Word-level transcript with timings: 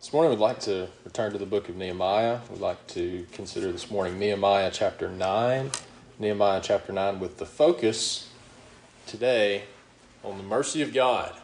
This 0.00 0.12
morning 0.12 0.30
we'd 0.30 0.38
like 0.38 0.60
to 0.60 0.86
return 1.04 1.32
to 1.32 1.38
the 1.38 1.44
book 1.44 1.68
of 1.68 1.74
Nehemiah. 1.74 2.38
We'd 2.50 2.60
like 2.60 2.86
to 2.88 3.26
consider 3.32 3.72
this 3.72 3.90
morning 3.90 4.16
Nehemiah 4.16 4.70
chapter 4.72 5.10
9. 5.10 5.72
Nehemiah 6.20 6.60
chapter 6.62 6.92
9 6.92 7.18
with 7.18 7.38
the 7.38 7.44
focus 7.44 8.30
today 9.08 9.64
on 10.22 10.38
the 10.38 10.44
mercy 10.44 10.82
of 10.82 10.94
God. 10.94 11.34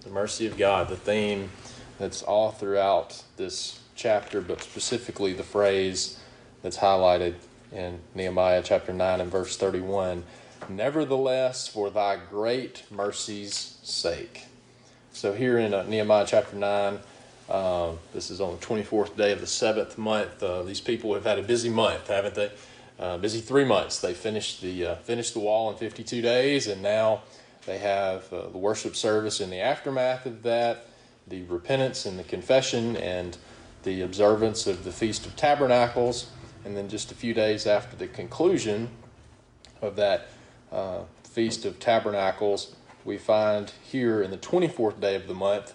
The 0.00 0.10
mercy 0.10 0.48
of 0.48 0.58
God, 0.58 0.88
the 0.88 0.96
theme 0.96 1.52
that's 2.00 2.24
all 2.24 2.50
throughout 2.50 3.22
this 3.36 3.78
chapter, 3.94 4.40
but 4.40 4.62
specifically 4.62 5.32
the 5.32 5.44
phrase 5.44 6.18
that's 6.60 6.78
highlighted 6.78 7.36
in 7.70 8.00
Nehemiah 8.16 8.62
chapter 8.64 8.92
9 8.92 9.20
and 9.20 9.30
verse 9.30 9.56
31 9.56 10.24
Nevertheless, 10.68 11.68
for 11.68 11.88
thy 11.88 12.16
great 12.16 12.82
mercy's 12.90 13.78
sake. 13.84 14.46
So, 15.12 15.34
here 15.34 15.56
in 15.58 15.72
uh, 15.72 15.84
Nehemiah 15.84 16.26
chapter 16.26 16.56
9, 16.56 16.98
uh, 17.48 17.92
this 18.14 18.30
is 18.30 18.40
on 18.40 18.58
the 18.58 18.66
24th 18.66 19.16
day 19.16 19.32
of 19.32 19.40
the 19.40 19.46
seventh 19.46 19.98
month. 19.98 20.42
Uh, 20.42 20.62
these 20.62 20.80
people 20.80 21.14
have 21.14 21.24
had 21.24 21.38
a 21.38 21.42
busy 21.42 21.68
month, 21.68 22.08
haven't 22.08 22.34
they? 22.34 22.50
Uh, 22.98 23.18
busy 23.18 23.40
three 23.40 23.64
months. 23.64 24.00
They 24.00 24.14
finished 24.14 24.60
the 24.60 24.86
uh, 24.86 24.94
finished 24.96 25.34
the 25.34 25.40
wall 25.40 25.70
in 25.70 25.76
52 25.76 26.22
days, 26.22 26.66
and 26.68 26.82
now 26.82 27.22
they 27.66 27.78
have 27.78 28.32
uh, 28.32 28.48
the 28.48 28.58
worship 28.58 28.94
service 28.94 29.40
in 29.40 29.50
the 29.50 29.60
aftermath 29.60 30.26
of 30.26 30.42
that, 30.42 30.86
the 31.26 31.42
repentance 31.44 32.06
and 32.06 32.18
the 32.18 32.24
confession, 32.24 32.96
and 32.96 33.36
the 33.82 34.02
observance 34.02 34.66
of 34.66 34.84
the 34.84 34.92
Feast 34.92 35.26
of 35.26 35.34
Tabernacles, 35.36 36.30
and 36.64 36.76
then 36.76 36.88
just 36.88 37.10
a 37.10 37.14
few 37.14 37.34
days 37.34 37.66
after 37.66 37.96
the 37.96 38.06
conclusion 38.06 38.88
of 39.80 39.96
that 39.96 40.28
uh, 40.70 41.00
Feast 41.24 41.64
of 41.64 41.80
Tabernacles, 41.80 42.76
we 43.04 43.18
find 43.18 43.72
here 43.82 44.22
in 44.22 44.30
the 44.30 44.38
24th 44.38 45.00
day 45.00 45.16
of 45.16 45.26
the 45.26 45.34
month 45.34 45.74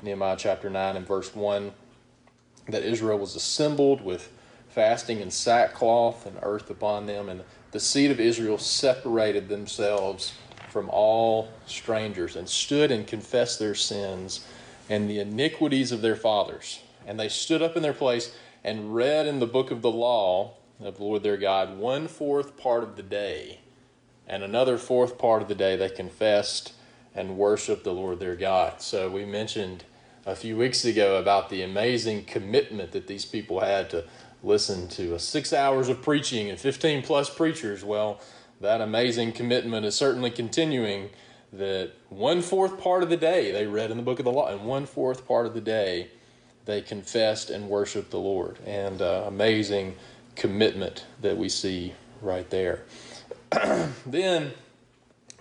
Nehemiah 0.00 0.36
chapter 0.38 0.70
9 0.70 0.96
and 0.96 1.06
verse 1.06 1.34
1 1.34 1.72
that 2.68 2.84
Israel 2.84 3.18
was 3.18 3.34
assembled 3.34 4.00
with 4.00 4.30
fasting 4.68 5.20
and 5.20 5.32
sackcloth 5.32 6.24
and 6.24 6.38
earth 6.42 6.70
upon 6.70 7.06
them, 7.06 7.28
and 7.28 7.42
the 7.72 7.80
seed 7.80 8.10
of 8.10 8.20
Israel 8.20 8.58
separated 8.58 9.48
themselves 9.48 10.34
from 10.68 10.88
all 10.90 11.48
strangers 11.66 12.36
and 12.36 12.48
stood 12.48 12.92
and 12.92 13.06
confessed 13.06 13.58
their 13.58 13.74
sins 13.74 14.46
and 14.88 15.10
the 15.10 15.18
iniquities 15.18 15.90
of 15.90 16.00
their 16.00 16.16
fathers. 16.16 16.80
And 17.06 17.18
they 17.18 17.28
stood 17.28 17.62
up 17.62 17.76
in 17.76 17.82
their 17.82 17.92
place 17.92 18.34
and 18.62 18.94
read 18.94 19.26
in 19.26 19.40
the 19.40 19.46
book 19.46 19.70
of 19.70 19.82
the 19.82 19.90
law 19.90 20.52
of 20.80 20.98
the 20.98 21.02
Lord 21.02 21.22
their 21.24 21.36
God 21.36 21.76
one 21.76 22.06
fourth 22.06 22.56
part 22.56 22.84
of 22.84 22.96
the 22.96 23.02
day, 23.02 23.60
and 24.28 24.44
another 24.44 24.78
fourth 24.78 25.18
part 25.18 25.42
of 25.42 25.48
the 25.48 25.54
day 25.54 25.74
they 25.74 25.88
confessed 25.88 26.74
and 27.14 27.36
worship 27.36 27.84
the 27.84 27.92
Lord 27.92 28.20
their 28.20 28.36
God. 28.36 28.80
So 28.80 29.10
we 29.10 29.24
mentioned 29.24 29.84
a 30.26 30.36
few 30.36 30.56
weeks 30.56 30.84
ago 30.84 31.16
about 31.16 31.48
the 31.48 31.62
amazing 31.62 32.24
commitment 32.24 32.92
that 32.92 33.06
these 33.06 33.24
people 33.24 33.60
had 33.60 33.90
to 33.90 34.04
listen 34.42 34.88
to 34.88 35.18
six 35.18 35.52
hours 35.52 35.88
of 35.88 36.02
preaching 36.02 36.50
and 36.50 36.58
15 36.58 37.02
plus 37.02 37.30
preachers. 37.30 37.84
Well, 37.84 38.20
that 38.60 38.80
amazing 38.80 39.32
commitment 39.32 39.86
is 39.86 39.94
certainly 39.94 40.30
continuing. 40.30 41.10
That 41.52 41.92
one 42.10 42.42
fourth 42.42 42.78
part 42.78 43.02
of 43.02 43.08
the 43.08 43.16
day 43.16 43.52
they 43.52 43.66
read 43.66 43.90
in 43.90 43.96
the 43.96 44.02
book 44.02 44.18
of 44.18 44.26
the 44.26 44.32
law, 44.32 44.48
and 44.48 44.66
one 44.66 44.84
fourth 44.84 45.26
part 45.26 45.46
of 45.46 45.54
the 45.54 45.60
day 45.60 46.08
they 46.66 46.82
confessed 46.82 47.48
and 47.48 47.70
worshiped 47.70 48.10
the 48.10 48.18
Lord. 48.18 48.58
And 48.66 49.00
uh, 49.00 49.24
amazing 49.26 49.96
commitment 50.36 51.06
that 51.22 51.38
we 51.38 51.48
see 51.48 51.94
right 52.20 52.48
there. 52.50 52.82
then 54.06 54.52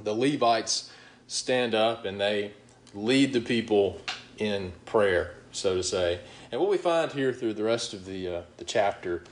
the 0.02 0.14
Levites 0.14 0.92
stand 1.28 1.76
up 1.76 2.06
and 2.06 2.20
they 2.20 2.52
lead 2.94 3.34
the 3.34 3.42
people 3.42 4.02
in 4.38 4.72
prayer, 4.86 5.36
so 5.52 5.76
to 5.76 5.84
say. 5.84 6.20
And 6.52 6.60
what 6.62 6.70
we 6.70 6.78
find 6.78 7.12
here 7.12 7.34
through 7.34 7.54
the 7.54 7.64
rest 7.64 7.94
of 7.94 8.06
the, 8.06 8.28
uh, 8.28 8.42
the 8.58 8.66
chapter 8.66 9.24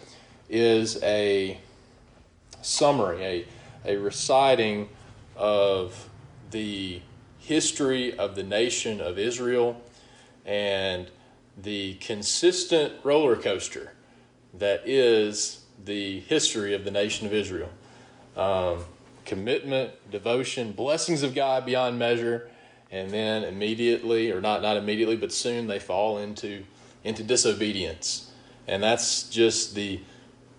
is 0.50 1.02
a 1.02 1.60
summary, 2.62 3.24
a, 3.24 3.46
a 3.86 3.98
reciting 3.98 4.90
of 5.36 6.10
the 6.52 7.02
history 7.40 8.18
of 8.18 8.36
the 8.36 8.44
nation 8.44 9.00
of 9.00 9.18
Israel 9.18 9.82
and 10.46 11.10
the 11.58 11.94
consistent 11.96 12.94
roller 13.04 13.36
coaster 13.36 13.94
that 14.54 14.82
is 14.86 15.64
the 15.84 16.22
history 16.22 16.74
of 16.74 16.84
the 16.84 16.92
nation 16.92 17.28
of 17.28 17.34
Israel. 17.34 17.70
Um, 18.36 18.86
commitment, 19.26 19.92
devotion, 20.12 20.72
blessings 20.72 21.24
of 21.24 21.36
God 21.36 21.66
beyond 21.66 22.00
measure, 22.00 22.50
and 22.92 23.10
then 23.10 23.44
immediately, 23.44 24.32
or 24.32 24.40
not 24.40 24.62
not 24.62 24.78
immediately, 24.78 25.18
but 25.18 25.32
soon 25.32 25.68
they 25.68 25.80
fall 25.80 26.18
into 26.18 26.64
into 27.04 27.24
disobedience, 27.24 28.32
and 28.68 28.82
that's 28.82 29.24
just 29.24 29.76
the 29.76 30.00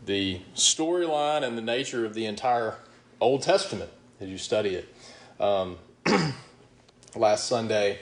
the 0.05 0.41
storyline 0.55 1.43
and 1.43 1.57
the 1.57 1.63
nature 1.63 2.05
of 2.05 2.15
the 2.15 2.27
entire 2.27 2.77
Old 3.21 3.43
Testament 3.43 3.91
as 4.21 4.29
you 4.29 4.39
study 4.39 4.77
it. 4.77 4.89
Um, 5.41 5.79
last 7.17 7.47
Sunday 7.47 7.99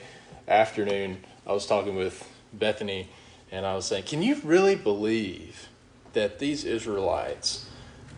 afternoon, 0.47 1.23
I 1.47 1.53
was 1.53 1.65
talking 1.65 1.95
with 1.95 2.27
Bethany, 2.53 3.09
and 3.51 3.65
I 3.65 3.75
was 3.75 3.85
saying, 3.85 4.03
"Can 4.03 4.21
you 4.21 4.39
really 4.43 4.75
believe 4.75 5.69
that 6.13 6.39
these 6.39 6.63
Israelites 6.63 7.69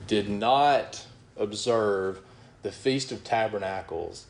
did 0.05 0.29
not 0.29 1.05
observe 1.35 2.21
the 2.67 2.73
Feast 2.73 3.13
of 3.13 3.23
Tabernacles 3.23 4.25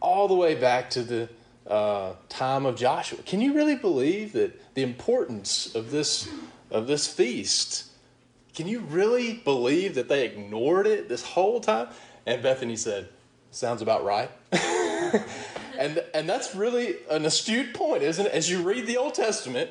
all 0.00 0.26
the 0.26 0.34
way 0.34 0.56
back 0.56 0.90
to 0.90 1.02
the 1.04 1.28
uh, 1.68 2.14
time 2.28 2.66
of 2.66 2.74
Joshua. 2.74 3.22
Can 3.22 3.40
you 3.40 3.54
really 3.54 3.76
believe 3.76 4.32
that 4.32 4.74
the 4.74 4.82
importance 4.82 5.72
of 5.76 5.92
this 5.92 6.28
of 6.72 6.88
this 6.88 7.06
feast? 7.06 7.84
Can 8.56 8.66
you 8.66 8.80
really 8.80 9.34
believe 9.34 9.94
that 9.94 10.08
they 10.08 10.26
ignored 10.26 10.88
it 10.88 11.08
this 11.08 11.22
whole 11.22 11.60
time? 11.60 11.86
And 12.26 12.42
Bethany 12.42 12.74
said, 12.74 13.10
"Sounds 13.52 13.80
about 13.80 14.04
right." 14.04 14.30
and 15.78 16.02
and 16.14 16.28
that's 16.28 16.52
really 16.52 16.96
an 17.08 17.26
astute 17.26 17.74
point, 17.74 18.02
isn't 18.02 18.26
it? 18.26 18.32
As 18.32 18.50
you 18.50 18.60
read 18.62 18.88
the 18.88 18.96
Old 18.96 19.14
Testament, 19.14 19.70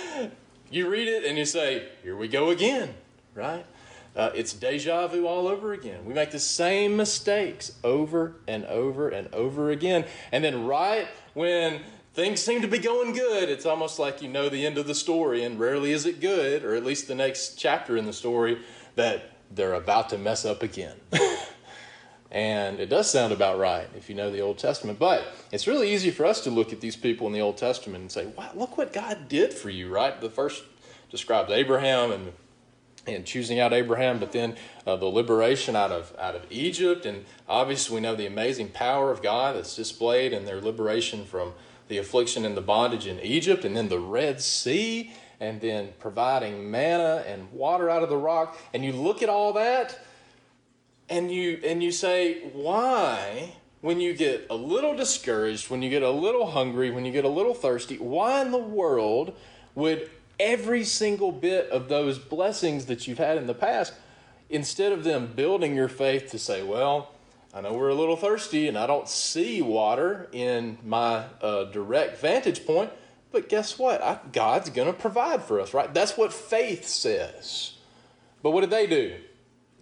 you 0.70 0.88
read 0.88 1.08
it 1.08 1.26
and 1.26 1.36
you 1.36 1.44
say, 1.44 1.88
"Here 2.02 2.16
we 2.16 2.26
go 2.26 2.48
again," 2.48 2.94
right? 3.34 3.66
Uh, 4.16 4.30
it's 4.34 4.54
deja 4.54 5.06
vu 5.08 5.26
all 5.26 5.46
over 5.46 5.74
again. 5.74 6.06
We 6.06 6.14
make 6.14 6.30
the 6.30 6.40
same 6.40 6.96
mistakes 6.96 7.72
over 7.84 8.36
and 8.48 8.64
over 8.64 9.10
and 9.10 9.32
over 9.34 9.70
again. 9.70 10.06
And 10.32 10.42
then, 10.42 10.64
right 10.64 11.06
when 11.34 11.82
things 12.14 12.40
seem 12.40 12.62
to 12.62 12.68
be 12.68 12.78
going 12.78 13.12
good, 13.12 13.50
it's 13.50 13.66
almost 13.66 13.98
like 13.98 14.22
you 14.22 14.28
know 14.28 14.48
the 14.48 14.64
end 14.64 14.78
of 14.78 14.86
the 14.86 14.94
story, 14.94 15.44
and 15.44 15.60
rarely 15.60 15.92
is 15.92 16.06
it 16.06 16.20
good, 16.20 16.64
or 16.64 16.74
at 16.74 16.82
least 16.82 17.08
the 17.08 17.14
next 17.14 17.56
chapter 17.58 17.94
in 17.94 18.06
the 18.06 18.12
story, 18.12 18.58
that 18.94 19.36
they're 19.50 19.74
about 19.74 20.08
to 20.08 20.18
mess 20.18 20.46
up 20.46 20.62
again. 20.62 20.96
and 22.30 22.80
it 22.80 22.88
does 22.88 23.10
sound 23.10 23.34
about 23.34 23.58
right 23.58 23.86
if 23.94 24.08
you 24.08 24.14
know 24.14 24.30
the 24.30 24.40
Old 24.40 24.56
Testament. 24.56 24.98
But 24.98 25.26
it's 25.52 25.66
really 25.66 25.92
easy 25.92 26.10
for 26.10 26.24
us 26.24 26.40
to 26.44 26.50
look 26.50 26.72
at 26.72 26.80
these 26.80 26.96
people 26.96 27.26
in 27.26 27.34
the 27.34 27.42
Old 27.42 27.58
Testament 27.58 28.00
and 28.00 28.10
say, 28.10 28.24
wow, 28.24 28.50
look 28.54 28.78
what 28.78 28.94
God 28.94 29.28
did 29.28 29.52
for 29.52 29.68
you, 29.68 29.92
right? 29.92 30.18
The 30.18 30.30
first 30.30 30.64
describes 31.10 31.52
Abraham 31.52 32.12
and 32.12 32.32
and 33.06 33.24
choosing 33.24 33.60
out 33.60 33.72
Abraham, 33.72 34.18
but 34.18 34.32
then 34.32 34.56
uh, 34.86 34.96
the 34.96 35.06
liberation 35.06 35.76
out 35.76 35.92
of 35.92 36.14
out 36.18 36.34
of 36.34 36.44
Egypt, 36.50 37.06
and 37.06 37.24
obviously 37.48 37.94
we 37.94 38.00
know 38.00 38.14
the 38.14 38.26
amazing 38.26 38.68
power 38.68 39.10
of 39.10 39.22
God 39.22 39.56
that's 39.56 39.76
displayed 39.76 40.32
in 40.32 40.44
their 40.44 40.60
liberation 40.60 41.24
from 41.24 41.52
the 41.88 41.98
affliction 41.98 42.44
and 42.44 42.56
the 42.56 42.62
bondage 42.62 43.06
in 43.06 43.20
Egypt, 43.20 43.64
and 43.64 43.76
then 43.76 43.88
the 43.88 44.00
Red 44.00 44.40
Sea, 44.40 45.12
and 45.38 45.60
then 45.60 45.90
providing 45.98 46.70
manna 46.70 47.22
and 47.26 47.52
water 47.52 47.88
out 47.88 48.02
of 48.02 48.08
the 48.08 48.16
rock, 48.16 48.58
and 48.74 48.84
you 48.84 48.92
look 48.92 49.22
at 49.22 49.28
all 49.28 49.52
that, 49.52 49.98
and 51.08 51.30
you 51.30 51.60
and 51.64 51.82
you 51.82 51.92
say, 51.92 52.40
why? 52.52 53.54
When 53.82 54.00
you 54.00 54.14
get 54.14 54.46
a 54.50 54.56
little 54.56 54.96
discouraged, 54.96 55.70
when 55.70 55.80
you 55.80 55.90
get 55.90 56.02
a 56.02 56.10
little 56.10 56.50
hungry, 56.50 56.90
when 56.90 57.04
you 57.04 57.12
get 57.12 57.24
a 57.24 57.28
little 57.28 57.54
thirsty, 57.54 57.98
why 57.98 58.40
in 58.40 58.50
the 58.50 58.58
world 58.58 59.36
would 59.76 60.10
every 60.38 60.84
single 60.84 61.32
bit 61.32 61.70
of 61.70 61.88
those 61.88 62.18
blessings 62.18 62.86
that 62.86 63.06
you've 63.06 63.18
had 63.18 63.36
in 63.38 63.46
the 63.46 63.54
past, 63.54 63.92
instead 64.50 64.92
of 64.92 65.04
them 65.04 65.32
building 65.34 65.74
your 65.74 65.88
faith 65.88 66.30
to 66.30 66.38
say, 66.38 66.62
well, 66.62 67.12
I 67.54 67.62
know 67.62 67.72
we're 67.72 67.88
a 67.88 67.94
little 67.94 68.16
thirsty 68.16 68.68
and 68.68 68.76
I 68.76 68.86
don't 68.86 69.08
see 69.08 69.62
water 69.62 70.28
in 70.32 70.78
my 70.84 71.24
uh, 71.40 71.64
direct 71.64 72.20
vantage 72.20 72.66
point, 72.66 72.90
But 73.32 73.48
guess 73.48 73.78
what? 73.78 74.02
I, 74.02 74.18
God's 74.32 74.70
going 74.70 74.86
to 74.86 74.98
provide 74.98 75.42
for 75.42 75.60
us, 75.60 75.74
right? 75.74 75.92
That's 75.92 76.16
what 76.16 76.32
faith 76.32 76.86
says. 76.86 77.74
But 78.42 78.52
what 78.52 78.62
did 78.62 78.70
they 78.70 78.86
do? 78.86 79.16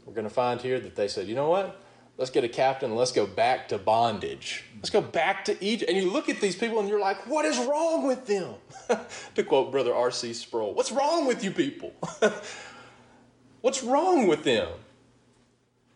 We're 0.05 0.15
going 0.15 0.29
to 0.29 0.35
find 0.35 0.61
here 0.61 0.81
that 0.81 0.97
they 0.97 1.09
said, 1.09 1.29
you 1.29 1.35
know 1.35 1.51
what? 1.51 1.81
Let's 2.17 2.31
get 2.31 2.45
a 2.45 2.49
captain 2.49 2.95
let's 2.95 3.11
go 3.11 3.27
back 3.27 3.69
to 3.69 3.79
bondage. 3.79 4.65
Let's 4.77 4.91
go 4.91 5.01
back 5.01 5.45
to 5.47 5.65
Egypt. 5.65 5.91
And 5.91 6.01
you 6.01 6.11
look 6.11 6.29
at 6.29 6.41
these 6.41 6.55
people 6.55 6.79
and 6.79 6.89
you're 6.89 7.01
like, 7.01 7.27
what 7.27 7.45
is 7.45 7.59
wrong 7.59 8.07
with 8.07 8.27
them? 8.27 8.55
to 9.35 9.43
quote 9.43 9.73
Brother 9.73 9.93
R.C. 9.93 10.33
Sproul, 10.33 10.75
what's 10.75 10.93
wrong 10.93 11.27
with 11.27 11.43
you 11.43 11.51
people? 11.51 11.93
what's 13.63 13.83
wrong 13.83 14.29
with 14.29 14.45
them? 14.45 14.69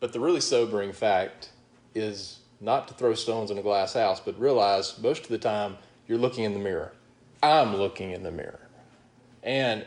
But 0.01 0.13
the 0.13 0.21
really 0.21 0.41
sobering 0.41 0.93
fact 0.93 1.51
is 1.95 2.41
not 2.61 2.89
to 2.89 2.95
throw 2.95 3.15
stones 3.15 3.51
in 3.51 3.59
a 3.59 3.63
glass 3.63 3.95
house, 3.95 4.21
but 4.21 4.39
realize 4.39 4.99
most 4.99 5.23
of 5.23 5.29
the 5.29 5.39
time 5.39 5.77
you're 6.09 6.19
looking 6.19 6.45
in 6.45 6.53
the 6.53 6.59
mirror. 6.59 6.93
I'm 7.43 7.77
looking 7.77 8.11
in 8.11 8.25
the 8.25 8.33
mirror. 8.33 8.61
And 9.45 9.87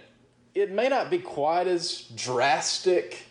it 0.56 0.72
may 0.72 0.88
not 0.88 1.10
be 1.10 1.20
quite 1.20 1.68
as 1.68 2.04
drastic 2.16 3.26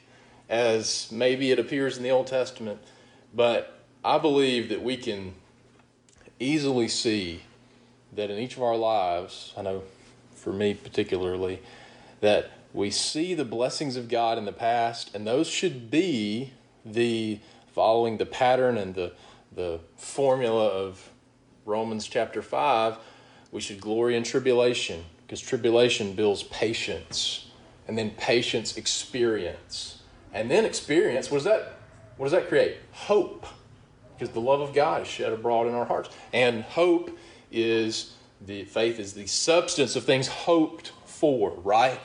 as 0.50 1.10
maybe 1.12 1.52
it 1.52 1.60
appears 1.60 1.96
in 1.96 2.02
the 2.02 2.10
Old 2.10 2.26
Testament, 2.26 2.80
but 3.32 3.80
I 4.04 4.18
believe 4.18 4.68
that 4.70 4.82
we 4.82 4.96
can 4.96 5.34
easily 6.40 6.88
see 6.88 7.42
that 8.12 8.30
in 8.30 8.38
each 8.38 8.56
of 8.56 8.62
our 8.64 8.76
lives, 8.76 9.54
I 9.56 9.62
know 9.62 9.84
for 10.34 10.52
me 10.52 10.74
particularly, 10.74 11.60
that 12.20 12.50
we 12.72 12.90
see 12.90 13.34
the 13.34 13.44
blessings 13.44 13.96
of 13.96 14.08
God 14.08 14.38
in 14.38 14.44
the 14.44 14.52
past, 14.52 15.14
and 15.14 15.24
those 15.24 15.46
should 15.46 15.88
be 15.88 16.52
the 16.84 17.38
following 17.72 18.18
the 18.18 18.26
pattern 18.26 18.76
and 18.76 18.94
the, 18.96 19.12
the 19.54 19.78
formula 19.96 20.66
of 20.66 21.10
Romans 21.64 22.08
chapter 22.08 22.42
5. 22.42 22.96
We 23.52 23.60
should 23.60 23.80
glory 23.80 24.16
in 24.16 24.24
tribulation 24.24 25.04
because 25.26 25.40
tribulation 25.40 26.14
builds 26.14 26.42
patience, 26.42 27.46
and 27.86 27.96
then 27.96 28.10
patience 28.10 28.76
experience 28.76 29.99
and 30.32 30.50
then 30.50 30.64
experience, 30.64 31.30
what 31.30 31.38
does 31.38 31.44
that 31.44 31.80
what 32.16 32.26
does 32.26 32.32
that 32.32 32.48
create? 32.48 32.76
Hope. 32.92 33.46
Because 34.12 34.34
the 34.34 34.40
love 34.40 34.60
of 34.60 34.74
God 34.74 35.00
is 35.00 35.08
shed 35.08 35.32
abroad 35.32 35.66
in 35.66 35.72
our 35.72 35.86
hearts. 35.86 36.10
And 36.34 36.62
hope 36.62 37.16
is 37.50 38.12
the 38.46 38.64
faith 38.64 38.98
is 38.98 39.14
the 39.14 39.26
substance 39.26 39.96
of 39.96 40.04
things 40.04 40.28
hoped 40.28 40.92
for, 41.06 41.52
right? 41.64 42.00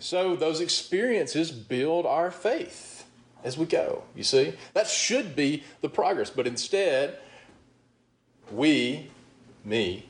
So 0.00 0.34
those 0.34 0.60
experiences 0.60 1.52
build 1.52 2.06
our 2.06 2.32
faith 2.32 3.04
as 3.44 3.56
we 3.56 3.66
go. 3.66 4.02
You 4.16 4.24
see? 4.24 4.54
That 4.74 4.88
should 4.88 5.36
be 5.36 5.62
the 5.80 5.88
progress. 5.88 6.30
But 6.30 6.48
instead, 6.48 7.18
we, 8.50 9.10
me, 9.64 10.08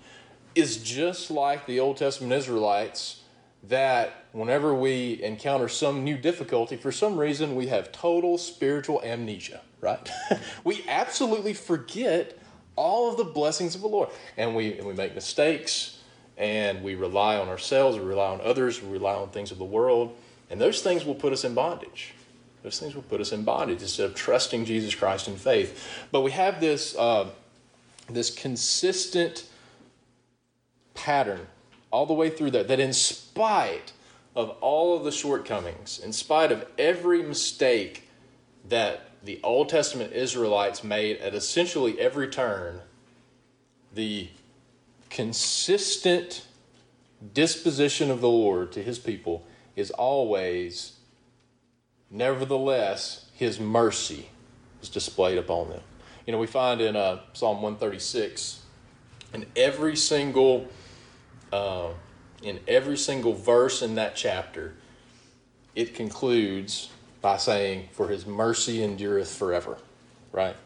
is 0.54 0.78
just 0.78 1.30
like 1.30 1.66
the 1.66 1.80
Old 1.80 1.98
Testament 1.98 2.32
Israelites 2.32 3.21
that 3.68 4.24
whenever 4.32 4.74
we 4.74 5.22
encounter 5.22 5.68
some 5.68 6.02
new 6.02 6.16
difficulty, 6.16 6.76
for 6.76 6.90
some 6.90 7.16
reason 7.16 7.54
we 7.54 7.68
have 7.68 7.92
total 7.92 8.38
spiritual 8.38 9.00
amnesia, 9.04 9.60
right? 9.80 10.10
we 10.64 10.84
absolutely 10.88 11.54
forget 11.54 12.38
all 12.74 13.10
of 13.10 13.16
the 13.16 13.24
blessings 13.24 13.74
of 13.74 13.82
the 13.82 13.88
Lord. 13.88 14.08
And 14.36 14.56
we, 14.56 14.78
and 14.78 14.86
we 14.86 14.94
make 14.94 15.14
mistakes 15.14 15.98
and 16.36 16.82
we 16.82 16.94
rely 16.94 17.36
on 17.36 17.48
ourselves, 17.48 17.98
we 17.98 18.04
rely 18.04 18.32
on 18.32 18.40
others, 18.40 18.82
we 18.82 18.90
rely 18.90 19.14
on 19.14 19.28
things 19.28 19.52
of 19.52 19.58
the 19.58 19.64
world. 19.64 20.16
And 20.50 20.60
those 20.60 20.82
things 20.82 21.04
will 21.04 21.14
put 21.14 21.32
us 21.32 21.44
in 21.44 21.54
bondage. 21.54 22.14
Those 22.62 22.78
things 22.78 22.94
will 22.94 23.02
put 23.02 23.20
us 23.20 23.32
in 23.32 23.44
bondage 23.44 23.82
instead 23.82 24.06
of 24.06 24.14
trusting 24.14 24.64
Jesus 24.64 24.94
Christ 24.94 25.28
in 25.28 25.36
faith. 25.36 26.06
But 26.10 26.22
we 26.22 26.30
have 26.30 26.60
this, 26.60 26.96
uh, 26.96 27.30
this 28.08 28.30
consistent 28.30 29.44
pattern 30.94 31.46
all 31.92 32.06
the 32.06 32.14
way 32.14 32.30
through 32.30 32.50
that, 32.50 32.66
that 32.68 32.80
in 32.80 32.92
spite 32.92 33.92
of 34.34 34.50
all 34.60 34.96
of 34.96 35.04
the 35.04 35.12
shortcomings, 35.12 36.00
in 36.02 36.12
spite 36.12 36.50
of 36.50 36.66
every 36.78 37.22
mistake 37.22 38.08
that 38.68 39.10
the 39.22 39.38
Old 39.44 39.68
Testament 39.68 40.12
Israelites 40.12 40.82
made 40.82 41.18
at 41.18 41.34
essentially 41.34 42.00
every 42.00 42.28
turn, 42.28 42.80
the 43.94 44.28
consistent 45.10 46.46
disposition 47.34 48.10
of 48.10 48.20
the 48.20 48.28
Lord 48.28 48.72
to 48.72 48.82
his 48.82 48.98
people 48.98 49.46
is 49.76 49.90
always, 49.90 50.96
nevertheless, 52.10 53.26
his 53.34 53.60
mercy 53.60 54.30
is 54.80 54.88
displayed 54.88 55.38
upon 55.38 55.68
them. 55.68 55.80
You 56.26 56.32
know, 56.32 56.38
we 56.38 56.46
find 56.46 56.80
in 56.80 56.96
uh, 56.96 57.20
Psalm 57.32 57.62
136, 57.62 58.60
in 59.34 59.46
every 59.56 59.96
single 59.96 60.68
uh, 61.52 61.90
in 62.42 62.60
every 62.66 62.96
single 62.96 63.34
verse 63.34 63.82
in 63.82 63.94
that 63.96 64.16
chapter, 64.16 64.74
it 65.74 65.94
concludes 65.94 66.90
by 67.20 67.36
saying, 67.36 67.88
For 67.92 68.08
his 68.08 68.26
mercy 68.26 68.82
endureth 68.82 69.34
forever, 69.34 69.78
right? 70.32 70.56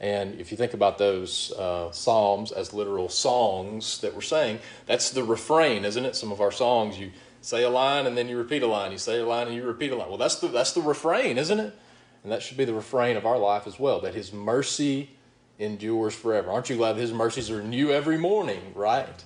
And 0.00 0.40
if 0.40 0.50
you 0.50 0.56
think 0.56 0.72
about 0.72 0.96
those 0.96 1.52
uh, 1.52 1.92
psalms 1.92 2.52
as 2.52 2.72
literal 2.72 3.10
songs 3.10 4.00
that 4.00 4.14
we're 4.14 4.22
saying, 4.22 4.60
that's 4.86 5.10
the 5.10 5.22
refrain, 5.22 5.84
isn't 5.84 6.04
it? 6.06 6.16
Some 6.16 6.32
of 6.32 6.40
our 6.40 6.50
songs, 6.50 6.98
you 6.98 7.10
say 7.42 7.64
a 7.64 7.70
line 7.70 8.06
and 8.06 8.16
then 8.16 8.26
you 8.26 8.38
repeat 8.38 8.62
a 8.62 8.66
line. 8.66 8.92
You 8.92 8.98
say 8.98 9.20
a 9.20 9.26
line 9.26 9.46
and 9.46 9.54
you 9.54 9.62
repeat 9.62 9.92
a 9.92 9.96
line. 9.96 10.08
Well, 10.08 10.16
that's 10.16 10.36
the, 10.36 10.48
that's 10.48 10.72
the 10.72 10.80
refrain, 10.80 11.36
isn't 11.36 11.60
it? 11.60 11.74
And 12.22 12.32
that 12.32 12.42
should 12.42 12.56
be 12.56 12.64
the 12.64 12.74
refrain 12.74 13.18
of 13.18 13.26
our 13.26 13.38
life 13.38 13.66
as 13.66 13.78
well, 13.78 14.00
that 14.00 14.14
his 14.14 14.32
mercy 14.32 15.10
endures 15.58 16.14
forever. 16.14 16.50
Aren't 16.50 16.70
you 16.70 16.76
glad 16.76 16.96
his 16.96 17.12
mercies 17.12 17.50
are 17.50 17.62
new 17.62 17.90
every 17.90 18.16
morning, 18.16 18.72
right? 18.74 19.24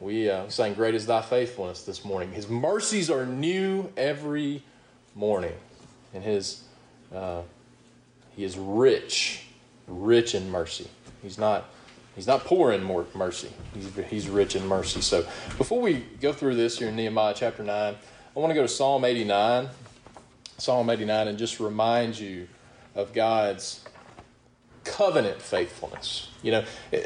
We 0.00 0.30
uh, 0.30 0.48
sang 0.48 0.74
Great 0.74 0.94
is 0.94 1.06
Thy 1.06 1.22
Faithfulness 1.22 1.82
this 1.82 2.04
morning. 2.04 2.32
His 2.32 2.48
mercies 2.48 3.10
are 3.10 3.26
new 3.26 3.90
every 3.96 4.62
morning. 5.16 5.54
And 6.14 6.22
his, 6.22 6.62
uh, 7.12 7.42
he 8.36 8.44
is 8.44 8.56
rich, 8.56 9.44
rich 9.88 10.36
in 10.36 10.50
mercy. 10.50 10.86
He's 11.20 11.36
not, 11.36 11.64
he's 12.14 12.28
not 12.28 12.44
poor 12.44 12.70
in 12.70 12.84
more 12.84 13.06
mercy. 13.12 13.50
He's, 13.74 13.90
he's 14.08 14.28
rich 14.28 14.54
in 14.54 14.64
mercy. 14.68 15.00
So 15.00 15.22
before 15.56 15.80
we 15.80 16.04
go 16.20 16.32
through 16.32 16.54
this 16.54 16.78
here 16.78 16.88
in 16.88 16.96
Nehemiah 16.96 17.34
chapter 17.36 17.64
9, 17.64 17.94
I 18.36 18.38
want 18.38 18.50
to 18.50 18.54
go 18.54 18.62
to 18.62 18.68
Psalm 18.68 19.04
89. 19.04 19.68
Psalm 20.58 20.90
89 20.90 21.28
and 21.28 21.38
just 21.38 21.58
remind 21.58 22.16
you 22.16 22.46
of 22.94 23.12
God's 23.12 23.84
covenant 24.88 25.40
faithfulness. 25.40 26.28
You 26.42 26.52
know, 26.52 26.64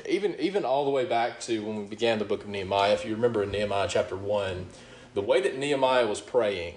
even 0.09 0.37
even 0.39 0.65
all 0.65 0.85
the 0.85 0.91
way 0.91 1.05
back 1.05 1.41
to 1.41 1.65
when 1.65 1.79
we 1.79 1.85
began 1.85 2.19
the 2.19 2.25
book 2.25 2.43
of 2.43 2.49
Nehemiah, 2.49 2.93
if 2.93 3.05
you 3.05 3.15
remember 3.15 3.43
in 3.43 3.51
Nehemiah 3.51 3.89
chapter 3.89 4.17
1, 4.17 4.67
the 5.15 5.23
way 5.23 5.41
that 5.41 5.57
Nehemiah 5.57 6.07
was 6.07 6.21
praying, 6.21 6.75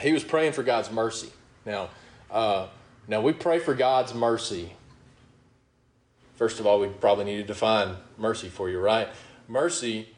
he 0.00 0.12
was 0.12 0.24
praying 0.24 0.52
for 0.52 0.62
God's 0.62 0.90
mercy. 0.90 1.30
Now, 1.64 1.90
uh, 2.30 2.68
now 3.08 3.20
we 3.20 3.32
pray 3.32 3.58
for 3.58 3.74
God's 3.74 4.14
mercy. 4.14 4.72
First 6.34 6.60
of 6.60 6.66
all, 6.66 6.80
we 6.80 6.88
probably 6.88 7.24
need 7.24 7.38
to 7.38 7.44
define 7.44 7.96
mercy 8.18 8.48
for 8.48 8.68
you, 8.68 8.78
right? 8.78 9.08
Mercy 9.48 10.08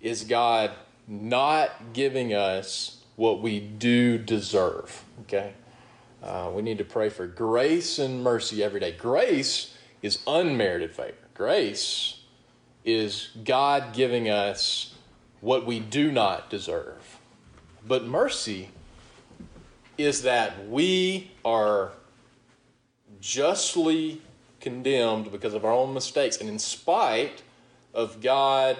is 0.00 0.24
God 0.24 0.72
not 1.06 1.92
giving 1.92 2.34
us 2.34 3.02
what 3.16 3.40
we 3.40 3.60
do 3.60 4.18
deserve. 4.18 5.04
Okay? 5.22 5.54
Uh, 6.22 6.50
we 6.54 6.62
need 6.62 6.78
to 6.78 6.84
pray 6.84 7.08
for 7.08 7.26
grace 7.26 7.98
and 7.98 8.22
mercy 8.22 8.62
every 8.62 8.78
day. 8.78 8.92
Grace 8.92 9.74
is 10.02 10.20
unmerited 10.26 10.94
favor. 10.94 11.14
Grace 11.34 12.20
is 12.84 13.30
God 13.44 13.92
giving 13.92 14.28
us 14.28 14.94
what 15.40 15.66
we 15.66 15.80
do 15.80 16.12
not 16.12 16.48
deserve. 16.48 17.18
But 17.86 18.04
mercy 18.04 18.68
is 19.98 20.22
that 20.22 20.68
we 20.68 21.32
are 21.44 21.92
justly 23.20 24.22
condemned 24.60 25.30
because 25.32 25.54
of 25.54 25.64
our 25.64 25.72
own 25.72 25.92
mistakes. 25.92 26.36
And 26.38 26.48
in 26.48 26.58
spite 26.58 27.42
of 27.92 28.20
God 28.20 28.76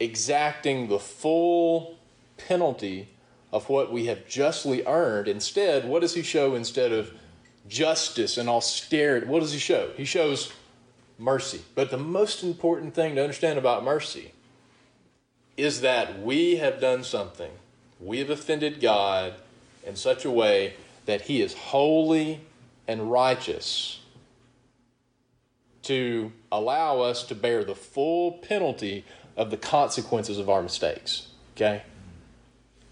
exacting 0.00 0.88
the 0.88 0.98
full 0.98 1.96
penalty 2.36 3.08
of 3.52 3.68
what 3.68 3.92
we 3.92 4.06
have 4.06 4.26
justly 4.28 4.84
earned. 4.86 5.28
Instead, 5.28 5.88
what 5.88 6.00
does 6.00 6.14
he 6.14 6.22
show 6.22 6.54
instead 6.54 6.92
of 6.92 7.12
justice 7.68 8.36
and 8.36 8.48
austerity? 8.48 9.26
What 9.26 9.40
does 9.40 9.52
he 9.52 9.58
show? 9.58 9.90
He 9.96 10.04
shows 10.04 10.52
mercy. 11.18 11.62
But 11.74 11.90
the 11.90 11.98
most 11.98 12.42
important 12.42 12.94
thing 12.94 13.14
to 13.16 13.22
understand 13.22 13.58
about 13.58 13.84
mercy 13.84 14.32
is 15.56 15.80
that 15.80 16.22
we 16.22 16.56
have 16.56 16.80
done 16.80 17.02
something. 17.04 17.50
We 18.00 18.18
have 18.20 18.30
offended 18.30 18.80
God 18.80 19.34
in 19.84 19.96
such 19.96 20.24
a 20.24 20.30
way 20.30 20.74
that 21.06 21.22
he 21.22 21.42
is 21.42 21.54
holy 21.54 22.40
and 22.86 23.10
righteous 23.10 24.00
to 25.82 26.32
allow 26.52 27.00
us 27.00 27.24
to 27.24 27.34
bear 27.34 27.64
the 27.64 27.74
full 27.74 28.32
penalty 28.32 29.04
of 29.36 29.50
the 29.50 29.56
consequences 29.56 30.38
of 30.38 30.48
our 30.48 30.62
mistakes. 30.62 31.28
Okay? 31.56 31.82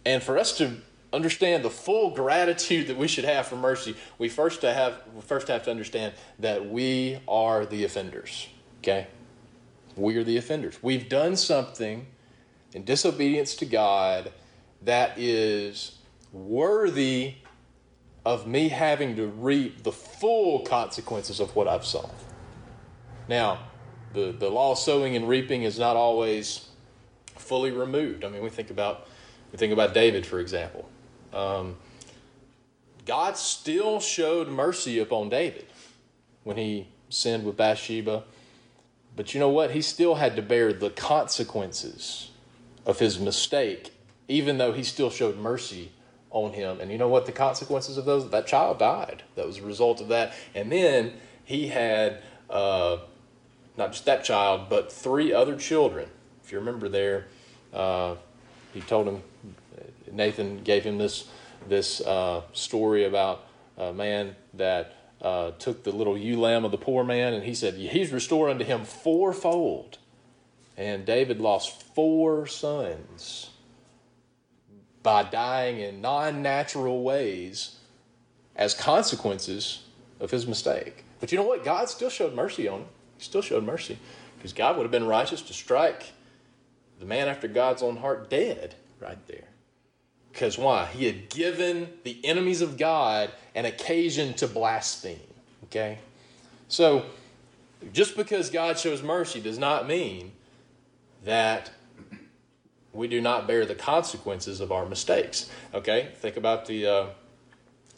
And 0.06 0.22
for 0.22 0.38
us 0.38 0.56
to 0.58 0.76
understand 1.12 1.64
the 1.64 1.70
full 1.70 2.12
gratitude 2.14 2.86
that 2.86 2.96
we 2.96 3.08
should 3.08 3.24
have 3.24 3.46
for 3.46 3.56
mercy, 3.56 3.94
we 4.16 4.30
first 4.30 4.62
to 4.62 4.72
have 4.72 5.02
first 5.26 5.48
have 5.48 5.64
to 5.64 5.70
understand 5.70 6.14
that 6.38 6.70
we 6.70 7.20
are 7.28 7.66
the 7.66 7.84
offenders. 7.84 8.48
Okay? 8.78 9.08
we 9.96 10.16
are 10.16 10.24
the 10.24 10.36
offenders. 10.36 10.82
We've 10.82 11.08
done 11.08 11.36
something 11.36 12.06
in 12.72 12.84
disobedience 12.84 13.56
to 13.56 13.66
God 13.66 14.30
that 14.82 15.18
is 15.18 15.96
worthy 16.32 17.36
of 18.24 18.46
me 18.46 18.68
having 18.68 19.16
to 19.16 19.26
reap 19.26 19.82
the 19.82 19.92
full 19.92 20.60
consequences 20.60 21.40
of 21.40 21.54
what 21.56 21.66
I've 21.66 21.86
sown. 21.86 22.10
Now, 23.28 23.60
the, 24.12 24.32
the 24.32 24.50
law 24.50 24.72
of 24.72 24.78
sowing 24.78 25.16
and 25.16 25.28
reaping 25.28 25.62
is 25.62 25.78
not 25.78 25.96
always 25.96 26.68
fully 27.36 27.70
removed. 27.70 28.24
I 28.24 28.28
mean, 28.28 28.42
we 28.42 28.50
think 28.50 28.70
about 28.70 29.08
we 29.52 29.58
think 29.58 29.72
about 29.72 29.94
David, 29.94 30.26
for 30.26 30.38
example. 30.38 30.88
Um, 31.32 31.76
God 33.04 33.36
still 33.36 34.00
showed 34.00 34.48
mercy 34.48 34.98
upon 34.98 35.28
David 35.28 35.66
when 36.44 36.56
he 36.56 36.88
sinned 37.08 37.44
with 37.44 37.56
Bathsheba. 37.56 38.24
But 39.14 39.32
you 39.32 39.40
know 39.40 39.48
what? 39.48 39.70
He 39.70 39.80
still 39.80 40.16
had 40.16 40.36
to 40.36 40.42
bear 40.42 40.72
the 40.72 40.90
consequences 40.90 42.30
of 42.84 42.98
his 42.98 43.18
mistake, 43.18 43.92
even 44.28 44.58
though 44.58 44.72
he 44.72 44.82
still 44.82 45.10
showed 45.10 45.38
mercy 45.38 45.92
on 46.30 46.52
him. 46.52 46.80
And 46.80 46.90
you 46.90 46.98
know 46.98 47.08
what 47.08 47.26
the 47.26 47.32
consequences 47.32 47.96
of 47.96 48.04
those? 48.04 48.28
That 48.30 48.46
child 48.46 48.78
died. 48.78 49.22
That 49.36 49.46
was 49.46 49.58
a 49.58 49.62
result 49.62 50.00
of 50.00 50.08
that. 50.08 50.34
And 50.54 50.70
then 50.70 51.14
he 51.44 51.68
had 51.68 52.22
uh, 52.50 52.98
not 53.76 53.92
just 53.92 54.04
that 54.04 54.24
child, 54.24 54.68
but 54.68 54.92
three 54.92 55.32
other 55.32 55.56
children. 55.56 56.08
If 56.44 56.52
you 56.52 56.58
remember 56.58 56.88
there, 56.88 57.26
uh, 57.72 58.16
he 58.74 58.80
told 58.82 59.08
him, 59.08 59.22
Nathan 60.12 60.62
gave 60.62 60.84
him 60.84 60.98
this 60.98 61.28
this 61.68 62.00
uh, 62.00 62.42
story 62.52 63.04
about 63.04 63.44
a 63.76 63.92
man 63.92 64.36
that 64.54 64.94
uh, 65.20 65.52
took 65.52 65.84
the 65.84 65.92
little 65.92 66.16
ewe 66.16 66.38
lamb 66.38 66.64
of 66.64 66.70
the 66.70 66.78
poor 66.78 67.04
man, 67.04 67.32
and 67.32 67.44
he 67.44 67.54
said, 67.54 67.74
He's 67.74 68.12
restored 68.12 68.50
unto 68.50 68.64
him 68.64 68.84
fourfold. 68.84 69.98
And 70.76 71.06
David 71.06 71.40
lost 71.40 71.82
four 71.94 72.46
sons 72.46 73.50
by 75.02 75.22
dying 75.22 75.80
in 75.80 76.00
non 76.00 76.42
natural 76.42 77.02
ways 77.02 77.78
as 78.54 78.74
consequences 78.74 79.84
of 80.20 80.30
his 80.30 80.46
mistake. 80.46 81.04
But 81.20 81.32
you 81.32 81.38
know 81.38 81.44
what? 81.44 81.64
God 81.64 81.88
still 81.88 82.10
showed 82.10 82.34
mercy 82.34 82.68
on 82.68 82.80
him. 82.80 82.88
He 83.16 83.24
still 83.24 83.42
showed 83.42 83.64
mercy 83.64 83.98
because 84.36 84.52
God 84.52 84.76
would 84.76 84.82
have 84.82 84.90
been 84.90 85.06
righteous 85.06 85.40
to 85.42 85.54
strike 85.54 86.12
the 86.98 87.06
man 87.06 87.28
after 87.28 87.48
God's 87.48 87.82
own 87.82 87.96
heart 87.96 88.28
dead 88.28 88.74
right 89.00 89.18
there. 89.26 89.45
Because 90.36 90.58
why? 90.58 90.84
He 90.84 91.06
had 91.06 91.30
given 91.30 91.88
the 92.04 92.22
enemies 92.22 92.60
of 92.60 92.76
God 92.76 93.30
an 93.54 93.64
occasion 93.64 94.34
to 94.34 94.46
blaspheme. 94.46 95.18
Okay? 95.64 95.96
So, 96.68 97.06
just 97.94 98.18
because 98.18 98.50
God 98.50 98.78
shows 98.78 99.02
mercy 99.02 99.40
does 99.40 99.58
not 99.58 99.88
mean 99.88 100.32
that 101.24 101.70
we 102.92 103.08
do 103.08 103.18
not 103.18 103.46
bear 103.46 103.64
the 103.64 103.74
consequences 103.74 104.60
of 104.60 104.70
our 104.70 104.84
mistakes. 104.84 105.48
Okay? 105.72 106.10
Think 106.16 106.36
about 106.36 106.66
the 106.66 106.86
uh, 106.86 107.06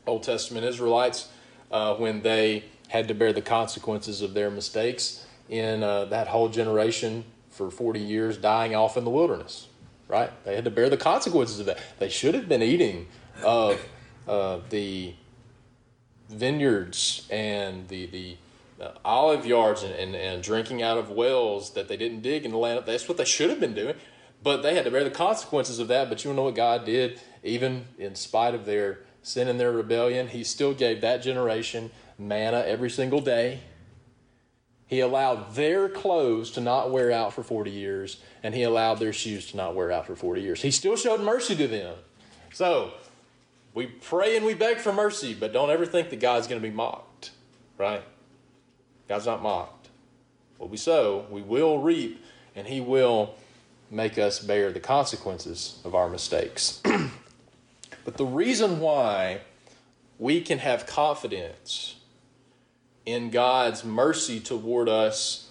Old 0.07 0.23
Testament 0.23 0.65
Israelites 0.65 1.29
uh, 1.73 1.97
when 1.97 2.23
they 2.23 2.63
had 2.87 3.09
to 3.09 3.15
bear 3.15 3.33
the 3.33 3.43
consequences 3.43 4.23
of 4.23 4.35
their 4.35 4.49
mistakes 4.49 5.27
in 5.49 5.83
uh, 5.83 6.05
that 6.05 6.29
whole 6.29 6.49
generation 6.49 7.25
for 7.51 7.69
40 7.69 7.99
years 7.99 8.37
dying 8.37 8.77
off 8.77 8.97
in 8.97 9.03
the 9.03 9.11
wilderness 9.11 9.68
right? 10.09 10.31
They 10.45 10.55
had 10.55 10.65
to 10.65 10.71
bear 10.71 10.89
the 10.91 10.97
consequences 10.97 11.61
of 11.61 11.67
that. 11.67 11.79
They 11.99 12.09
should 12.09 12.35
have 12.35 12.49
been 12.49 12.63
eating 12.63 13.07
of 13.45 13.81
uh, 14.27 14.61
the 14.71 15.15
vineyards 16.29 17.27
and 17.31 17.89
the 17.89 18.07
the 18.07 18.37
uh, 18.81 18.93
olive 19.05 19.45
yards 19.45 19.83
and, 19.83 19.93
and, 19.95 20.15
and 20.15 20.43
drinking 20.43 20.83
out 20.83 20.99
of 20.99 21.11
wells 21.11 21.71
that 21.71 21.89
they 21.89 21.97
didn't 21.97 22.23
dig 22.23 22.45
in 22.45 22.53
the 22.53 22.59
land. 22.59 22.83
That's 22.87 23.09
what 23.09 23.19
they 23.19 23.25
should 23.25 23.51
have 23.51 23.61
been 23.61 23.75
doing. 23.75 23.97
But 24.43 24.63
they 24.63 24.75
had 24.75 24.85
to 24.85 24.91
bear 24.91 25.03
the 25.03 25.11
consequences 25.11 25.81
of 25.81 25.89
that. 25.89 26.09
But 26.09 26.25
you 26.25 26.33
know 26.33 26.45
what 26.45 26.55
God 26.55 26.85
did? 26.85 27.21
Even 27.43 27.87
in 27.99 28.15
spite 28.15 28.55
of 28.55 28.67
their 28.67 29.01
sin 29.23 29.49
and 29.49 29.59
their 29.59 29.73
rebellion, 29.73 30.29
He 30.29 30.45
still 30.45 30.75
gave 30.75 31.01
that 31.01 31.23
generation 31.23 31.91
manna 32.19 32.59
every 32.67 32.91
single 32.91 33.21
day. 33.21 33.61
He 34.89 35.01
allowed 35.01 35.55
their 35.55 35.89
clothes 35.89 36.51
to 36.53 36.63
not 36.63 36.91
wear 36.91 37.13
out 37.13 37.35
for 37.35 37.43
40 37.43 37.71
years, 37.71 38.21
and 38.43 38.55
he 38.55 38.63
allowed 38.63 38.99
their 38.99 39.13
shoes 39.13 39.51
to 39.51 39.57
not 39.57 39.75
wear 39.75 39.93
out 39.93 40.07
for 40.07 40.17
40 40.17 40.41
years. 40.41 40.63
He 40.63 40.71
still 40.71 40.97
showed 40.97 41.21
mercy 41.21 41.55
to 41.57 41.69
them. 41.69 41.95
So, 42.55 42.95
we 43.75 43.87
pray 43.87 44.35
and 44.35 44.47
we 44.47 44.55
beg 44.55 44.79
for 44.79 44.93
mercy, 44.93 45.35
but 45.35 45.53
don't 45.53 45.69
ever 45.69 45.85
think 45.85 46.09
that 46.09 46.21
God's 46.21 46.47
going 46.47 46.61
to 46.61 46.67
be 46.67 46.75
mocked, 46.75 47.33
right? 47.77 48.03
God's 49.09 49.27
not 49.27 49.43
mocked. 49.43 49.91
What 50.57 50.71
we 50.71 50.79
sow, 50.79 51.27
we 51.31 51.43
will 51.43 51.81
reap, 51.81 52.25
and 52.57 52.67
he 52.67 52.81
will 52.81 53.35
make 53.91 54.17
us 54.17 54.41
bear 54.41 54.73
the 54.73 54.81
consequences 54.81 55.81
of 55.85 55.95
our 55.95 56.09
mistakes. 56.09 56.81
but 58.05 58.17
the 58.17 58.25
reason 58.25 58.81
why 58.81 59.43
we 60.19 60.41
can 60.41 60.59
have 60.59 60.87
confidence 60.87 61.97
in 63.09 63.31
God's 63.31 63.85
mercy 63.85 64.39
toward 64.39 64.89
us 64.89 65.51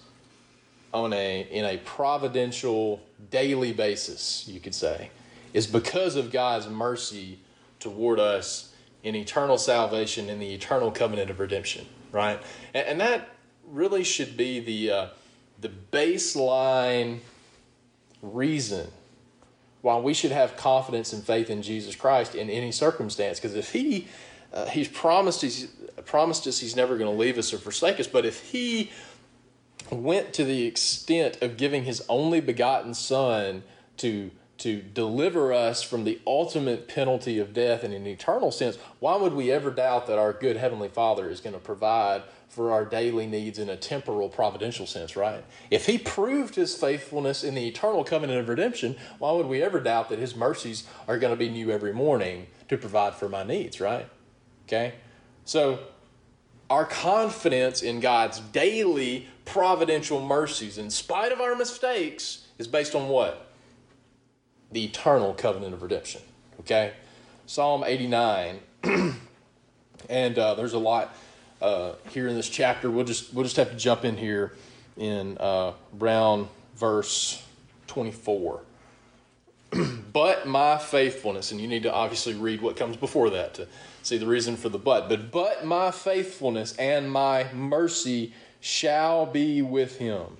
on 0.94 1.12
a 1.12 1.46
in 1.50 1.64
a 1.64 1.78
providential 1.78 3.00
daily 3.30 3.72
basis, 3.72 4.46
you 4.46 4.60
could 4.60 4.74
say, 4.74 5.10
is 5.52 5.66
because 5.66 6.14
of 6.14 6.30
God's 6.30 6.68
mercy 6.68 7.40
toward 7.80 8.20
us 8.20 8.72
in 9.02 9.14
eternal 9.14 9.58
salvation 9.58 10.28
in 10.30 10.38
the 10.38 10.54
eternal 10.54 10.90
covenant 10.90 11.30
of 11.30 11.40
redemption, 11.40 11.86
right? 12.12 12.40
And, 12.74 12.86
and 12.86 13.00
that 13.00 13.28
really 13.66 14.04
should 14.04 14.36
be 14.36 14.60
the 14.60 14.90
uh, 14.90 15.06
the 15.60 15.70
baseline 15.92 17.18
reason 18.22 18.86
why 19.82 19.98
we 19.98 20.14
should 20.14 20.32
have 20.32 20.56
confidence 20.56 21.12
and 21.12 21.24
faith 21.24 21.50
in 21.50 21.62
Jesus 21.62 21.96
Christ 21.96 22.34
in 22.36 22.50
any 22.50 22.70
circumstance. 22.70 23.40
Because 23.40 23.56
if 23.56 23.72
He 23.72 24.06
uh, 24.52 24.66
He's 24.66 24.88
promised 24.88 25.42
He's 25.42 25.68
promised 26.08 26.46
us 26.46 26.58
he's 26.58 26.74
never 26.74 26.96
going 26.96 27.10
to 27.10 27.16
leave 27.16 27.38
us 27.38 27.52
or 27.52 27.58
forsake 27.58 28.00
us. 28.00 28.08
But 28.08 28.26
if 28.26 28.50
he 28.50 28.90
went 29.90 30.32
to 30.34 30.44
the 30.44 30.66
extent 30.66 31.40
of 31.40 31.56
giving 31.56 31.84
his 31.84 32.04
only 32.08 32.40
begotten 32.40 32.94
son 32.94 33.62
to 33.98 34.32
to 34.58 34.82
deliver 34.82 35.52
us 35.52 35.84
from 35.84 36.02
the 36.02 36.20
ultimate 36.26 36.88
penalty 36.88 37.38
of 37.38 37.54
death 37.54 37.84
in 37.84 37.92
an 37.92 38.08
eternal 38.08 38.50
sense, 38.50 38.76
why 38.98 39.14
would 39.14 39.32
we 39.32 39.52
ever 39.52 39.70
doubt 39.70 40.08
that 40.08 40.18
our 40.18 40.32
good 40.32 40.56
Heavenly 40.56 40.88
Father 40.88 41.30
is 41.30 41.40
going 41.40 41.52
to 41.52 41.60
provide 41.60 42.24
for 42.48 42.72
our 42.72 42.84
daily 42.84 43.28
needs 43.28 43.60
in 43.60 43.68
a 43.68 43.76
temporal 43.76 44.28
providential 44.28 44.84
sense, 44.84 45.14
right? 45.14 45.44
If 45.70 45.86
He 45.86 45.96
proved 45.96 46.56
His 46.56 46.74
faithfulness 46.74 47.44
in 47.44 47.54
the 47.54 47.68
eternal 47.68 48.02
covenant 48.02 48.40
of 48.40 48.48
redemption, 48.48 48.96
why 49.20 49.30
would 49.30 49.46
we 49.46 49.62
ever 49.62 49.78
doubt 49.78 50.08
that 50.08 50.18
His 50.18 50.34
mercies 50.34 50.88
are 51.06 51.20
going 51.20 51.32
to 51.32 51.38
be 51.38 51.48
new 51.48 51.70
every 51.70 51.92
morning 51.92 52.48
to 52.68 52.76
provide 52.76 53.14
for 53.14 53.28
my 53.28 53.44
needs, 53.44 53.80
right? 53.80 54.08
Okay? 54.68 54.92
So, 55.46 55.78
our 56.68 56.84
confidence 56.84 57.80
in 57.80 58.00
God's 58.00 58.40
daily 58.40 59.26
providential 59.46 60.20
mercies, 60.20 60.76
in 60.76 60.90
spite 60.90 61.32
of 61.32 61.40
our 61.40 61.56
mistakes, 61.56 62.46
is 62.58 62.68
based 62.68 62.94
on 62.94 63.08
what? 63.08 63.50
The 64.72 64.84
eternal 64.84 65.32
covenant 65.32 65.72
of 65.72 65.82
redemption. 65.82 66.20
Okay? 66.60 66.92
Psalm 67.46 67.82
89. 67.82 68.60
and 70.10 70.38
uh, 70.38 70.54
there's 70.54 70.74
a 70.74 70.78
lot 70.78 71.16
uh, 71.62 71.92
here 72.10 72.28
in 72.28 72.34
this 72.34 72.50
chapter. 72.50 72.90
We'll 72.90 73.06
just, 73.06 73.32
we'll 73.32 73.44
just 73.44 73.56
have 73.56 73.70
to 73.70 73.76
jump 73.76 74.04
in 74.04 74.18
here 74.18 74.52
in 74.98 75.38
uh, 75.38 75.72
around 75.98 76.48
verse 76.76 77.42
24. 77.86 78.60
but 80.12 80.46
my 80.46 80.78
faithfulness, 80.78 81.52
and 81.52 81.60
you 81.60 81.68
need 81.68 81.82
to 81.82 81.92
obviously 81.92 82.34
read 82.34 82.60
what 82.60 82.76
comes 82.76 82.96
before 82.96 83.30
that 83.30 83.54
to 83.54 83.68
See 84.08 84.16
the 84.16 84.26
reason 84.26 84.56
for 84.56 84.70
the 84.70 84.78
but. 84.78 85.06
But 85.06 85.30
but 85.30 85.66
my 85.66 85.90
faithfulness 85.90 86.74
and 86.76 87.12
my 87.12 87.52
mercy 87.52 88.32
shall 88.58 89.26
be 89.26 89.60
with 89.60 89.98
him. 89.98 90.38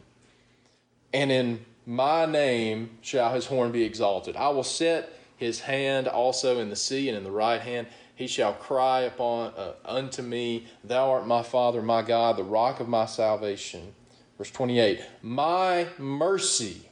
And 1.13 1.31
in 1.31 1.67
my 1.85 2.25
name 2.25 2.99
shall 3.03 3.35
his 3.35 3.45
horn 3.45 3.71
be 3.71 3.83
exalted. 3.83 4.37
I 4.37 4.49
will 4.49 4.65
set 4.65 5.13
his 5.37 5.61
hand 5.61 6.09
also 6.09 6.61
in 6.61 6.71
the 6.71 6.77
sea 6.77 7.11
and 7.11 7.19
in 7.19 7.25
the 7.25 7.31
right 7.31 7.61
hand. 7.61 7.89
He 8.15 8.27
shall 8.27 8.55
cry 8.55 9.03
upon 9.03 9.53
uh, 9.55 9.75
unto 9.85 10.23
me, 10.23 10.67
Thou 10.83 11.11
art 11.11 11.27
my 11.27 11.43
Father, 11.43 11.83
my 11.83 12.01
God, 12.01 12.39
the 12.39 12.45
rock 12.45 12.81
of 12.81 12.89
my 12.89 13.05
salvation. 13.05 13.93
Verse 14.39 14.51
28 14.51 15.05
My 15.23 15.87
mercy 15.99 16.89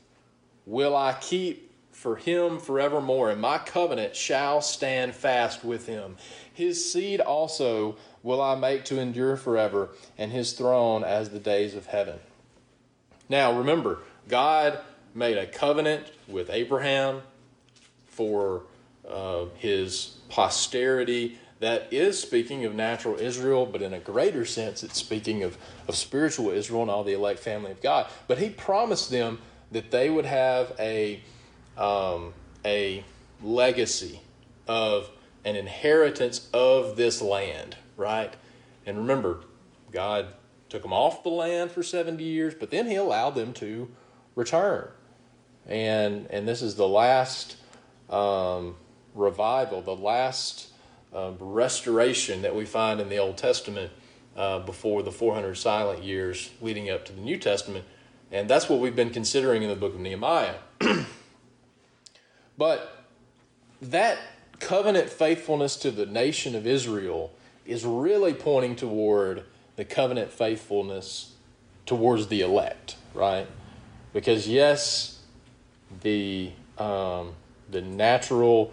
will 0.66 0.94
I 0.94 1.14
keep 1.14 1.65
for 2.06 2.14
him 2.14 2.60
forevermore, 2.60 3.30
and 3.30 3.40
my 3.40 3.58
covenant 3.58 4.14
shall 4.14 4.60
stand 4.60 5.12
fast 5.12 5.64
with 5.64 5.88
him. 5.88 6.16
His 6.52 6.92
seed 6.92 7.20
also 7.20 7.96
will 8.22 8.40
I 8.40 8.54
make 8.54 8.84
to 8.84 9.00
endure 9.00 9.36
forever, 9.36 9.88
and 10.16 10.30
his 10.30 10.52
throne 10.52 11.02
as 11.02 11.30
the 11.30 11.40
days 11.40 11.74
of 11.74 11.86
heaven. 11.86 12.20
Now 13.28 13.58
remember, 13.58 13.98
God 14.28 14.78
made 15.16 15.36
a 15.36 15.48
covenant 15.48 16.12
with 16.28 16.48
Abraham 16.48 17.22
for 18.06 18.62
uh, 19.10 19.46
his 19.56 20.14
posterity 20.28 21.40
that 21.58 21.92
is 21.92 22.20
speaking 22.20 22.64
of 22.64 22.72
natural 22.72 23.16
Israel, 23.16 23.66
but 23.66 23.82
in 23.82 23.92
a 23.92 23.98
greater 23.98 24.44
sense, 24.44 24.84
it's 24.84 24.96
speaking 24.96 25.42
of, 25.42 25.58
of 25.88 25.96
spiritual 25.96 26.50
Israel 26.50 26.82
and 26.82 26.90
all 26.90 27.02
the 27.02 27.14
elect 27.14 27.40
family 27.40 27.72
of 27.72 27.82
God. 27.82 28.06
But 28.28 28.38
he 28.38 28.48
promised 28.48 29.10
them 29.10 29.40
that 29.72 29.90
they 29.90 30.08
would 30.08 30.26
have 30.26 30.72
a, 30.78 31.20
um, 31.76 32.32
a 32.64 33.04
legacy 33.42 34.20
of 34.66 35.10
an 35.44 35.56
inheritance 35.56 36.48
of 36.52 36.96
this 36.96 37.22
land, 37.22 37.76
right? 37.96 38.34
And 38.84 38.98
remember, 38.98 39.40
God 39.92 40.28
took 40.68 40.82
them 40.82 40.92
off 40.92 41.22
the 41.22 41.28
land 41.28 41.70
for 41.70 41.82
70 41.82 42.22
years, 42.22 42.54
but 42.54 42.70
then 42.70 42.86
he 42.86 42.96
allowed 42.96 43.30
them 43.30 43.52
to 43.54 43.88
return. 44.34 44.88
And, 45.66 46.26
and 46.30 46.46
this 46.46 46.62
is 46.62 46.74
the 46.74 46.88
last 46.88 47.56
um, 48.10 48.76
revival, 49.14 49.82
the 49.82 49.96
last 49.96 50.68
um, 51.14 51.36
restoration 51.40 52.42
that 52.42 52.54
we 52.54 52.64
find 52.64 53.00
in 53.00 53.08
the 53.08 53.18
Old 53.18 53.36
Testament 53.36 53.92
uh, 54.36 54.58
before 54.60 55.02
the 55.02 55.12
400 55.12 55.54
silent 55.54 56.04
years 56.04 56.50
leading 56.60 56.90
up 56.90 57.04
to 57.06 57.12
the 57.12 57.20
New 57.20 57.38
Testament. 57.38 57.84
And 58.30 58.50
that's 58.50 58.68
what 58.68 58.80
we've 58.80 58.96
been 58.96 59.10
considering 59.10 59.62
in 59.62 59.68
the 59.68 59.76
book 59.76 59.94
of 59.94 60.00
Nehemiah. 60.00 60.56
but 62.58 63.04
that 63.82 64.18
covenant 64.60 65.10
faithfulness 65.10 65.76
to 65.76 65.90
the 65.90 66.06
nation 66.06 66.54
of 66.54 66.66
Israel 66.66 67.32
is 67.64 67.84
really 67.84 68.32
pointing 68.32 68.76
toward 68.76 69.44
the 69.76 69.84
covenant 69.84 70.30
faithfulness 70.32 71.32
towards 71.84 72.28
the 72.28 72.40
elect, 72.40 72.96
right? 73.14 73.46
Because 74.12 74.48
yes, 74.48 75.20
the 76.02 76.52
um, 76.78 77.32
the 77.70 77.80
natural 77.80 78.72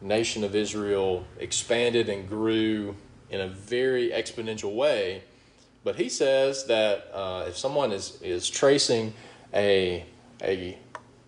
nation 0.00 0.44
of 0.44 0.54
Israel 0.54 1.24
expanded 1.38 2.08
and 2.08 2.28
grew 2.28 2.96
in 3.30 3.40
a 3.40 3.48
very 3.48 4.10
exponential 4.10 4.74
way, 4.74 5.22
but 5.82 5.96
he 5.96 6.08
says 6.08 6.66
that 6.66 7.10
uh, 7.12 7.44
if 7.48 7.56
someone 7.56 7.92
is 7.92 8.20
is 8.22 8.48
tracing 8.48 9.14
a 9.52 10.04
a 10.42 10.78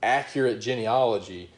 accurate 0.02 0.60
genealogy 0.60 1.50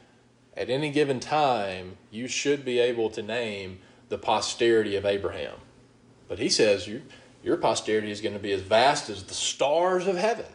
at 0.55 0.69
any 0.69 0.91
given 0.91 1.19
time, 1.19 1.97
you 2.11 2.27
should 2.27 2.65
be 2.65 2.79
able 2.79 3.09
to 3.11 3.21
name 3.21 3.79
the 4.09 4.17
posterity 4.17 4.95
of 4.95 5.05
Abraham. 5.05 5.55
But 6.27 6.39
he 6.39 6.49
says 6.49 6.87
you, 6.87 7.03
your 7.43 7.57
posterity 7.57 8.11
is 8.11 8.21
going 8.21 8.33
to 8.33 8.39
be 8.39 8.51
as 8.51 8.61
vast 8.61 9.09
as 9.09 9.23
the 9.23 9.33
stars 9.33 10.07
of 10.07 10.17
heaven, 10.17 10.45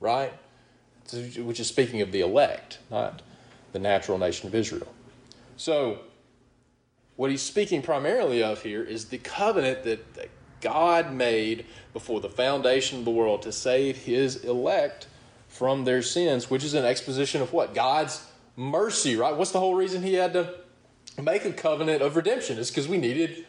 right? 0.00 0.32
Which 1.12 1.60
is 1.60 1.66
speaking 1.66 2.00
of 2.00 2.12
the 2.12 2.20
elect, 2.20 2.78
not 2.90 3.22
the 3.72 3.78
natural 3.78 4.18
nation 4.18 4.48
of 4.48 4.54
Israel. 4.54 4.92
So, 5.56 6.00
what 7.16 7.30
he's 7.30 7.42
speaking 7.42 7.82
primarily 7.82 8.42
of 8.42 8.62
here 8.62 8.82
is 8.82 9.06
the 9.06 9.18
covenant 9.18 9.84
that, 9.84 10.14
that 10.14 10.30
God 10.60 11.12
made 11.12 11.66
before 11.92 12.20
the 12.20 12.28
foundation 12.28 12.98
of 12.98 13.04
the 13.04 13.10
world 13.10 13.42
to 13.42 13.52
save 13.52 13.98
his 13.98 14.44
elect 14.44 15.06
from 15.48 15.84
their 15.84 16.02
sins, 16.02 16.50
which 16.50 16.64
is 16.64 16.74
an 16.74 16.84
exposition 16.84 17.40
of 17.40 17.52
what? 17.52 17.74
God's 17.74 18.26
mercy, 18.56 19.16
right? 19.16 19.36
What's 19.36 19.50
the 19.50 19.60
whole 19.60 19.74
reason 19.74 20.02
he 20.02 20.14
had 20.14 20.32
to 20.32 20.54
make 21.20 21.44
a 21.44 21.52
covenant 21.52 22.02
of 22.02 22.16
redemption? 22.16 22.58
Is 22.58 22.70
because 22.70 22.88
we 22.88 22.98
needed 22.98 23.46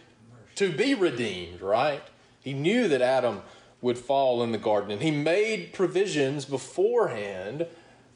to 0.56 0.72
be 0.72 0.94
redeemed, 0.94 1.62
right? 1.62 2.04
He 2.40 2.54
knew 2.54 2.88
that 2.88 3.02
Adam 3.02 3.42
would 3.82 3.98
fall 3.98 4.42
in 4.44 4.52
the 4.52 4.58
garden, 4.58 4.92
and 4.92 5.02
he 5.02 5.12
made 5.12 5.74
provisions 5.74 6.46
beforehand 6.46 7.68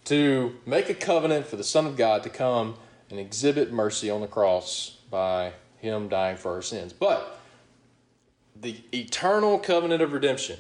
to 0.06 0.56
make 0.66 0.90
a 0.90 0.94
covenant 0.94 1.46
for 1.46 1.58
the 1.58 1.64
Son 1.64 1.86
of 1.86 1.98
God 1.98 2.24
to 2.24 2.30
come 2.30 2.76
and 3.10 3.20
exhibit 3.20 3.72
mercy 3.72 4.10
on 4.10 4.22
the 4.22 4.28
cross 4.28 4.98
by 5.12 5.54
him 5.78 6.08
dying 6.10 6.38
for 6.38 6.54
our 6.54 6.62
sins. 6.62 6.94
But 6.94 7.40
the 8.56 8.82
eternal 8.94 9.60
covenant 9.60 10.02
of 10.02 10.14
redemption 10.14 10.60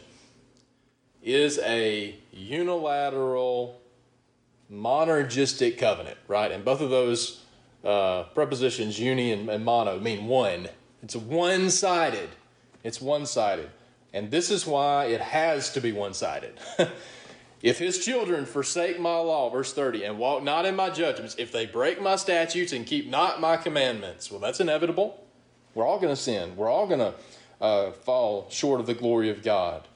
is 1.21 1.59
a 1.59 2.15
unilateral 2.31 3.78
monergistic 4.71 5.77
covenant, 5.77 6.17
right? 6.27 6.51
And 6.51 6.63
both 6.63 6.81
of 6.81 6.89
those 6.89 7.43
uh, 7.83 8.23
prepositions, 8.35 8.99
uni 8.99 9.31
and, 9.31 9.49
and 9.49 9.65
mono, 9.65 9.99
mean 9.99 10.27
one. 10.27 10.69
It's 11.01 11.15
one 11.15 11.69
sided. 11.69 12.29
It's 12.84 13.01
one 13.01 13.25
sided. 13.25 13.69
And 14.13 14.32
this 14.32 14.49
is 14.49 14.65
why 14.65 15.05
it 15.05 15.21
has 15.21 15.71
to 15.73 15.82
be 15.82 15.91
one 15.91 16.13
sided. 16.13 16.53
if 17.62 17.77
his 17.77 18.03
children 18.03 18.45
forsake 18.45 18.99
my 18.99 19.15
law, 19.15 19.49
verse 19.49 19.73
30, 19.73 20.03
and 20.03 20.17
walk 20.17 20.43
not 20.43 20.65
in 20.65 20.75
my 20.75 20.89
judgments, 20.89 21.36
if 21.38 21.51
they 21.51 21.65
break 21.65 22.01
my 22.01 22.15
statutes 22.15 22.73
and 22.73 22.86
keep 22.86 23.08
not 23.08 23.39
my 23.39 23.58
commandments, 23.58 24.32
well, 24.32 24.39
that's 24.39 24.60
inevitable. 24.60 25.23
We're 25.75 25.86
all 25.86 25.99
going 25.99 26.13
to 26.13 26.21
sin. 26.21 26.55
We're 26.55 26.69
all 26.69 26.88
going 26.88 26.99
to 26.99 27.13
uh, 27.62 27.91
fall 27.91 28.47
short 28.49 28.79
of 28.79 28.88
the 28.88 28.93
glory 28.93 29.29
of 29.29 29.43
God. 29.43 29.88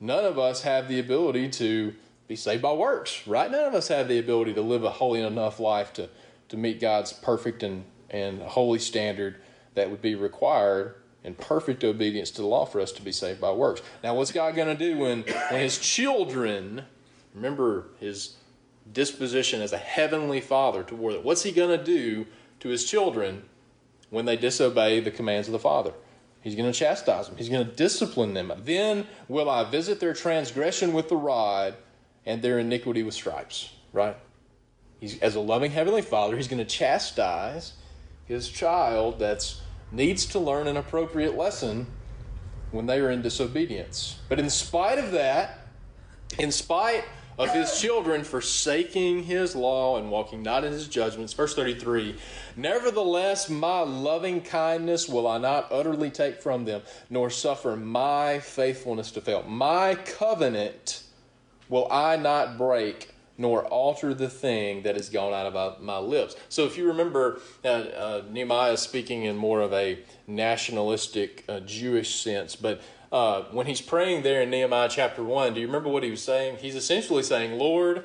None 0.00 0.24
of 0.24 0.38
us 0.38 0.62
have 0.62 0.86
the 0.86 1.00
ability 1.00 1.48
to 1.50 1.94
be 2.28 2.36
saved 2.36 2.62
by 2.62 2.72
works, 2.72 3.26
right? 3.26 3.50
None 3.50 3.64
of 3.64 3.74
us 3.74 3.88
have 3.88 4.06
the 4.06 4.18
ability 4.18 4.52
to 4.54 4.62
live 4.62 4.84
a 4.84 4.90
holy 4.90 5.22
enough 5.22 5.58
life 5.58 5.92
to, 5.94 6.08
to 6.50 6.56
meet 6.56 6.78
God's 6.78 7.12
perfect 7.12 7.62
and, 7.62 7.84
and 8.10 8.40
holy 8.42 8.78
standard 8.78 9.36
that 9.74 9.90
would 9.90 10.02
be 10.02 10.14
required 10.14 10.94
in 11.24 11.34
perfect 11.34 11.82
obedience 11.82 12.30
to 12.32 12.42
the 12.42 12.46
law 12.46 12.66
for 12.66 12.80
us 12.80 12.92
to 12.92 13.02
be 13.02 13.12
saved 13.12 13.40
by 13.40 13.50
works. 13.50 13.82
Now, 14.04 14.14
what's 14.14 14.30
God 14.30 14.54
going 14.54 14.68
to 14.68 14.74
do 14.76 14.98
when, 14.98 15.22
when 15.22 15.60
his 15.60 15.78
children, 15.78 16.84
remember 17.34 17.86
his 17.98 18.36
disposition 18.92 19.60
as 19.60 19.72
a 19.72 19.78
heavenly 19.78 20.40
father 20.40 20.82
toward 20.82 21.14
it, 21.14 21.24
what's 21.24 21.42
he 21.42 21.50
going 21.50 21.76
to 21.76 21.82
do 21.82 22.26
to 22.60 22.68
his 22.68 22.84
children 22.84 23.42
when 24.10 24.26
they 24.26 24.36
disobey 24.36 25.00
the 25.00 25.10
commands 25.10 25.48
of 25.48 25.52
the 25.52 25.58
Father? 25.58 25.92
He's 26.40 26.54
going 26.54 26.70
to 26.70 26.78
chastise 26.78 27.28
them. 27.28 27.36
He's 27.36 27.48
going 27.48 27.66
to 27.66 27.74
discipline 27.74 28.32
them. 28.34 28.52
Then 28.64 29.06
will 29.26 29.50
I 29.50 29.68
visit 29.68 29.98
their 29.98 30.14
transgression 30.14 30.92
with 30.92 31.08
the 31.08 31.16
rod 31.16 31.74
and 32.28 32.42
their 32.42 32.58
iniquity 32.58 33.02
with 33.02 33.14
stripes, 33.14 33.70
right? 33.92 34.16
He's, 35.00 35.18
as 35.20 35.34
a 35.34 35.40
loving 35.40 35.70
Heavenly 35.70 36.02
Father, 36.02 36.36
He's 36.36 36.46
going 36.46 36.64
to 36.64 36.64
chastise 36.64 37.72
His 38.26 38.48
child 38.48 39.18
that 39.18 39.56
needs 39.90 40.26
to 40.26 40.38
learn 40.38 40.68
an 40.68 40.76
appropriate 40.76 41.36
lesson 41.36 41.86
when 42.70 42.86
they 42.86 43.00
are 43.00 43.10
in 43.10 43.22
disobedience. 43.22 44.20
But 44.28 44.38
in 44.38 44.50
spite 44.50 44.98
of 44.98 45.12
that, 45.12 45.66
in 46.38 46.52
spite 46.52 47.04
of 47.38 47.52
his 47.52 47.80
children 47.80 48.24
forsaking 48.24 49.22
his 49.22 49.54
law 49.54 49.96
and 49.96 50.10
walking 50.10 50.42
not 50.42 50.64
in 50.64 50.72
his 50.72 50.88
judgments. 50.88 51.32
Verse 51.32 51.54
33 51.54 52.16
Nevertheless, 52.56 53.48
my 53.48 53.80
loving 53.80 54.40
kindness 54.40 55.08
will 55.08 55.26
I 55.26 55.38
not 55.38 55.68
utterly 55.70 56.10
take 56.10 56.42
from 56.42 56.64
them, 56.64 56.82
nor 57.08 57.30
suffer 57.30 57.76
my 57.76 58.40
faithfulness 58.40 59.12
to 59.12 59.20
fail. 59.20 59.44
My 59.44 59.94
covenant 59.94 61.04
will 61.68 61.86
I 61.90 62.16
not 62.16 62.58
break 62.58 63.14
nor 63.40 63.64
alter 63.66 64.12
the 64.12 64.28
thing 64.28 64.82
that 64.82 64.96
has 64.96 65.08
gone 65.08 65.32
out 65.32 65.46
of 65.46 65.80
my 65.80 65.98
lips. 65.98 66.34
So, 66.48 66.64
if 66.64 66.76
you 66.76 66.88
remember, 66.88 67.40
uh, 67.64 67.68
uh, 67.68 68.22
Nehemiah 68.28 68.72
is 68.72 68.80
speaking 68.80 69.22
in 69.22 69.36
more 69.36 69.60
of 69.60 69.72
a 69.72 70.00
nationalistic 70.26 71.44
uh, 71.48 71.60
Jewish 71.60 72.16
sense, 72.16 72.56
but 72.56 72.82
uh, 73.10 73.42
when 73.52 73.66
he's 73.66 73.80
praying 73.80 74.22
there 74.22 74.42
in 74.42 74.50
Nehemiah 74.50 74.88
chapter 74.90 75.22
1, 75.22 75.54
do 75.54 75.60
you 75.60 75.66
remember 75.66 75.88
what 75.88 76.02
he 76.02 76.10
was 76.10 76.22
saying? 76.22 76.58
He's 76.58 76.74
essentially 76.74 77.22
saying, 77.22 77.58
Lord, 77.58 78.04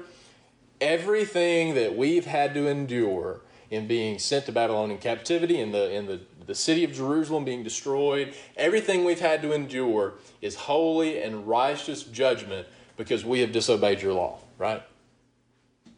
everything 0.79 1.73
that 1.73 1.97
we've 1.97 2.25
had 2.25 2.53
to 2.53 2.67
endure 2.67 3.41
in 3.69 3.87
being 3.87 4.19
sent 4.19 4.45
to 4.45 4.51
Babylonian 4.51 4.99
captivity, 4.99 5.59
in 5.59 5.71
the, 5.71 5.91
in 5.91 6.05
the, 6.05 6.21
the 6.45 6.55
city 6.55 6.83
of 6.83 6.93
Jerusalem 6.93 7.43
being 7.43 7.63
destroyed, 7.63 8.33
everything 8.55 9.03
we've 9.03 9.19
had 9.19 9.41
to 9.41 9.51
endure 9.51 10.13
is 10.41 10.55
holy 10.55 11.21
and 11.21 11.47
righteous 11.47 12.03
judgment 12.03 12.67
because 12.97 13.25
we 13.25 13.39
have 13.39 13.51
disobeyed 13.51 14.01
your 14.01 14.13
law, 14.13 14.39
right? 14.57 14.83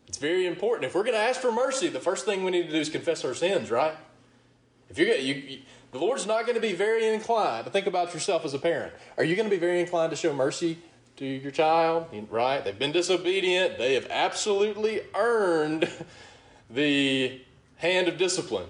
It's 0.07 0.17
very 0.17 0.45
important. 0.45 0.85
If 0.85 0.95
we're 0.95 1.03
going 1.03 1.15
to 1.15 1.21
ask 1.21 1.41
for 1.41 1.51
mercy, 1.51 1.89
the 1.89 1.99
first 1.99 2.25
thing 2.25 2.43
we 2.43 2.51
need 2.51 2.67
to 2.67 2.71
do 2.71 2.79
is 2.79 2.89
confess 2.89 3.25
our 3.25 3.33
sins, 3.33 3.69
right? 3.71 3.95
If 4.89 4.97
you're 4.97 5.15
you, 5.15 5.33
you, 5.33 5.59
the 5.91 5.99
Lord's 5.99 6.27
not 6.27 6.43
going 6.43 6.55
to 6.55 6.61
be 6.61 6.73
very 6.73 7.07
inclined 7.07 7.65
to 7.65 7.71
think 7.71 7.87
about 7.87 8.13
yourself 8.13 8.45
as 8.45 8.53
a 8.53 8.59
parent. 8.59 8.93
Are 9.17 9.23
you 9.23 9.35
going 9.35 9.49
to 9.49 9.55
be 9.55 9.59
very 9.59 9.79
inclined 9.79 10.11
to 10.11 10.15
show 10.15 10.33
mercy 10.33 10.77
to 11.17 11.25
your 11.25 11.51
child? 11.51 12.07
Right? 12.29 12.63
They've 12.63 12.77
been 12.77 12.91
disobedient. 12.91 13.77
They 13.77 13.95
have 13.95 14.07
absolutely 14.09 15.01
earned 15.15 15.89
the 16.69 17.41
hand 17.77 18.07
of 18.07 18.17
discipline. 18.17 18.67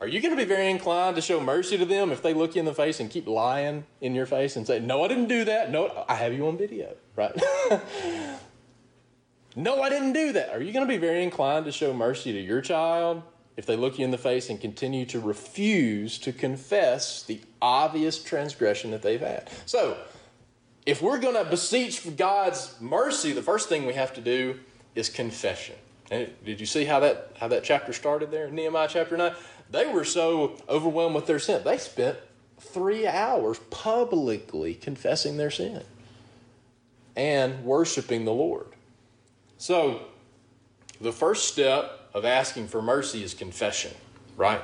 Are 0.00 0.08
you 0.08 0.22
going 0.22 0.34
to 0.34 0.36
be 0.36 0.48
very 0.48 0.70
inclined 0.70 1.16
to 1.16 1.22
show 1.22 1.40
mercy 1.40 1.76
to 1.76 1.84
them 1.84 2.10
if 2.10 2.22
they 2.22 2.32
look 2.32 2.54
you 2.54 2.60
in 2.60 2.64
the 2.64 2.72
face 2.72 3.00
and 3.00 3.10
keep 3.10 3.26
lying 3.26 3.84
in 4.00 4.14
your 4.14 4.24
face 4.24 4.56
and 4.56 4.66
say, 4.66 4.80
No, 4.80 5.04
I 5.04 5.08
didn't 5.08 5.28
do 5.28 5.44
that. 5.44 5.70
No, 5.70 6.04
I 6.08 6.14
have 6.14 6.32
you 6.32 6.48
on 6.48 6.56
video, 6.56 6.94
right? 7.16 7.38
no, 9.56 9.82
I 9.82 9.90
didn't 9.90 10.14
do 10.14 10.32
that. 10.32 10.50
Are 10.50 10.62
you 10.62 10.72
going 10.72 10.86
to 10.86 10.92
be 10.92 10.96
very 10.96 11.22
inclined 11.22 11.66
to 11.66 11.72
show 11.72 11.92
mercy 11.92 12.32
to 12.32 12.40
your 12.40 12.62
child 12.62 13.22
if 13.58 13.66
they 13.66 13.76
look 13.76 13.98
you 13.98 14.06
in 14.06 14.10
the 14.10 14.18
face 14.18 14.48
and 14.48 14.58
continue 14.58 15.04
to 15.04 15.20
refuse 15.20 16.18
to 16.20 16.32
confess 16.32 17.22
the 17.22 17.42
obvious 17.60 18.22
transgression 18.22 18.92
that 18.92 19.02
they've 19.02 19.20
had? 19.20 19.50
So, 19.66 19.98
if 20.86 21.02
we're 21.02 21.18
going 21.18 21.34
to 21.34 21.44
beseech 21.44 22.16
God's 22.16 22.74
mercy, 22.80 23.32
the 23.32 23.42
first 23.42 23.68
thing 23.68 23.84
we 23.84 23.92
have 23.92 24.14
to 24.14 24.22
do 24.22 24.58
is 24.94 25.10
confession. 25.10 25.76
And 26.10 26.28
did 26.44 26.58
you 26.58 26.66
see 26.66 26.86
how 26.86 27.00
that 27.00 27.32
how 27.38 27.48
that 27.48 27.62
chapter 27.64 27.92
started 27.92 28.30
there, 28.30 28.50
Nehemiah 28.50 28.88
chapter 28.90 29.16
nine? 29.16 29.32
They 29.70 29.86
were 29.86 30.04
so 30.04 30.56
overwhelmed 30.68 31.14
with 31.14 31.26
their 31.26 31.38
sin. 31.38 31.62
They 31.64 31.78
spent 31.78 32.18
three 32.58 33.06
hours 33.06 33.58
publicly 33.70 34.74
confessing 34.74 35.36
their 35.36 35.50
sin 35.50 35.82
and 37.16 37.64
worshiping 37.64 38.24
the 38.24 38.32
Lord. 38.32 38.66
So, 39.58 40.02
the 41.00 41.12
first 41.12 41.48
step 41.48 42.10
of 42.12 42.24
asking 42.24 42.68
for 42.68 42.82
mercy 42.82 43.22
is 43.22 43.34
confession, 43.34 43.92
right? 44.36 44.62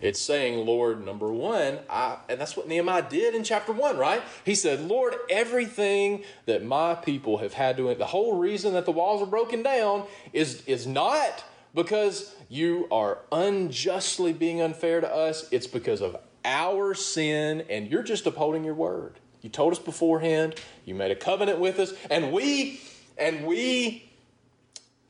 It's 0.00 0.20
saying, 0.20 0.66
Lord, 0.66 1.04
number 1.04 1.32
one, 1.32 1.78
I, 1.88 2.18
and 2.28 2.40
that's 2.40 2.56
what 2.56 2.68
Nehemiah 2.68 3.06
did 3.08 3.34
in 3.34 3.42
chapter 3.44 3.72
one, 3.72 3.96
right? 3.96 4.22
He 4.44 4.54
said, 4.54 4.80
Lord, 4.82 5.14
everything 5.30 6.22
that 6.44 6.64
my 6.64 6.94
people 6.94 7.38
have 7.38 7.54
had 7.54 7.78
to, 7.78 7.94
the 7.94 8.06
whole 8.06 8.36
reason 8.36 8.74
that 8.74 8.84
the 8.84 8.92
walls 8.92 9.22
are 9.22 9.26
broken 9.26 9.62
down 9.62 10.04
is, 10.32 10.62
is 10.66 10.86
not 10.86 11.44
because 11.74 12.34
you 12.48 12.86
are 12.90 13.18
unjustly 13.32 14.32
being 14.32 14.60
unfair 14.60 15.00
to 15.00 15.12
us, 15.12 15.48
it's 15.50 15.66
because 15.66 16.00
of 16.00 16.16
our 16.44 16.94
sin, 16.94 17.64
and 17.68 17.88
you're 17.88 18.02
just 18.02 18.26
upholding 18.26 18.64
your 18.64 18.74
word. 18.74 19.18
You 19.42 19.50
told 19.50 19.72
us 19.72 19.78
beforehand, 19.78 20.54
you 20.84 20.94
made 20.94 21.10
a 21.10 21.16
covenant 21.16 21.58
with 21.58 21.78
us, 21.78 21.92
and 22.10 22.32
we, 22.32 22.80
and 23.18 23.44
we 23.46 24.10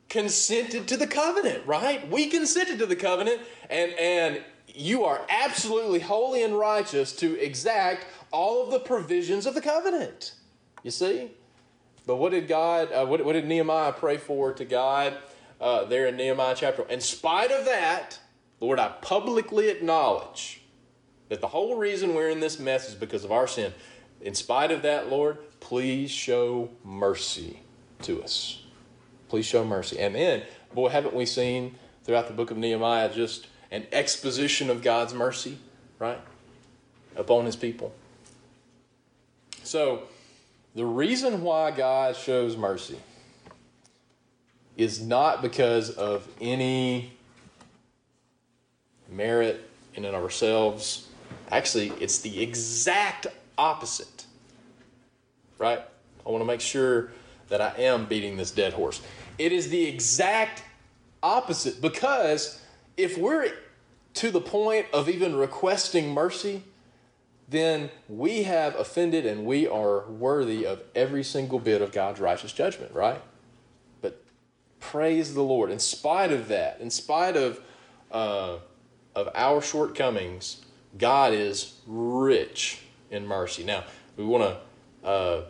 consented 0.09 0.89
to 0.89 0.97
the 0.97 1.07
covenant, 1.07 1.67
right? 1.67 2.09
We 2.11 2.29
consented 2.29 2.79
to 2.79 2.87
the 2.87 2.97
covenant, 2.97 3.41
and, 3.69 3.93
and 3.93 4.43
you 4.67 5.05
are 5.05 5.21
absolutely 5.29 6.01
holy 6.01 6.43
and 6.43 6.59
righteous 6.59 7.13
to 7.17 7.39
exact 7.41 8.07
all 8.31 8.65
of 8.65 8.71
the 8.71 8.79
provisions 8.79 9.47
of 9.47 9.55
the 9.55 9.61
covenant. 9.61 10.33
You 10.83 10.91
see? 10.91 11.31
But 12.07 12.17
what 12.17 12.33
did 12.33 12.47
God, 12.47 12.93
uh, 12.93 13.05
what, 13.05 13.25
what, 13.25 13.33
did 13.33 13.47
Nehemiah 13.47 13.93
pray 13.93 14.17
for 14.17 14.53
to 14.53 14.65
God 14.65 15.17
uh, 15.61 15.85
there 15.85 16.07
in 16.07 16.17
Nehemiah 16.17 16.55
chapter? 16.57 16.87
In 16.89 17.01
spite 17.01 17.51
of 17.51 17.65
that, 17.65 18.19
Lord, 18.61 18.79
I 18.79 18.89
publicly 18.89 19.69
acknowledge 19.69 20.63
that 21.29 21.41
the 21.41 21.49
whole 21.49 21.77
reason 21.77 22.15
we're 22.15 22.31
in 22.31 22.41
this 22.41 22.59
mess 22.59 22.89
is 22.89 22.95
because 22.95 23.25
of 23.25 23.33
our 23.33 23.47
sin. 23.47 23.73
In 24.21 24.35
spite 24.35 24.71
of 24.71 24.83
that, 24.83 25.11
Lord, 25.11 25.39
please 25.61 26.11
show 26.11 26.71
mercy 26.85 27.61
to 28.03 28.23
us. 28.23 28.63
Please 29.29 29.45
show 29.45 29.65
mercy. 29.65 29.99
And 29.99 30.15
then, 30.15 30.43
boy, 30.75 30.89
haven't 30.89 31.15
we 31.15 31.27
seen 31.27 31.77
throughout 32.05 32.29
the 32.29 32.35
book 32.35 32.51
of 32.51 32.57
Nehemiah 32.57 33.13
just 33.13 33.49
an 33.71 33.87
exposition 33.93 34.71
of 34.71 34.83
God's 34.83 35.13
mercy, 35.13 35.59
right? 35.99 36.21
Upon 37.17 37.45
his 37.45 37.57
people. 37.57 37.93
So, 39.65 40.03
the 40.75 40.85
reason 40.85 41.43
why 41.43 41.73
God 41.73 42.15
shows 42.15 42.57
mercy 42.57 42.99
is 44.77 45.01
not 45.01 45.43
because 45.43 45.91
of 45.91 46.27
any 46.41 47.13
merit 49.11 49.69
in 49.95 50.05
and 50.05 50.15
of 50.15 50.23
ourselves. 50.23 51.09
Actually, 51.51 51.89
it's 52.01 52.19
the 52.19 52.43
exact 52.43 53.27
opposite. 53.57 54.27
Right? 55.59 55.81
I 56.27 56.29
want 56.29 56.43
to 56.43 56.47
make 56.47 56.61
sure 56.61 57.11
that 57.49 57.61
I 57.61 57.73
am 57.79 58.07
beating 58.07 58.37
this 58.37 58.51
dead 58.51 58.73
horse. 58.73 59.01
It 59.39 59.53
is 59.53 59.71
the 59.71 59.87
exact 59.87 60.63
opposite 61.23 61.81
because 61.81 62.61
if 62.97 63.17
we're 63.17 63.51
to 64.15 64.31
the 64.31 64.41
point 64.41 64.87
of 64.93 65.09
even 65.09 65.37
requesting 65.37 66.13
mercy, 66.13 66.63
then 67.49 67.91
we 68.09 68.43
have 68.43 68.75
offended 68.75 69.25
and 69.25 69.47
we 69.47 69.67
are 69.67 70.07
worthy 70.07 70.67
of 70.67 70.83
every 70.95 71.23
single 71.23 71.59
bit 71.59 71.81
of 71.81 71.93
God's 71.93 72.21
righteous 72.21 72.53
judgment, 72.53 72.93
right? 72.93 73.21
Praise 74.91 75.35
the 75.35 75.43
Lord. 75.43 75.73
In 75.73 75.81
spite 75.81 76.31
of 76.31 76.47
that, 76.47 76.79
in 76.81 76.91
spite 76.91 77.37
of, 77.37 77.61
uh, 78.13 78.59
of 79.17 79.29
our 79.35 79.61
shortcomings, 79.61 80.65
God 80.97 81.33
is 81.33 81.75
rich 81.89 82.83
in 83.11 83.27
mercy. 83.27 83.65
Now, 83.65 83.83
we 84.17 84.25
want 84.25 84.45
to, 84.45 85.07
uh, 85.07 85.43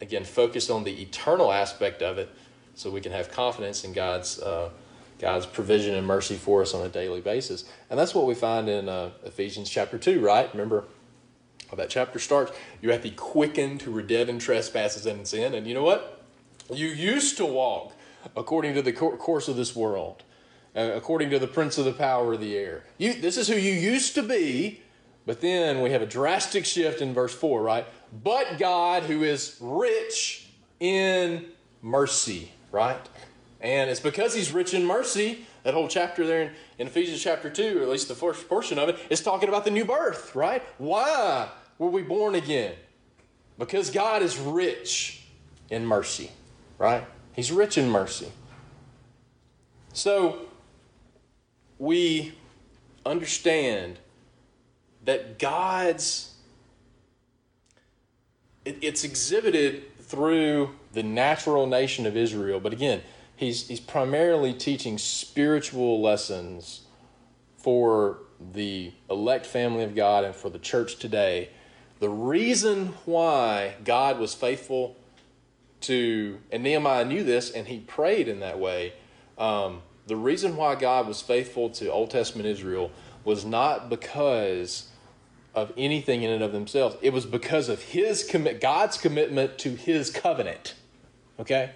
again, 0.00 0.24
focus 0.24 0.70
on 0.70 0.82
the 0.82 1.00
eternal 1.00 1.52
aspect 1.52 2.02
of 2.02 2.18
it 2.18 2.28
so 2.74 2.90
we 2.90 3.00
can 3.00 3.12
have 3.12 3.30
confidence 3.30 3.84
in 3.84 3.92
God's. 3.92 4.40
Uh, 4.40 4.70
God's 5.18 5.46
provision 5.46 5.94
and 5.94 6.06
mercy 6.06 6.34
for 6.34 6.60
us 6.60 6.74
on 6.74 6.84
a 6.84 6.90
daily 6.90 7.22
basis. 7.22 7.64
And 7.88 7.98
that's 7.98 8.14
what 8.14 8.26
we 8.26 8.34
find 8.34 8.68
in 8.68 8.86
uh, 8.86 9.12
Ephesians 9.24 9.70
chapter 9.70 9.96
2, 9.96 10.20
right? 10.20 10.52
Remember 10.52 10.84
how 11.70 11.76
that 11.76 11.88
chapter 11.88 12.18
starts? 12.18 12.52
You 12.82 12.90
have 12.90 13.00
to 13.00 13.08
the 13.08 13.16
quickened 13.16 13.80
were 13.84 14.02
dead 14.02 14.28
in 14.28 14.38
trespasses 14.38 15.06
and 15.06 15.26
sin. 15.26 15.54
And 15.54 15.66
you 15.66 15.72
know 15.72 15.82
what? 15.82 16.22
You 16.70 16.88
used 16.88 17.38
to 17.38 17.46
walk 17.46 17.94
according 18.36 18.74
to 18.74 18.82
the 18.82 18.92
course 18.92 19.48
of 19.48 19.56
this 19.56 19.76
world, 19.76 20.22
uh, 20.74 20.92
according 20.94 21.30
to 21.30 21.38
the 21.38 21.46
prince 21.46 21.78
of 21.78 21.84
the 21.84 21.92
power 21.92 22.34
of 22.34 22.40
the 22.40 22.56
air. 22.56 22.84
You, 22.98 23.14
this 23.14 23.36
is 23.36 23.48
who 23.48 23.56
you 23.56 23.72
used 23.72 24.14
to 24.14 24.22
be. 24.22 24.82
But 25.26 25.40
then 25.40 25.82
we 25.82 25.90
have 25.90 26.02
a 26.02 26.06
drastic 26.06 26.64
shift 26.64 27.02
in 27.02 27.12
verse 27.12 27.34
4, 27.34 27.60
right? 27.60 27.84
But 28.22 28.58
God, 28.58 29.02
who 29.02 29.24
is 29.24 29.56
rich 29.60 30.46
in 30.78 31.46
mercy, 31.82 32.52
right? 32.70 33.00
And 33.60 33.90
it's 33.90 34.00
because 34.00 34.34
he's 34.34 34.52
rich 34.52 34.72
in 34.72 34.86
mercy. 34.86 35.44
That 35.64 35.74
whole 35.74 35.88
chapter 35.88 36.24
there 36.24 36.42
in, 36.42 36.52
in 36.78 36.86
Ephesians 36.86 37.20
chapter 37.20 37.50
2, 37.50 37.80
or 37.80 37.82
at 37.82 37.88
least 37.88 38.06
the 38.06 38.14
first 38.14 38.48
portion 38.48 38.78
of 38.78 38.88
it, 38.88 38.98
is 39.10 39.20
talking 39.20 39.48
about 39.48 39.64
the 39.64 39.72
new 39.72 39.84
birth, 39.84 40.36
right? 40.36 40.62
Why 40.78 41.48
were 41.78 41.90
we 41.90 42.02
born 42.02 42.36
again? 42.36 42.74
Because 43.58 43.90
God 43.90 44.22
is 44.22 44.38
rich 44.38 45.26
in 45.70 45.84
mercy, 45.84 46.30
right? 46.78 47.04
He's 47.36 47.52
rich 47.52 47.76
in 47.76 47.90
mercy. 47.90 48.32
So 49.92 50.46
we 51.78 52.32
understand 53.04 53.98
that 55.04 55.38
God's 55.38 56.32
it, 58.64 58.78
it's 58.82 59.04
exhibited 59.04 59.96
through 59.98 60.70
the 60.92 61.02
natural 61.02 61.66
nation 61.66 62.06
of 62.06 62.16
Israel, 62.16 62.58
but 62.58 62.72
again, 62.72 63.02
he's, 63.36 63.68
he's 63.68 63.80
primarily 63.80 64.52
teaching 64.52 64.98
spiritual 64.98 66.00
lessons 66.00 66.82
for 67.58 68.18
the 68.52 68.92
elect 69.10 69.46
family 69.46 69.84
of 69.84 69.94
God 69.94 70.24
and 70.24 70.34
for 70.34 70.50
the 70.50 70.58
church 70.58 70.96
today. 70.96 71.50
The 72.00 72.08
reason 72.08 72.88
why 73.04 73.74
God 73.84 74.18
was 74.18 74.34
faithful 74.34 74.96
to, 75.82 76.38
and 76.50 76.62
Nehemiah 76.62 77.04
knew 77.04 77.22
this 77.24 77.50
and 77.50 77.66
he 77.68 77.80
prayed 77.80 78.28
in 78.28 78.40
that 78.40 78.58
way. 78.58 78.94
Um, 79.38 79.82
the 80.06 80.16
reason 80.16 80.56
why 80.56 80.74
God 80.76 81.06
was 81.06 81.20
faithful 81.20 81.70
to 81.70 81.90
Old 81.90 82.10
Testament 82.10 82.46
Israel 82.46 82.90
was 83.24 83.44
not 83.44 83.90
because 83.90 84.88
of 85.54 85.72
anything 85.76 86.22
in 86.22 86.30
and 86.30 86.42
of 86.42 86.52
themselves. 86.52 86.96
It 87.02 87.12
was 87.12 87.26
because 87.26 87.68
of 87.68 87.82
his 87.82 88.22
commit 88.22 88.60
God's 88.60 88.98
commitment 88.98 89.58
to 89.58 89.70
his 89.70 90.10
covenant. 90.10 90.74
Okay? 91.40 91.70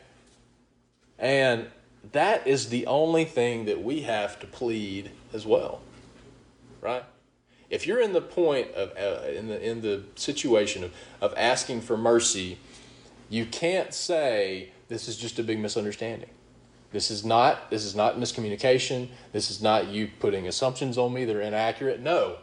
And 1.18 1.66
that 2.12 2.46
is 2.46 2.68
the 2.68 2.86
only 2.86 3.24
thing 3.24 3.64
that 3.64 3.82
we 3.82 4.02
have 4.02 4.38
to 4.40 4.46
plead 4.46 5.10
as 5.32 5.44
well. 5.44 5.80
Right? 6.80 7.04
If 7.68 7.86
you're 7.86 8.00
in 8.00 8.12
the 8.12 8.20
point 8.20 8.72
of 8.72 8.90
uh, 8.96 9.28
in 9.28 9.48
the 9.48 9.60
in 9.60 9.80
the 9.80 10.02
situation 10.16 10.84
of, 10.84 10.92
of 11.20 11.34
asking 11.36 11.82
for 11.82 11.96
mercy, 11.96 12.58
you 13.30 13.46
can't 13.46 13.94
say 13.94 14.72
this 14.88 15.08
is 15.08 15.16
just 15.16 15.38
a 15.38 15.42
big 15.42 15.58
misunderstanding. 15.58 16.28
This 16.92 17.10
is 17.10 17.24
not 17.24 17.70
this 17.70 17.84
is 17.84 17.94
not 17.94 18.18
miscommunication. 18.18 19.08
This 19.32 19.50
is 19.50 19.62
not 19.62 19.88
you 19.88 20.10
putting 20.18 20.48
assumptions 20.48 20.98
on 20.98 21.14
me 21.14 21.24
that 21.24 21.34
are 21.34 21.40
inaccurate. 21.40 22.00
No. 22.00 22.38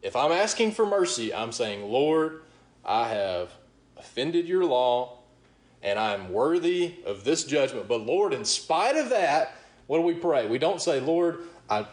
If 0.00 0.16
I'm 0.16 0.32
asking 0.32 0.72
for 0.72 0.86
mercy, 0.86 1.34
I'm 1.34 1.52
saying, 1.52 1.90
Lord, 1.90 2.42
I 2.84 3.08
have 3.08 3.50
offended 3.96 4.46
your 4.46 4.64
law 4.64 5.18
and 5.82 5.98
I'm 5.98 6.32
worthy 6.32 6.94
of 7.04 7.24
this 7.24 7.44
judgment. 7.44 7.88
But 7.88 8.02
Lord, 8.02 8.32
in 8.32 8.44
spite 8.44 8.96
of 8.96 9.10
that, 9.10 9.56
what 9.88 9.98
do 9.98 10.02
we 10.02 10.14
pray? 10.14 10.46
We 10.46 10.58
don't 10.58 10.80
say, 10.80 11.00
Lord, 11.00 11.40
I, 11.68 11.86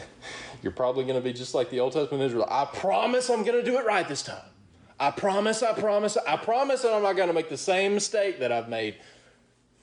you're 0.62 0.72
probably 0.72 1.04
going 1.04 1.16
to 1.16 1.22
be 1.22 1.32
just 1.32 1.54
like 1.54 1.70
the 1.70 1.80
Old 1.80 1.94
Testament 1.94 2.22
Israel. 2.22 2.46
I 2.50 2.66
promise 2.66 3.30
I'm 3.30 3.44
going 3.44 3.62
to 3.62 3.68
do 3.68 3.78
it 3.78 3.86
right 3.86 4.06
this 4.06 4.22
time. 4.22 4.51
I 4.98 5.10
promise, 5.10 5.62
I 5.62 5.72
promise, 5.72 6.16
I 6.16 6.36
promise 6.36 6.82
that 6.82 6.92
I'm 6.92 7.02
not 7.02 7.16
going 7.16 7.28
to 7.28 7.34
make 7.34 7.48
the 7.48 7.56
same 7.56 7.94
mistake 7.94 8.40
that 8.40 8.52
I've 8.52 8.68
made 8.68 8.96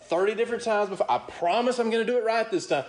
30 0.02 0.36
different 0.36 0.64
times 0.64 0.90
before. 0.90 1.10
I 1.10 1.18
promise 1.18 1.80
I'm 1.80 1.90
going 1.90 2.06
to 2.06 2.12
do 2.12 2.18
it 2.18 2.24
right 2.24 2.50
this 2.50 2.68
time. 2.68 2.86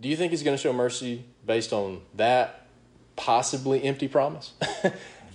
Do 0.00 0.08
you 0.08 0.16
think 0.16 0.30
He's 0.30 0.42
going 0.42 0.56
to 0.56 0.62
show 0.62 0.72
mercy 0.72 1.24
based 1.46 1.72
on 1.72 2.00
that 2.16 2.66
possibly 3.16 3.84
empty 3.84 4.08
promise? 4.08 4.52
do 4.82 4.90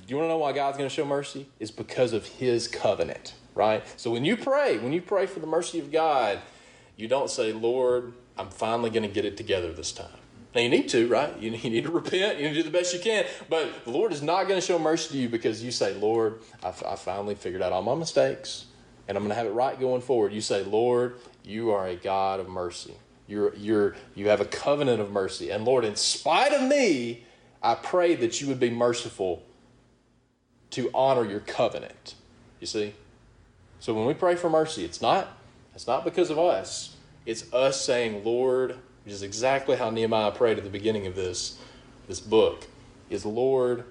you 0.08 0.18
want 0.18 0.26
to 0.26 0.30
know 0.30 0.38
why 0.38 0.52
God's 0.52 0.78
going 0.78 0.90
to 0.90 0.96
show 0.96 1.06
mercy? 1.06 1.48
It's 1.60 1.72
because 1.72 2.14
of 2.14 2.26
His 2.26 2.68
covenant 2.68 3.34
right? 3.56 3.84
So 4.00 4.12
when 4.12 4.24
you 4.26 4.38
pray, 4.38 4.78
when 4.78 4.94
you 4.94 5.02
pray 5.02 5.26
for 5.26 5.40
the 5.40 5.48
mercy 5.48 5.80
of 5.80 5.92
God, 5.92 6.40
you 6.98 7.08
don't 7.08 7.30
say, 7.30 7.54
Lord, 7.54 8.14
I'm 8.38 8.50
finally 8.50 8.90
going 8.90 9.04
to 9.04 9.10
get 9.10 9.26
it 9.26 9.38
together 9.38 9.74
this 9.74 9.92
time. 9.92 10.20
Now 10.56 10.62
you 10.62 10.70
need 10.70 10.88
to, 10.90 11.08
right? 11.10 11.38
You 11.38 11.52
need 11.52 11.84
to 11.84 11.92
repent. 11.92 12.40
You 12.40 12.48
need 12.48 12.54
to 12.54 12.64
do 12.64 12.64
the 12.64 12.72
best 12.72 12.94
you 12.94 13.00
can. 13.02 13.26
But 13.50 13.84
the 13.84 13.92
Lord 13.92 14.14
is 14.14 14.22
not 14.22 14.48
going 14.48 14.60
to 14.60 14.66
show 14.66 14.80
mercy 14.80 15.10
to 15.10 15.18
you 15.18 15.28
because 15.28 15.62
you 15.62 15.70
say, 15.70 15.94
Lord, 15.96 16.40
I, 16.64 16.70
I 16.70 16.96
finally 16.96 17.36
figured 17.36 17.62
out 17.62 17.74
all 17.74 17.82
my 17.82 17.94
mistakes 17.94 18.68
and 19.08 19.18
I'm 19.18 19.24
going 19.24 19.32
to 19.32 19.36
have 19.36 19.48
it 19.48 19.52
right 19.52 19.78
going 19.78 20.02
forward. 20.02 20.32
You 20.32 20.40
say, 20.40 20.64
Lord, 20.64 21.18
you 21.44 21.72
are 21.72 21.88
a 21.88 21.96
God 21.96 22.40
of 22.40 22.48
mercy. 22.48 22.94
You're, 23.28 23.54
you're, 23.56 23.96
you 24.16 24.30
have 24.30 24.40
a 24.40 24.46
covenant 24.46 25.02
of 25.02 25.12
mercy. 25.12 25.50
And 25.50 25.66
Lord, 25.66 25.84
in 25.84 25.98
spite 25.98 26.54
of 26.54 26.64
me, 26.64 27.26
I 27.62 27.76
pray 27.76 28.16
that 28.16 28.40
you 28.40 28.48
would 28.48 28.60
be 28.60 28.70
merciful 28.70 29.44
to 30.72 30.90
honor 30.94 31.26
your 31.26 31.42
covenant. 31.42 32.16
You 32.62 32.68
see? 32.68 32.94
So 33.80 33.94
when 33.94 34.06
we 34.06 34.14
pray 34.14 34.36
for 34.36 34.50
mercy, 34.50 34.86
it's 34.86 35.02
not, 35.02 35.38
it's 35.74 35.86
not 35.86 36.06
because 36.06 36.30
of 36.30 36.40
us. 36.40 36.96
It's 37.26 37.52
us 37.54 37.84
saying, 37.84 38.24
Lord, 38.24 38.78
which 39.06 39.14
is 39.14 39.22
exactly 39.22 39.78
how 39.78 39.92
Nehemiah 39.92 40.32
prayed 40.32 40.58
at 40.58 40.64
the 40.64 40.70
beginning 40.70 41.06
of 41.06 41.16
this, 41.16 41.60
this 42.08 42.20
book, 42.20 42.66
is 43.10 43.24
Lord, 43.24 43.86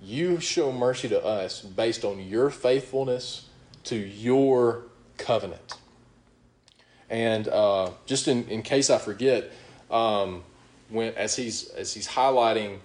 you 0.00 0.38
show 0.40 0.72
mercy 0.72 1.08
to 1.08 1.22
us 1.22 1.60
based 1.60 2.04
on 2.04 2.20
your 2.20 2.48
faithfulness 2.48 3.48
to 3.84 3.96
your 3.96 4.84
covenant. 5.18 5.74
And 7.10 7.48
uh, 7.48 7.90
just 8.06 8.28
in, 8.28 8.48
in 8.48 8.62
case 8.62 8.88
I 8.88 8.98
forget, 8.98 9.50
um, 9.90 10.44
when 10.88 11.12
as 11.14 11.36
he's 11.36 11.68
as 11.70 11.92
he's 11.92 12.08
highlighting 12.08 12.78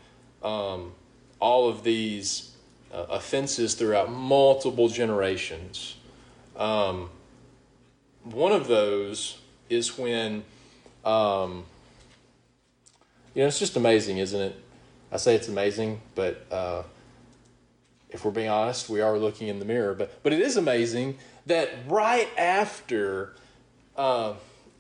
um, 0.43 0.93
all 1.39 1.69
of 1.69 1.83
these 1.83 2.51
uh, 2.91 3.05
offenses 3.09 3.75
throughout 3.75 4.11
multiple 4.11 4.89
generations, 4.89 5.95
um, 6.55 7.09
one 8.23 8.51
of 8.51 8.67
those 8.67 9.37
is 9.69 9.97
when 9.97 10.43
um, 11.07 11.65
you 13.33 13.41
know 13.41 13.47
it's 13.47 13.59
just 13.59 13.75
amazing, 13.75 14.17
isn't 14.17 14.39
it? 14.39 14.55
I 15.11 15.17
say 15.17 15.35
it's 15.35 15.47
amazing, 15.47 16.01
but 16.15 16.45
uh, 16.51 16.83
if 18.09 18.25
we're 18.25 18.31
being 18.31 18.49
honest, 18.49 18.89
we 18.89 19.01
are 19.01 19.17
looking 19.17 19.47
in 19.47 19.59
the 19.59 19.65
mirror. 19.65 19.93
But 19.93 20.21
but 20.23 20.33
it 20.33 20.41
is 20.41 20.57
amazing 20.57 21.17
that 21.45 21.69
right 21.87 22.27
after 22.37 23.35
uh, 23.95 24.33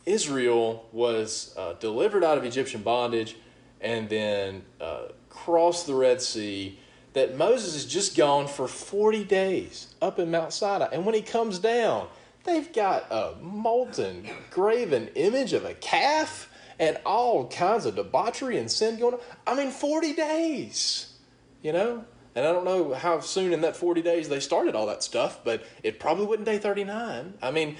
Israel 0.05 0.85
was 0.91 1.55
uh, 1.57 1.73
delivered 1.73 2.23
out 2.23 2.37
of 2.37 2.43
Egyptian 2.43 2.81
bondage 2.81 3.35
and 3.81 4.09
then 4.09 4.63
uh, 4.81 5.03
crossed 5.29 5.87
the 5.87 5.93
Red 5.93 6.21
Sea, 6.21 6.79
that 7.13 7.37
Moses 7.37 7.75
is 7.75 7.85
just 7.85 8.15
gone 8.15 8.47
for 8.47 8.67
40 8.67 9.23
days 9.23 9.93
up 10.01 10.19
in 10.19 10.29
Mount 10.31 10.53
Sinai. 10.53 10.87
And 10.91 11.05
when 11.05 11.15
he 11.15 11.21
comes 11.21 11.59
down, 11.59 12.07
they've 12.47 12.73
got 12.73 13.05
a 13.11 13.35
molten, 13.41 14.27
graven 14.49 15.09
image 15.09 15.53
of 15.53 15.65
a 15.65 15.75
calf 15.75 16.49
and 16.79 16.97
all 17.05 17.47
kinds 17.47 17.85
of 17.85 17.95
debauchery 17.95 18.57
and 18.57 18.71
sin 18.71 18.97
going 18.97 19.15
on. 19.15 19.19
I 19.45 19.53
mean, 19.53 19.69
40 19.69 20.13
days, 20.13 21.13
you 21.61 21.73
know? 21.73 22.05
And 22.33 22.45
I 22.45 22.51
don't 22.51 22.65
know 22.65 22.93
how 22.93 23.19
soon 23.19 23.51
in 23.51 23.61
that 23.61 23.75
40 23.75 24.01
days 24.01 24.29
they 24.29 24.39
started 24.39 24.75
all 24.75 24.85
that 24.87 25.03
stuff, 25.03 25.39
but 25.43 25.65
it 25.83 25.99
probably 25.99 26.25
wasn't 26.25 26.45
day 26.45 26.57
39. 26.57 27.33
I 27.41 27.51
mean, 27.51 27.77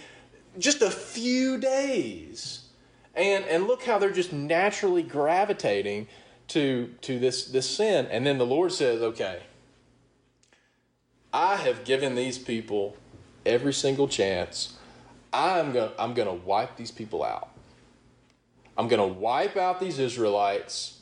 just 0.59 0.81
a 0.81 0.91
few 0.91 1.57
days. 1.57 2.63
And 3.15 3.45
and 3.45 3.65
look 3.65 3.83
how 3.83 3.97
they're 3.97 4.11
just 4.11 4.33
naturally 4.33 5.03
gravitating 5.03 6.07
to 6.49 6.93
to 7.01 7.19
this 7.19 7.45
this 7.45 7.69
sin. 7.69 8.07
And 8.11 8.25
then 8.25 8.37
the 8.37 8.45
Lord 8.45 8.71
says, 8.71 9.01
"Okay, 9.01 9.41
I 11.33 11.55
have 11.55 11.83
given 11.83 12.15
these 12.15 12.37
people 12.37 12.95
every 13.47 13.73
single 13.73 14.07
chance. 14.07 14.77
I'm 15.33 15.71
going 15.71 15.89
to 15.89 16.01
I'm 16.01 16.13
going 16.13 16.27
to 16.27 16.45
wipe 16.45 16.77
these 16.77 16.91
people 16.91 17.23
out. 17.23 17.49
I'm 18.77 18.87
going 18.87 19.01
to 19.01 19.19
wipe 19.19 19.57
out 19.57 19.79
these 19.79 19.97
Israelites 19.99 21.01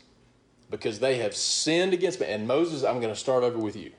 because 0.70 1.00
they 1.00 1.18
have 1.18 1.36
sinned 1.36 1.94
against 1.94 2.20
me. 2.20 2.28
And 2.28 2.48
Moses, 2.48 2.84
I'm 2.84 3.00
going 3.00 3.14
to 3.14 3.20
start 3.20 3.44
over 3.44 3.58
with 3.58 3.76
you." 3.76 3.92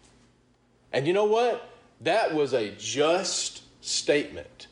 And 0.92 1.06
you 1.06 1.12
know 1.12 1.24
what? 1.24 1.68
That 2.00 2.34
was 2.34 2.52
a 2.52 2.70
just 2.70 3.62
statement 3.80 4.66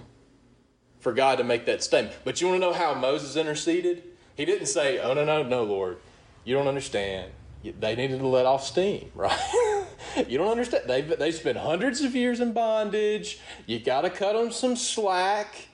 for 1.01 1.13
God 1.13 1.39
to 1.39 1.45
make 1.45 1.67
that 1.67 1.83
statement. 1.83 2.17
But 2.25 2.41
you 2.41 2.49
want 2.49 2.61
to 2.61 2.67
know 2.67 2.73
how 2.73 2.95
Moses 2.95 3.37
interceded? 3.37 4.03
He 4.37 4.45
didn't 4.45 4.67
say, 4.67 4.99
Oh, 4.99 5.15
no, 5.15 5.25
no, 5.25 5.43
no, 5.43 5.63
Lord. 5.63 5.99
You 6.45 6.55
don't 6.55 6.67
understand. 6.67 7.31
They 7.73 7.97
needed 7.97 8.19
to 8.19 8.27
let 8.27 8.47
off 8.47 8.65
steam, 8.65 9.11
right? 9.15 9.87
you 10.29 10.39
don't 10.39 10.51
understand. 10.51 10.85
They've, 10.87 11.19
they 11.19 11.33
spent 11.33 11.59
hundreds 11.59 12.03
of 12.03 12.15
years 12.15 12.41
in 12.41 12.53
bondage. 12.53 13.41
You 13.67 13.79
got 13.79 14.03
to 14.03 14.11
cut 14.11 14.35
them 14.35 14.53
some 14.53 14.77
slack 14.77 15.69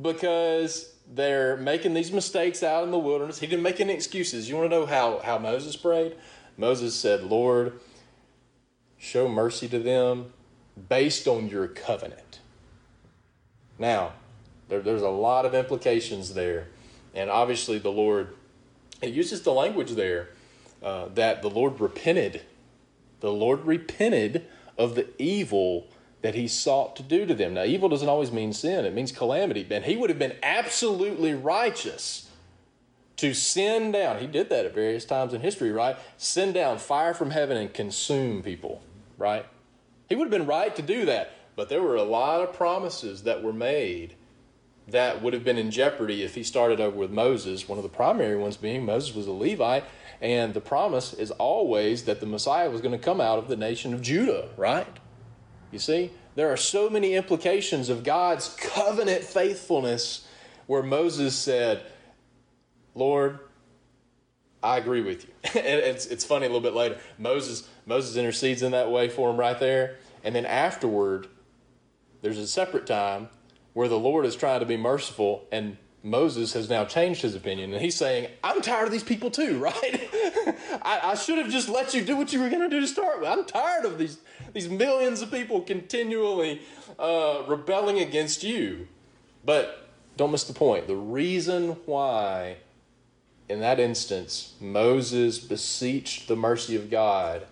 because 0.00 0.94
they're 1.12 1.56
making 1.56 1.94
these 1.94 2.12
mistakes 2.12 2.62
out 2.62 2.84
in 2.84 2.90
the 2.90 2.98
wilderness. 2.98 3.38
He 3.38 3.46
didn't 3.46 3.62
make 3.62 3.80
any 3.80 3.92
excuses. 3.92 4.48
You 4.48 4.56
want 4.56 4.70
to 4.70 4.76
know 4.76 4.86
how, 4.86 5.20
how 5.20 5.38
Moses 5.38 5.76
prayed? 5.76 6.16
Moses 6.56 6.94
said, 6.94 7.24
Lord, 7.24 7.80
show 8.98 9.28
mercy 9.28 9.66
to 9.68 9.78
them 9.78 10.32
based 10.88 11.26
on 11.26 11.48
your 11.48 11.66
covenant. 11.66 12.40
Now, 13.78 14.12
there, 14.68 14.80
there's 14.80 15.02
a 15.02 15.08
lot 15.08 15.46
of 15.46 15.54
implications 15.54 16.34
there. 16.34 16.68
And 17.14 17.28
obviously, 17.30 17.78
the 17.78 17.90
Lord, 17.90 18.36
it 19.02 19.12
uses 19.12 19.42
the 19.42 19.52
language 19.52 19.92
there 19.92 20.28
uh, 20.82 21.08
that 21.14 21.42
the 21.42 21.50
Lord 21.50 21.80
repented. 21.80 22.42
The 23.20 23.32
Lord 23.32 23.64
repented 23.64 24.46
of 24.78 24.94
the 24.94 25.08
evil 25.18 25.88
that 26.22 26.34
he 26.34 26.48
sought 26.48 26.96
to 26.96 27.02
do 27.02 27.26
to 27.26 27.34
them. 27.34 27.54
Now, 27.54 27.64
evil 27.64 27.88
doesn't 27.88 28.08
always 28.08 28.32
mean 28.32 28.52
sin, 28.52 28.84
it 28.84 28.94
means 28.94 29.12
calamity. 29.12 29.66
And 29.70 29.84
he 29.84 29.96
would 29.96 30.10
have 30.10 30.18
been 30.18 30.36
absolutely 30.42 31.34
righteous 31.34 32.30
to 33.20 33.34
send 33.34 33.92
down, 33.92 34.18
he 34.18 34.26
did 34.26 34.48
that 34.48 34.64
at 34.64 34.74
various 34.74 35.04
times 35.04 35.34
in 35.34 35.42
history, 35.42 35.70
right? 35.70 35.94
Send 36.16 36.54
down 36.54 36.78
fire 36.78 37.12
from 37.12 37.30
heaven 37.30 37.58
and 37.58 37.72
consume 37.72 38.42
people, 38.42 38.80
right? 39.18 39.44
He 40.08 40.14
would 40.14 40.24
have 40.24 40.30
been 40.30 40.46
right 40.46 40.74
to 40.74 40.80
do 40.80 41.04
that. 41.04 41.32
But 41.54 41.68
there 41.68 41.82
were 41.82 41.96
a 41.96 42.02
lot 42.02 42.40
of 42.40 42.54
promises 42.54 43.24
that 43.24 43.42
were 43.42 43.52
made 43.52 44.14
that 44.88 45.20
would 45.20 45.34
have 45.34 45.44
been 45.44 45.58
in 45.58 45.70
jeopardy 45.70 46.22
if 46.22 46.34
he 46.34 46.42
started 46.42 46.80
over 46.80 46.96
with 46.96 47.10
Moses. 47.10 47.68
One 47.68 47.78
of 47.78 47.82
the 47.82 47.90
primary 47.90 48.36
ones 48.36 48.56
being 48.56 48.86
Moses 48.86 49.14
was 49.14 49.26
a 49.26 49.32
Levite, 49.32 49.84
and 50.20 50.52
the 50.52 50.60
promise 50.60 51.12
is 51.14 51.30
always 51.32 52.04
that 52.04 52.20
the 52.20 52.26
Messiah 52.26 52.70
was 52.70 52.80
going 52.80 52.98
to 52.98 53.02
come 53.04 53.20
out 53.20 53.38
of 53.38 53.48
the 53.48 53.56
nation 53.56 53.94
of 53.94 54.02
Judah, 54.02 54.48
right? 54.56 54.86
You 55.70 55.78
see, 55.78 56.10
there 56.34 56.52
are 56.52 56.56
so 56.56 56.90
many 56.90 57.14
implications 57.14 57.88
of 57.88 58.04
God's 58.04 58.54
covenant 58.56 59.24
faithfulness 59.24 60.26
where 60.66 60.82
Moses 60.82 61.36
said, 61.36 61.82
Lord, 62.94 63.38
I 64.62 64.76
agree 64.76 65.00
with 65.00 65.24
you. 65.24 65.30
and 65.60 65.80
it's, 65.80 66.06
it's 66.06 66.24
funny 66.24 66.46
a 66.46 66.48
little 66.48 66.60
bit 66.60 66.74
later. 66.74 66.98
Moses, 67.18 67.68
Moses 67.86 68.16
intercedes 68.16 68.62
in 68.62 68.72
that 68.72 68.90
way 68.90 69.08
for 69.08 69.30
him 69.30 69.36
right 69.36 69.58
there. 69.58 69.96
And 70.22 70.34
then 70.34 70.44
afterward, 70.44 71.28
there's 72.20 72.38
a 72.38 72.46
separate 72.46 72.86
time 72.86 73.30
where 73.72 73.88
the 73.88 73.98
Lord 73.98 74.26
is 74.26 74.36
trying 74.36 74.60
to 74.60 74.66
be 74.66 74.76
merciful 74.76 75.46
and 75.50 75.78
Moses 76.02 76.54
has 76.54 76.70
now 76.70 76.84
changed 76.84 77.22
his 77.22 77.34
opinion 77.34 77.72
and 77.72 77.82
he's 77.82 77.96
saying, 77.96 78.30
I'm 78.42 78.62
tired 78.62 78.86
of 78.86 78.92
these 78.92 79.04
people 79.04 79.30
too, 79.30 79.58
right? 79.62 80.08
I, 80.82 81.00
I, 81.02 81.14
should 81.14 81.38
have 81.38 81.50
just 81.50 81.68
let 81.68 81.92
you 81.92 82.02
do 82.02 82.16
what 82.16 82.32
you 82.32 82.40
were 82.40 82.48
going 82.48 82.62
to 82.62 82.68
do 82.68 82.80
to 82.80 82.86
start 82.86 83.20
with. 83.20 83.28
I'm 83.28 83.44
tired 83.44 83.84
of 83.84 83.98
these, 83.98 84.18
these 84.52 84.68
millions 84.68 85.20
of 85.20 85.30
people 85.30 85.60
continually 85.60 86.62
uh, 86.98 87.42
rebelling 87.46 87.98
against 87.98 88.42
you. 88.42 88.88
But 89.44 89.88
don't 90.16 90.32
miss 90.32 90.44
the 90.44 90.54
point. 90.54 90.86
The 90.86 90.96
reason 90.96 91.76
why, 91.86 92.56
in 93.48 93.60
that 93.60 93.78
instance, 93.78 94.54
Moses 94.60 95.38
beseeched 95.38 96.28
the 96.28 96.36
mercy 96.36 96.76
of 96.76 96.90
God 96.90 97.46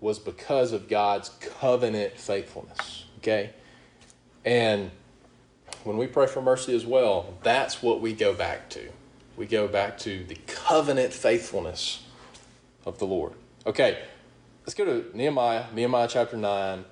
was 0.00 0.18
because 0.18 0.72
of 0.72 0.88
God's 0.88 1.30
covenant 1.40 2.18
faithfulness. 2.18 3.06
Okay? 3.18 3.50
And 4.44 4.90
when 5.84 5.98
we 5.98 6.06
pray 6.06 6.26
for 6.26 6.40
mercy 6.40 6.74
as 6.74 6.86
well, 6.86 7.34
that's 7.42 7.82
what 7.82 8.00
we 8.00 8.14
go 8.14 8.34
back 8.34 8.70
to. 8.70 8.88
We 9.36 9.46
go 9.46 9.68
back 9.68 9.98
to 9.98 10.24
the 10.24 10.36
covenant 10.46 11.12
faithfulness 11.12 12.02
of 12.86 12.98
the 12.98 13.04
Lord. 13.04 13.34
Okay, 13.66 14.02
let's 14.62 14.74
go 14.74 14.84
to 14.84 15.16
Nehemiah, 15.16 15.66
Nehemiah 15.74 16.08
chapter 16.08 16.36
9, 16.36 16.84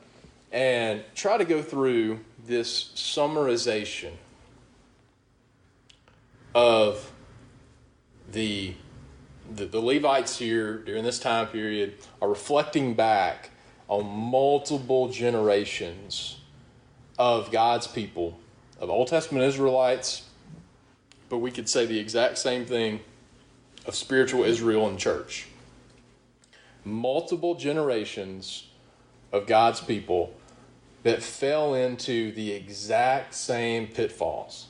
and 0.53 1.03
try 1.15 1.39
to 1.39 1.45
go 1.45 1.63
through 1.63 2.21
this 2.47 2.93
summarization 2.95 4.13
of 6.55 7.11
the, 8.31 8.75
the, 9.51 9.65
the 9.65 9.81
Levites 9.81 10.37
here 10.39 10.79
during 10.79 11.05
this 11.05 11.19
time 11.19 11.47
period 11.47 11.95
are 12.21 12.29
reflecting 12.29 12.93
back 12.95 13.51
on 13.89 14.07
multiple 14.07 15.09
generations 15.09 16.39
of 17.19 17.51
God's 17.51 17.87
people 17.87 18.39
of 18.83 18.91
Old 18.91 19.07
Testament 19.07 19.45
Israelites, 19.45 20.29
but 21.29 21.39
we 21.39 21.53
could 21.53 21.69
say 21.69 21.87
the 21.87 22.01
exact 22.01 22.37
same 22.37 22.67
thing 22.67 23.01
of 23.87 23.95
spiritual 23.95 24.43
Israel 24.43 24.89
and 24.89 24.99
church. 24.99 25.47
Multiple 26.85 27.55
generations 27.55 28.67
of 29.31 29.47
God's 29.47 29.81
people 29.81 30.35
that 31.05 31.23
fell 31.23 31.75
into 31.75 32.33
the 32.33 32.51
exact 32.51 33.35
same 33.35 33.87
pitfalls 33.87 34.67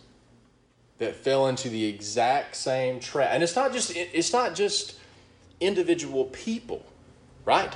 that 0.98 1.16
fell 1.16 1.48
into 1.48 1.68
the 1.68 1.84
exact 1.86 2.54
same 2.54 3.00
trap. 3.00 3.30
And 3.32 3.42
it's 3.42 3.56
not 3.56 3.72
just 3.72 3.96
it's 3.96 4.32
not 4.32 4.54
just 4.54 4.94
individual 5.58 6.26
people 6.26 6.84
right? 7.44 7.74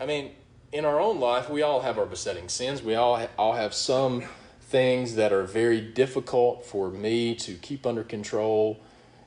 I 0.00 0.04
mean 0.04 0.32
in 0.72 0.84
our 0.84 1.00
own 1.00 1.20
life 1.20 1.48
we 1.48 1.62
all 1.62 1.80
have 1.80 1.96
our 1.96 2.06
besetting 2.06 2.48
sins. 2.48 2.82
We 2.82 2.96
all 2.96 3.24
all 3.38 3.54
have 3.54 3.72
some 3.72 4.24
things 4.68 5.14
that 5.14 5.32
are 5.32 5.44
very 5.44 5.80
difficult 5.80 6.64
for 6.64 6.90
me 6.90 7.34
to 7.34 7.54
keep 7.54 7.86
under 7.86 8.04
control. 8.04 8.80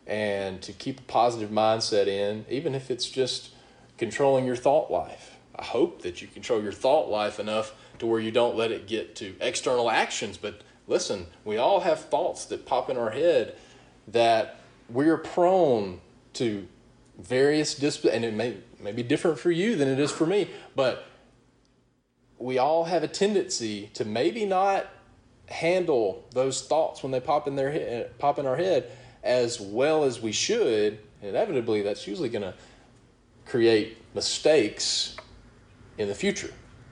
and 0.08 0.62
to 0.64 0.74
keep 0.74 1.00
a 1.00 1.04
positive 1.04 1.52
mindset 1.52 2.08
in, 2.08 2.44
even 2.50 2.74
if 2.76 2.90
it's 2.92 3.08
just 3.08 3.52
controlling 3.98 4.46
your 4.46 4.56
thought 4.56 4.92
life. 4.92 5.38
I 5.56 5.64
hope 5.64 6.02
that 6.02 6.22
you 6.22 6.28
control 6.28 6.62
your 6.62 6.72
thought 6.72 7.08
life 7.10 7.40
enough 7.40 7.74
to 8.00 8.08
where 8.08 8.20
you 8.20 8.32
don't 8.32 8.58
let 8.58 8.72
it 8.72 8.88
get 8.88 9.16
to 9.18 9.36
external 9.40 9.90
actions. 9.92 10.38
But 10.38 10.62
listen, 10.88 11.28
we 11.46 11.58
all 11.58 11.82
have 11.82 12.00
thoughts 12.06 12.46
that 12.46 12.66
pop 12.66 12.90
in 12.90 12.98
our 12.98 13.12
head 13.12 13.56
that 14.08 14.60
we're 14.90 15.18
prone 15.18 16.02
to 16.34 16.68
various 17.20 17.76
dis 17.76 18.04
and 18.04 18.26
it 18.26 18.34
may, 18.34 18.58
may 18.82 18.92
be 18.92 19.04
different 19.04 19.40
for 19.40 19.52
you 19.52 19.76
than 19.76 19.88
it 19.88 20.00
is 20.00 20.12
for 20.12 20.26
me, 20.26 20.50
but 20.76 21.06
we 22.40 22.58
all 22.58 22.86
have 22.86 23.04
a 23.04 23.08
tendency 23.08 23.92
to 23.94 24.04
maybe 24.04 24.46
not 24.46 24.88
handle 25.52 26.24
those 26.32 26.66
thoughts 26.66 27.04
when 27.04 27.12
they 27.12 27.20
pop 27.20 27.48
in 27.48 27.56
their 27.56 27.72
head, 27.72 28.18
pop 28.18 28.40
in 28.40 28.46
our 28.46 28.56
head 28.56 28.90
as 29.24 29.60
well 29.60 30.04
as 30.04 30.22
we 30.22 30.32
should. 30.32 31.00
Inevitably, 31.22 31.84
that's 31.84 32.08
usually 32.08 32.30
going 32.30 32.42
to 32.42 32.54
create 33.46 33.98
mistakes 34.16 35.16
in 35.98 36.08
the 36.08 36.16
future, 36.16 36.52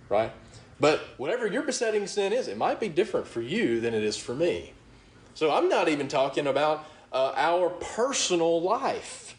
right? 0.09 0.31
But 0.79 1.01
whatever 1.17 1.47
your 1.47 1.63
besetting 1.63 2.07
sin 2.07 2.31
is, 2.31 2.47
it 2.47 2.57
might 2.57 2.79
be 2.79 2.89
different 2.89 3.27
for 3.27 3.41
you 3.41 3.79
than 3.79 3.93
it 3.93 4.03
is 4.03 4.15
for 4.15 4.35
me. 4.35 4.73
So 5.33 5.51
I'm 5.51 5.69
not 5.69 5.89
even 5.89 6.07
talking 6.07 6.47
about 6.47 6.85
uh, 7.11 7.33
our 7.35 7.69
personal 7.69 8.61
life 8.61 9.35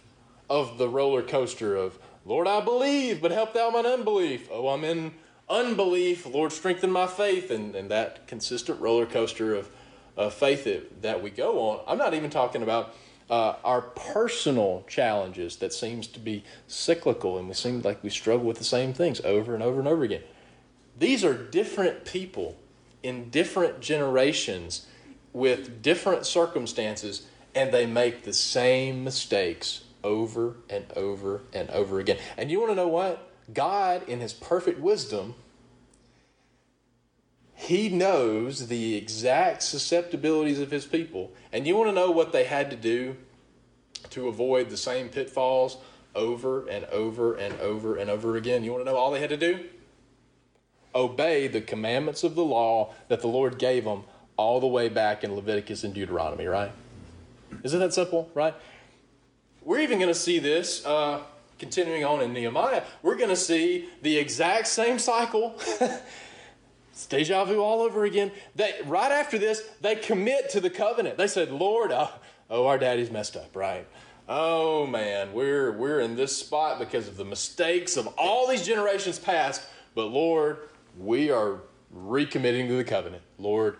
of 0.49 0.79
the 0.79 0.89
roller 0.89 1.23
coaster 1.23 1.77
of, 1.77 1.99
Lord, 2.25 2.47
I 2.47 2.61
believe, 2.61 3.23
but 3.23 3.31
help 3.31 3.55
thou 3.55 3.71
mine 3.71 3.87
unbelief. 3.87 4.49
Oh, 4.51 4.69
I'm 4.69 4.85
in 4.85 5.15
unbelief. 5.51 6.25
Lord, 6.25 6.53
strengthen 6.53 6.91
my 6.91 7.07
faith. 7.07 7.51
And, 7.51 7.75
and 7.75 7.91
that 7.91 8.27
consistent 8.27 8.81
roller 8.81 9.07
coaster 9.07 9.55
of, 9.55 9.69
of 10.17 10.33
faith 10.33 10.65
that, 10.65 11.03
that 11.03 11.23
we 11.23 11.31
go 11.31 11.59
on. 11.59 11.81
I'm 11.87 11.99
not 11.99 12.15
even 12.15 12.31
talking 12.31 12.63
about 12.63 12.95
uh, 13.29 13.57
our 13.65 13.83
personal 13.83 14.85
challenges 14.89 15.57
that 15.57 15.73
seems 15.73 16.07
to 16.09 16.19
be 16.19 16.45
cyclical 16.67 17.39
and 17.39 17.49
we 17.49 17.55
seem 17.55 17.81
like 17.83 18.03
we 18.03 18.11
struggle 18.11 18.47
with 18.47 18.59
the 18.59 18.65
same 18.65 18.93
things 18.93 19.21
over 19.21 19.55
and 19.55 19.63
over 19.63 19.79
and 19.79 19.89
over 19.89 20.03
again. 20.03 20.23
These 20.99 21.25
are 21.25 21.35
different 21.35 22.05
people 22.05 22.57
in 23.03 23.31
different 23.31 23.81
generations 23.81 24.87
with 25.33 25.81
different 25.81 26.27
circumstances, 26.27 27.27
and 27.55 27.73
they 27.73 27.87
make 27.87 28.25
the 28.25 28.33
same 28.33 29.05
mistakes 29.05 29.85
over 30.03 30.57
and 30.69 30.85
over 30.97 31.43
and 31.53 31.71
over 31.71 32.01
again. 32.01 32.19
And 32.37 32.51
you 32.51 32.59
want 32.59 32.73
to 32.73 32.75
know 32.75 32.89
what? 32.89 33.30
God, 33.53 34.09
in 34.09 34.21
His 34.21 34.33
perfect 34.33 34.81
wisdom, 34.81 35.35
He 37.55 37.89
knows 37.89 38.69
the 38.69 38.97
exact 38.97 39.63
susceptibilities 39.63 40.61
of 40.61 40.71
His 40.71 40.87
people. 40.87 41.33
And 41.53 41.67
you 41.67 41.77
want 41.77 41.89
to 41.89 41.95
know 41.95 42.11
what 42.11 42.33
they 42.33 42.45
had 42.45 42.71
to 42.71 42.77
do 42.77 43.17
to 44.11 44.29
avoid 44.29 44.71
the 44.71 44.77
same 44.77 45.09
pitfalls 45.09 45.77
over 46.15 46.67
and 46.69 46.85
over 46.87 47.35
and 47.35 47.59
over 47.61 47.97
and 47.97 48.11
over 48.11 48.37
again? 48.37 48.65
You 48.65 48.73
want 48.73 48.85
to 48.85 48.91
know 48.91 48.97
all 48.97 49.11
they 49.11 49.21
had 49.21 49.31
to 49.31 49.37
do? 49.37 49.65
Obey 50.95 51.47
the 51.47 51.61
commandments 51.61 52.25
of 52.25 52.35
the 52.35 52.45
law 52.45 52.95
that 53.09 53.21
the 53.21 53.29
Lord 53.29 53.59
gave 53.59 53.85
them 53.85 54.05
all 54.37 54.59
the 54.59 54.67
way 54.67 54.89
back 54.89 55.23
in 55.23 55.35
Leviticus 55.35 55.85
and 55.85 55.95
Deuteronomy, 55.95 56.47
right? 56.47 56.73
Isn't 57.63 57.81
that 57.81 57.95
simple, 57.95 58.31
right? 58.35 58.55
We're 59.63 59.81
even 59.81 59.99
going 59.99 60.13
to 60.13 60.19
see 60.19 60.39
this 60.39 60.85
uh, 60.85 61.21
continuing 61.61 62.05
on 62.05 62.21
in 62.23 62.33
Nehemiah. 62.33 62.83
We're 63.03 63.17
going 63.17 63.31
to 63.31 63.37
see 63.37 63.89
the 64.03 64.17
exact 64.17 64.67
same 64.67 64.99
cycle. 64.99 65.55
it's 66.91 67.07
deja 67.07 67.45
vu 67.45 67.61
all 67.61 67.83
over 67.83 68.05
again. 68.05 68.33
They, 68.57 68.81
right 68.87 69.13
after 69.13 69.39
this, 69.39 69.63
they 69.81 69.95
commit 69.95 70.51
to 70.51 70.61
the 70.61 70.71
covenant. 70.71 71.19
They 71.19 71.29
said, 71.29 71.53
Lord, 71.53 71.93
oh, 71.93 72.11
oh, 72.49 72.67
our 72.67 72.79
daddy's 72.79 73.11
messed 73.11 73.37
up, 73.37 73.55
right? 73.55 73.87
Oh 74.33 74.87
man, 74.87 75.33
we're 75.33 75.73
we're 75.73 75.99
in 75.99 76.15
this 76.15 76.37
spot 76.37 76.79
because 76.79 77.09
of 77.09 77.17
the 77.17 77.25
mistakes 77.25 77.97
of 77.97 78.07
all 78.17 78.47
these 78.47 78.65
generations 78.65 79.19
past. 79.19 79.67
But 79.97 80.07
Lord, 80.07 80.69
we 80.97 81.33
are 81.33 81.63
recommitting 81.93 82.69
to 82.69 82.77
the 82.77 82.85
covenant. 82.85 83.23
Lord, 83.39 83.79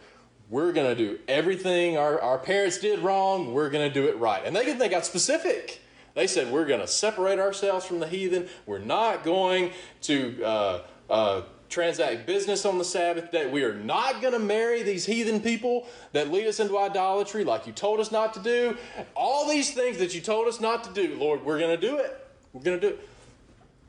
we're 0.49 0.73
going 0.73 0.89
to 0.89 0.97
do 0.97 1.21
everything 1.29 1.97
our, 1.97 2.21
our 2.21 2.39
parents 2.39 2.79
did 2.79 2.99
wrong, 2.99 3.55
we're 3.55 3.71
going 3.71 3.89
to 3.89 3.95
do 3.95 4.09
it 4.09 4.19
right. 4.19 4.45
And 4.45 4.55
they, 4.55 4.73
they 4.73 4.89
got 4.89 5.07
specific. 5.07 5.81
They 6.15 6.27
said, 6.27 6.53
We're 6.53 6.67
going 6.67 6.81
to 6.81 6.89
separate 6.89 7.39
ourselves 7.39 7.87
from 7.87 8.01
the 8.01 8.07
heathen. 8.07 8.49
We're 8.67 8.79
not 8.79 9.25
going 9.25 9.73
to 10.03 10.43
uh, 10.45 10.83
uh, 11.09 11.43
transact 11.69 12.27
business 12.27 12.65
on 12.65 12.79
the 12.79 12.85
Sabbath 12.85 13.31
day. 13.31 13.47
We 13.47 13.63
are 13.63 13.75
not 13.75 14.21
going 14.21 14.33
to 14.33 14.39
marry 14.39 14.83
these 14.83 15.07
heathen 15.07 15.41
people 15.41 15.87
that 16.13 16.31
lead 16.31 16.47
us 16.47 16.61
into 16.61 16.77
idolatry 16.77 17.45
like 17.45 17.67
you 17.67 17.73
told 17.73 18.01
us 18.01 18.11
not 18.11 18.35
to 18.35 18.41
do. 18.41 18.77
All 19.15 19.49
these 19.49 19.73
things 19.73 19.99
that 19.99 20.15
you 20.15 20.21
told 20.21 20.49
us 20.49 20.61
not 20.61 20.85
to 20.85 20.93
do, 20.93 21.15
Lord, 21.17 21.45
we're 21.45 21.59
going 21.59 21.79
to 21.79 21.87
do 21.87 21.97
it. 21.97 22.27
We're 22.53 22.63
going 22.63 22.81
to 22.81 22.89
do 22.89 22.95
it. 22.95 23.09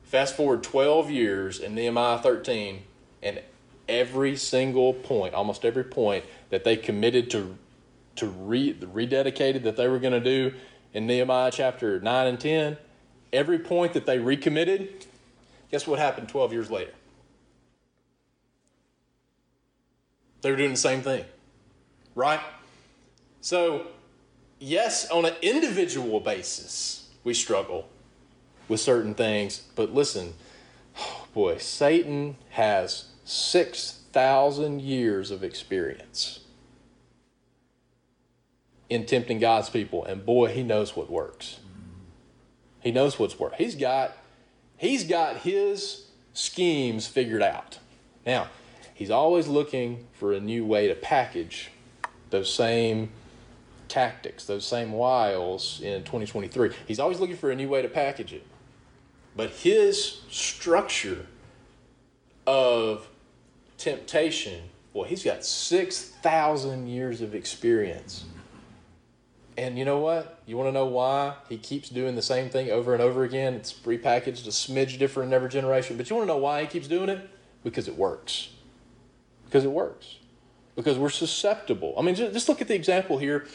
Fast 0.04 0.36
forward 0.36 0.62
12 0.62 1.10
years 1.10 1.58
in 1.58 1.74
Nehemiah 1.74 2.18
13, 2.18 2.82
and 3.22 3.40
every 3.88 4.36
single 4.36 4.92
point, 4.92 5.34
almost 5.34 5.64
every 5.64 5.84
point 5.84 6.24
that 6.50 6.64
they 6.64 6.76
committed 6.76 7.30
to 7.30 7.56
to 8.14 8.26
re, 8.28 8.74
rededicated 8.74 9.62
that 9.62 9.76
they 9.76 9.88
were 9.88 9.98
going 9.98 10.12
to 10.12 10.20
do 10.20 10.54
in 10.92 11.06
Nehemiah 11.06 11.50
chapter 11.50 12.00
9 12.00 12.26
and 12.26 12.40
10, 12.40 12.76
every 13.32 13.58
point 13.58 13.94
that 13.94 14.06
they 14.06 14.18
recommitted, 14.18 15.06
guess 15.70 15.86
what 15.86 15.98
happened 15.98 16.28
12 16.28 16.52
years 16.52 16.70
later? 16.70 16.92
They 20.42 20.50
were 20.50 20.56
doing 20.56 20.72
the 20.72 20.76
same 20.76 21.02
thing. 21.02 21.24
Right? 22.14 22.40
So, 23.40 23.86
yes, 24.58 25.10
on 25.10 25.24
an 25.24 25.34
individual 25.40 26.20
basis, 26.20 27.08
we 27.24 27.32
struggle 27.32 27.88
with 28.68 28.80
certain 28.80 29.14
things, 29.14 29.62
but 29.74 29.94
listen, 29.94 30.34
oh 30.98 31.26
boy, 31.32 31.58
Satan 31.58 32.36
has 32.50 33.06
6,000 33.24 34.82
years 34.82 35.30
of 35.30 35.42
experience 35.42 36.41
in 38.92 39.06
tempting 39.06 39.38
God's 39.38 39.70
people, 39.70 40.04
and 40.04 40.24
boy, 40.24 40.52
he 40.52 40.62
knows 40.62 40.94
what 40.94 41.10
works. 41.10 41.60
He 42.80 42.92
knows 42.92 43.18
what's 43.18 43.38
work. 43.38 43.54
He's 43.56 43.74
got 43.74 44.16
he's 44.76 45.04
got 45.04 45.38
his 45.38 46.08
schemes 46.34 47.06
figured 47.06 47.42
out. 47.42 47.78
Now, 48.26 48.48
he's 48.92 49.10
always 49.10 49.48
looking 49.48 50.06
for 50.12 50.32
a 50.32 50.40
new 50.40 50.64
way 50.66 50.88
to 50.88 50.94
package 50.94 51.70
those 52.30 52.52
same 52.52 53.10
tactics, 53.88 54.44
those 54.44 54.66
same 54.66 54.92
wiles 54.92 55.80
in 55.82 56.02
2023. 56.02 56.70
He's 56.86 56.98
always 56.98 57.20
looking 57.20 57.36
for 57.36 57.50
a 57.50 57.56
new 57.56 57.68
way 57.68 57.82
to 57.82 57.88
package 57.88 58.32
it. 58.32 58.46
But 59.34 59.50
his 59.50 60.20
structure 60.30 61.26
of 62.46 63.08
temptation, 63.78 64.64
well, 64.92 65.04
he's 65.04 65.22
got 65.22 65.44
6,000 65.44 66.86
years 66.86 67.20
of 67.20 67.34
experience. 67.34 68.24
And 69.56 69.78
you 69.78 69.84
know 69.84 69.98
what? 69.98 70.40
You 70.46 70.56
want 70.56 70.68
to 70.68 70.72
know 70.72 70.86
why 70.86 71.34
he 71.48 71.58
keeps 71.58 71.88
doing 71.88 72.14
the 72.14 72.22
same 72.22 72.48
thing 72.48 72.70
over 72.70 72.94
and 72.94 73.02
over 73.02 73.22
again? 73.22 73.54
It's 73.54 73.72
repackaged 73.72 74.46
a 74.46 74.50
smidge 74.50 74.98
different 74.98 75.28
in 75.28 75.34
every 75.34 75.50
generation. 75.50 75.96
But 75.96 76.08
you 76.08 76.16
want 76.16 76.28
to 76.28 76.32
know 76.32 76.38
why 76.38 76.62
he 76.62 76.66
keeps 76.66 76.88
doing 76.88 77.08
it? 77.08 77.28
Because 77.62 77.86
it 77.86 77.96
works. 77.96 78.50
Because 79.44 79.64
it 79.64 79.70
works. 79.70 80.18
Because 80.74 80.98
we're 80.98 81.10
susceptible. 81.10 81.94
I 81.98 82.02
mean, 82.02 82.14
just 82.14 82.48
look 82.48 82.62
at 82.62 82.68
the 82.68 82.74
example 82.74 83.18
here 83.18 83.46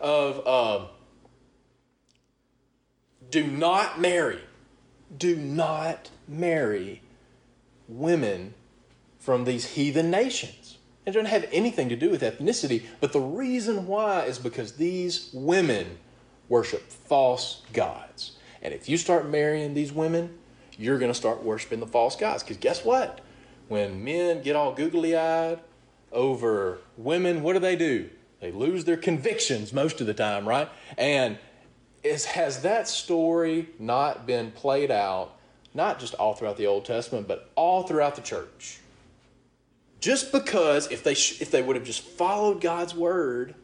of 0.00 0.46
uh, 0.46 0.86
do 3.30 3.46
not 3.46 4.00
marry. 4.00 4.40
Do 5.16 5.36
not 5.36 6.10
marry 6.26 7.02
women 7.88 8.54
from 9.18 9.44
these 9.44 9.74
heathen 9.74 10.10
nations. 10.10 10.63
It 11.06 11.12
doesn't 11.12 11.26
have 11.26 11.46
anything 11.52 11.90
to 11.90 11.96
do 11.96 12.10
with 12.10 12.22
ethnicity, 12.22 12.84
but 13.00 13.12
the 13.12 13.20
reason 13.20 13.86
why 13.86 14.24
is 14.24 14.38
because 14.38 14.72
these 14.72 15.30
women 15.34 15.98
worship 16.48 16.82
false 16.90 17.62
gods. 17.72 18.32
And 18.62 18.72
if 18.72 18.88
you 18.88 18.96
start 18.96 19.28
marrying 19.28 19.74
these 19.74 19.92
women, 19.92 20.38
you're 20.78 20.98
going 20.98 21.10
to 21.10 21.16
start 21.16 21.42
worshiping 21.42 21.80
the 21.80 21.86
false 21.86 22.16
gods. 22.16 22.42
Because 22.42 22.56
guess 22.56 22.84
what? 22.84 23.20
When 23.68 24.02
men 24.02 24.42
get 24.42 24.56
all 24.56 24.72
googly 24.74 25.16
eyed 25.16 25.60
over 26.12 26.78
women, 26.96 27.42
what 27.42 27.52
do 27.52 27.58
they 27.58 27.76
do? 27.76 28.08
They 28.40 28.52
lose 28.52 28.84
their 28.84 28.96
convictions 28.96 29.72
most 29.72 30.00
of 30.00 30.06
the 30.06 30.14
time, 30.14 30.48
right? 30.48 30.68
And 30.96 31.38
is, 32.02 32.26
has 32.26 32.62
that 32.62 32.88
story 32.88 33.68
not 33.78 34.26
been 34.26 34.50
played 34.52 34.90
out, 34.90 35.34
not 35.72 35.98
just 35.98 36.14
all 36.14 36.34
throughout 36.34 36.56
the 36.56 36.66
Old 36.66 36.84
Testament, 36.84 37.26
but 37.26 37.50
all 37.56 37.84
throughout 37.84 38.16
the 38.16 38.22
church? 38.22 38.80
Just 40.04 40.32
because 40.32 40.92
if 40.92 41.02
they, 41.02 41.14
sh- 41.14 41.40
if 41.40 41.50
they 41.50 41.62
would 41.62 41.76
have 41.76 41.84
just 41.86 42.02
followed 42.02 42.60
God's 42.60 42.94
word, 42.94 43.54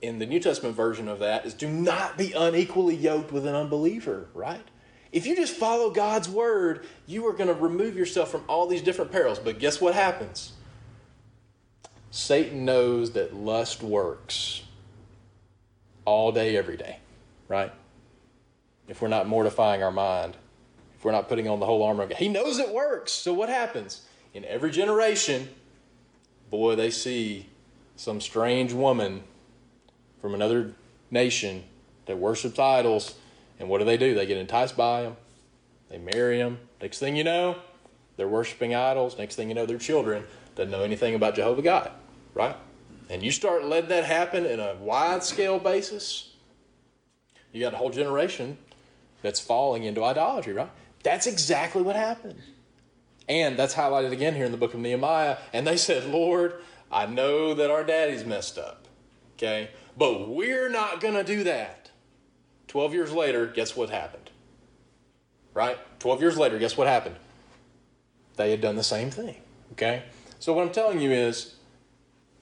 in 0.00 0.18
the 0.18 0.24
New 0.24 0.40
Testament 0.40 0.74
version 0.74 1.06
of 1.06 1.18
that 1.18 1.44
is 1.44 1.52
do 1.52 1.68
not 1.68 2.16
be 2.16 2.32
unequally 2.32 2.96
yoked 2.96 3.30
with 3.30 3.46
an 3.46 3.54
unbeliever, 3.54 4.28
right? 4.32 4.66
If 5.12 5.26
you 5.26 5.36
just 5.36 5.52
follow 5.52 5.90
God's 5.90 6.30
word, 6.30 6.86
you 7.06 7.26
are 7.26 7.34
going 7.34 7.48
to 7.48 7.52
remove 7.52 7.94
yourself 7.94 8.30
from 8.30 8.42
all 8.48 8.66
these 8.66 8.80
different 8.80 9.12
perils. 9.12 9.38
But 9.38 9.58
guess 9.58 9.82
what 9.82 9.92
happens? 9.92 10.54
Satan 12.10 12.64
knows 12.64 13.10
that 13.10 13.34
lust 13.34 13.82
works 13.82 14.62
all 16.06 16.32
day, 16.32 16.56
every 16.56 16.78
day. 16.78 17.00
right? 17.48 17.70
If 18.88 19.02
we're 19.02 19.08
not 19.08 19.28
mortifying 19.28 19.82
our 19.82 19.92
mind, 19.92 20.38
if 20.96 21.04
we're 21.04 21.12
not 21.12 21.28
putting 21.28 21.46
on 21.48 21.60
the 21.60 21.66
whole 21.66 21.82
armor 21.82 22.04
of 22.04 22.08
God. 22.08 22.18
He 22.18 22.28
knows 22.28 22.58
it 22.58 22.70
works. 22.70 23.12
So 23.12 23.34
what 23.34 23.50
happens? 23.50 24.06
In 24.34 24.44
every 24.44 24.72
generation, 24.72 25.48
boy, 26.50 26.74
they 26.74 26.90
see 26.90 27.46
some 27.96 28.20
strange 28.20 28.72
woman 28.72 29.22
from 30.20 30.34
another 30.34 30.74
nation 31.10 31.62
that 32.06 32.18
worships 32.18 32.58
idols, 32.58 33.14
and 33.60 33.68
what 33.68 33.78
do 33.78 33.84
they 33.84 33.96
do? 33.96 34.14
They 34.14 34.26
get 34.26 34.36
enticed 34.36 34.76
by 34.76 35.02
them. 35.02 35.16
They 35.88 35.98
marry 35.98 36.38
them. 36.38 36.58
Next 36.82 36.98
thing 36.98 37.14
you 37.14 37.22
know, 37.22 37.56
they're 38.16 38.28
worshiping 38.28 38.74
idols. 38.74 39.16
Next 39.16 39.36
thing 39.36 39.48
you 39.48 39.54
know, 39.54 39.66
their 39.66 39.78
children 39.78 40.24
doesn't 40.56 40.72
know 40.72 40.82
anything 40.82 41.14
about 41.14 41.36
Jehovah 41.36 41.62
God, 41.62 41.92
right? 42.34 42.56
And 43.08 43.22
you 43.22 43.30
start 43.30 43.64
letting 43.64 43.90
that 43.90 44.04
happen 44.04 44.44
in 44.46 44.58
a 44.58 44.74
wide 44.74 45.22
scale 45.22 45.60
basis, 45.60 46.32
you 47.52 47.60
got 47.60 47.72
a 47.72 47.76
whole 47.76 47.90
generation 47.90 48.58
that's 49.22 49.38
falling 49.38 49.84
into 49.84 50.02
idolatry, 50.02 50.52
right? 50.52 50.70
That's 51.04 51.26
exactly 51.26 51.82
what 51.82 51.94
happened. 51.94 52.40
And 53.28 53.56
that's 53.56 53.74
highlighted 53.74 54.12
again 54.12 54.34
here 54.34 54.44
in 54.44 54.52
the 54.52 54.58
book 54.58 54.74
of 54.74 54.80
Nehemiah. 54.80 55.38
And 55.52 55.66
they 55.66 55.76
said, 55.76 56.06
Lord, 56.06 56.54
I 56.92 57.06
know 57.06 57.54
that 57.54 57.70
our 57.70 57.84
daddy's 57.84 58.24
messed 58.24 58.58
up, 58.58 58.86
okay? 59.36 59.70
But 59.96 60.28
we're 60.28 60.68
not 60.68 61.00
going 61.00 61.14
to 61.14 61.24
do 61.24 61.44
that. 61.44 61.90
12 62.68 62.92
years 62.92 63.12
later, 63.12 63.46
guess 63.46 63.76
what 63.76 63.90
happened? 63.90 64.30
Right? 65.54 65.78
12 66.00 66.20
years 66.20 66.36
later, 66.36 66.58
guess 66.58 66.76
what 66.76 66.86
happened? 66.86 67.16
They 68.36 68.50
had 68.50 68.60
done 68.60 68.76
the 68.76 68.82
same 68.82 69.10
thing, 69.10 69.36
okay? 69.72 70.02
So 70.38 70.52
what 70.52 70.66
I'm 70.66 70.72
telling 70.72 71.00
you 71.00 71.10
is 71.10 71.54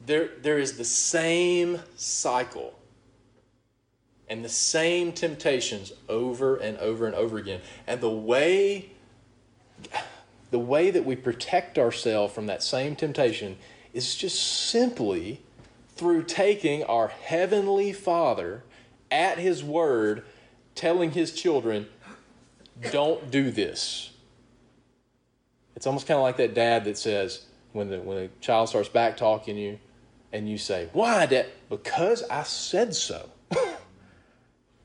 there, 0.05 0.30
there 0.41 0.59
is 0.59 0.76
the 0.78 0.85
same 0.85 1.80
cycle 1.97 2.78
and 4.28 4.45
the 4.45 4.49
same 4.49 5.12
temptations 5.12 5.93
over 6.09 6.57
and 6.57 6.78
over 6.78 7.07
and 7.07 7.14
over 7.14 7.37
again. 7.37 7.61
And 7.87 8.01
the 8.01 8.11
way 8.11 8.91
the 10.53 10.59
way 10.59 10.90
that 10.90 11.05
we 11.07 11.16
protect 11.16 11.78
ourselves 11.78 12.32
from 12.32 12.46
that 12.46 12.62
same 12.62 12.94
temptation 12.94 13.57
is 13.94 14.14
just 14.14 14.68
simply 14.68 15.40
through 15.88 16.22
taking 16.22 16.84
our 16.84 17.09
heavenly 17.09 17.92
Father 17.92 18.62
at 19.11 19.38
his 19.38 19.64
word 19.64 20.22
telling 20.74 21.12
his 21.12 21.32
children 21.32 21.88
don't 22.90 23.30
do 23.30 23.50
this. 23.50 24.12
It's 25.74 25.86
almost 25.86 26.07
kind 26.07 26.18
of 26.18 26.22
like 26.22 26.36
that 26.36 26.55
dad 26.55 26.84
that 26.84 26.98
says 26.98 27.46
when 27.72 27.88
the 27.88 28.00
when 28.00 28.18
a 28.18 28.28
child 28.42 28.68
starts 28.68 28.90
back 28.90 29.16
talking 29.16 29.57
you 29.57 29.78
and 30.32 30.48
you 30.48 30.59
say, 30.59 30.90
"Why, 30.92 31.24
dad?" 31.24 31.46
Because 31.70 32.22
I 32.24 32.42
said 32.42 32.94
so. 32.94 33.30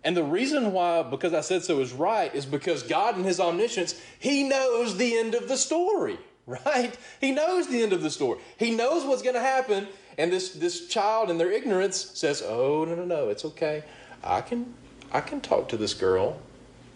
And 0.07 0.15
the 0.15 0.23
reason 0.23 0.71
why, 0.71 1.03
because 1.03 1.33
I 1.33 1.41
said 1.41 1.65
so, 1.65 1.81
is 1.81 1.91
right, 1.91 2.33
is 2.33 2.45
because 2.45 2.81
God 2.81 3.17
in 3.17 3.25
His 3.25 3.41
omniscience, 3.41 4.01
He 4.17 4.43
knows 4.43 4.95
the 4.95 5.17
end 5.17 5.35
of 5.35 5.49
the 5.49 5.57
story, 5.57 6.17
right? 6.47 6.97
He 7.19 7.33
knows 7.33 7.67
the 7.67 7.83
end 7.83 7.91
of 7.91 8.01
the 8.01 8.09
story. 8.09 8.39
He 8.57 8.71
knows 8.71 9.03
what's 9.03 9.21
going 9.21 9.35
to 9.35 9.41
happen. 9.41 9.89
And 10.17 10.31
this, 10.31 10.51
this 10.51 10.87
child, 10.87 11.29
in 11.29 11.37
their 11.37 11.51
ignorance, 11.51 12.11
says, 12.13 12.41
Oh, 12.41 12.85
no, 12.85 12.95
no, 12.95 13.03
no, 13.03 13.27
it's 13.27 13.43
okay. 13.43 13.83
I 14.23 14.39
can, 14.39 14.75
I 15.11 15.19
can 15.19 15.41
talk 15.41 15.67
to 15.69 15.77
this 15.77 15.93
girl 15.93 16.39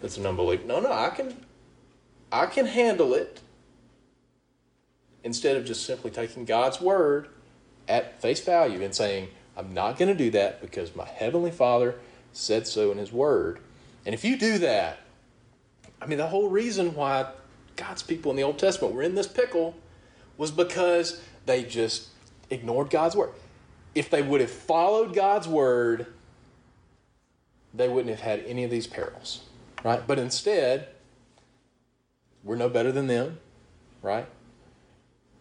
that's 0.00 0.16
an 0.16 0.24
unbeliever. 0.24 0.66
No, 0.66 0.80
no, 0.80 0.90
I 0.90 1.10
can, 1.10 1.36
I 2.32 2.46
can 2.46 2.64
handle 2.64 3.12
it. 3.12 3.42
Instead 5.22 5.58
of 5.58 5.66
just 5.66 5.84
simply 5.84 6.10
taking 6.10 6.46
God's 6.46 6.80
word 6.80 7.28
at 7.86 8.22
face 8.22 8.40
value 8.40 8.82
and 8.82 8.94
saying, 8.94 9.28
I'm 9.54 9.74
not 9.74 9.98
going 9.98 10.08
to 10.08 10.14
do 10.14 10.30
that 10.30 10.62
because 10.62 10.96
my 10.96 11.04
Heavenly 11.06 11.50
Father 11.50 11.96
said 12.32 12.66
so 12.66 12.90
in 12.90 12.98
His 12.98 13.12
Word. 13.12 13.60
And 14.04 14.14
if 14.14 14.24
you 14.24 14.36
do 14.36 14.58
that, 14.58 14.98
I 16.00 16.06
mean, 16.06 16.18
the 16.18 16.26
whole 16.26 16.48
reason 16.48 16.94
why 16.94 17.30
God's 17.76 18.02
people 18.02 18.30
in 18.30 18.36
the 18.36 18.42
Old 18.42 18.58
Testament 18.58 18.94
were 18.94 19.02
in 19.02 19.14
this 19.14 19.28
pickle 19.28 19.74
was 20.36 20.50
because 20.50 21.20
they 21.46 21.62
just 21.62 22.08
ignored 22.50 22.90
God's 22.90 23.14
Word. 23.14 23.30
If 23.94 24.10
they 24.10 24.22
would 24.22 24.40
have 24.40 24.50
followed 24.50 25.14
God's 25.14 25.46
Word, 25.46 26.06
they 27.74 27.88
wouldn't 27.88 28.10
have 28.10 28.20
had 28.20 28.40
any 28.46 28.64
of 28.64 28.70
these 28.70 28.86
perils, 28.86 29.42
right? 29.84 30.04
But 30.06 30.18
instead, 30.18 30.88
we're 32.42 32.56
no 32.56 32.68
better 32.68 32.90
than 32.90 33.06
them, 33.06 33.38
right? 34.02 34.26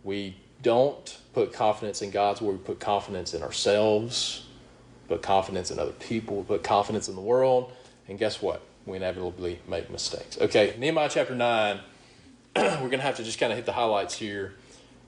We 0.03 0.37
don't 0.61 1.17
put 1.33 1.53
confidence 1.53 2.01
in 2.01 2.11
God's 2.11 2.41
Word, 2.41 2.53
we 2.53 2.57
put 2.59 2.79
confidence 2.79 3.33
in 3.33 3.41
ourselves 3.41 4.45
put 5.11 5.21
confidence 5.21 5.71
in 5.71 5.77
other 5.77 5.91
people, 5.91 6.41
put 6.45 6.63
confidence 6.63 7.09
in 7.09 7.15
the 7.15 7.21
world, 7.21 7.73
and 8.07 8.17
guess 8.17 8.41
what? 8.41 8.61
We 8.85 8.95
inevitably 8.95 9.59
make 9.67 9.89
mistakes. 9.89 10.39
Okay, 10.39 10.73
Nehemiah 10.79 11.09
chapter 11.11 11.35
9, 11.35 11.79
we're 12.55 12.77
going 12.77 12.91
to 12.91 12.99
have 12.99 13.17
to 13.17 13.23
just 13.23 13.37
kind 13.37 13.51
of 13.51 13.57
hit 13.57 13.65
the 13.65 13.73
highlights 13.73 14.13
here. 14.13 14.53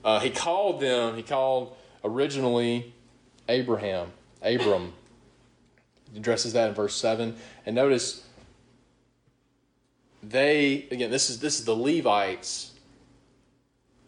Uh, 0.04 0.20
he 0.20 0.28
called 0.28 0.82
them, 0.82 1.16
he 1.16 1.22
called 1.22 1.74
originally 2.04 2.92
Abraham, 3.48 4.08
Abram. 4.42 4.92
He 6.12 6.18
addresses 6.18 6.52
that 6.52 6.68
in 6.68 6.74
verse 6.74 6.94
7. 6.94 7.34
And 7.64 7.74
notice, 7.74 8.26
they, 10.22 10.86
again, 10.90 11.10
this 11.10 11.30
is, 11.30 11.40
this 11.40 11.58
is 11.58 11.64
the 11.64 11.74
Levites 11.74 12.72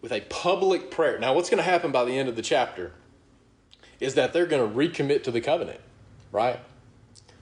with 0.01 0.11
a 0.11 0.21
public 0.21 0.91
prayer. 0.91 1.17
Now, 1.17 1.33
what's 1.33 1.49
going 1.49 1.57
to 1.57 1.67
happen 1.67 1.91
by 1.91 2.05
the 2.05 2.15
end 2.15 2.29
of 2.29 2.35
the 2.35 2.43
chapter 2.43 2.91
is 3.99 4.13
that 4.13 4.31
they're 4.31 4.45
going 4.45 4.71
to 4.71 4.77
recommit 4.77 5.23
to 5.23 5.31
the 5.31 5.41
covenant 5.41 5.79
right? 6.31 6.59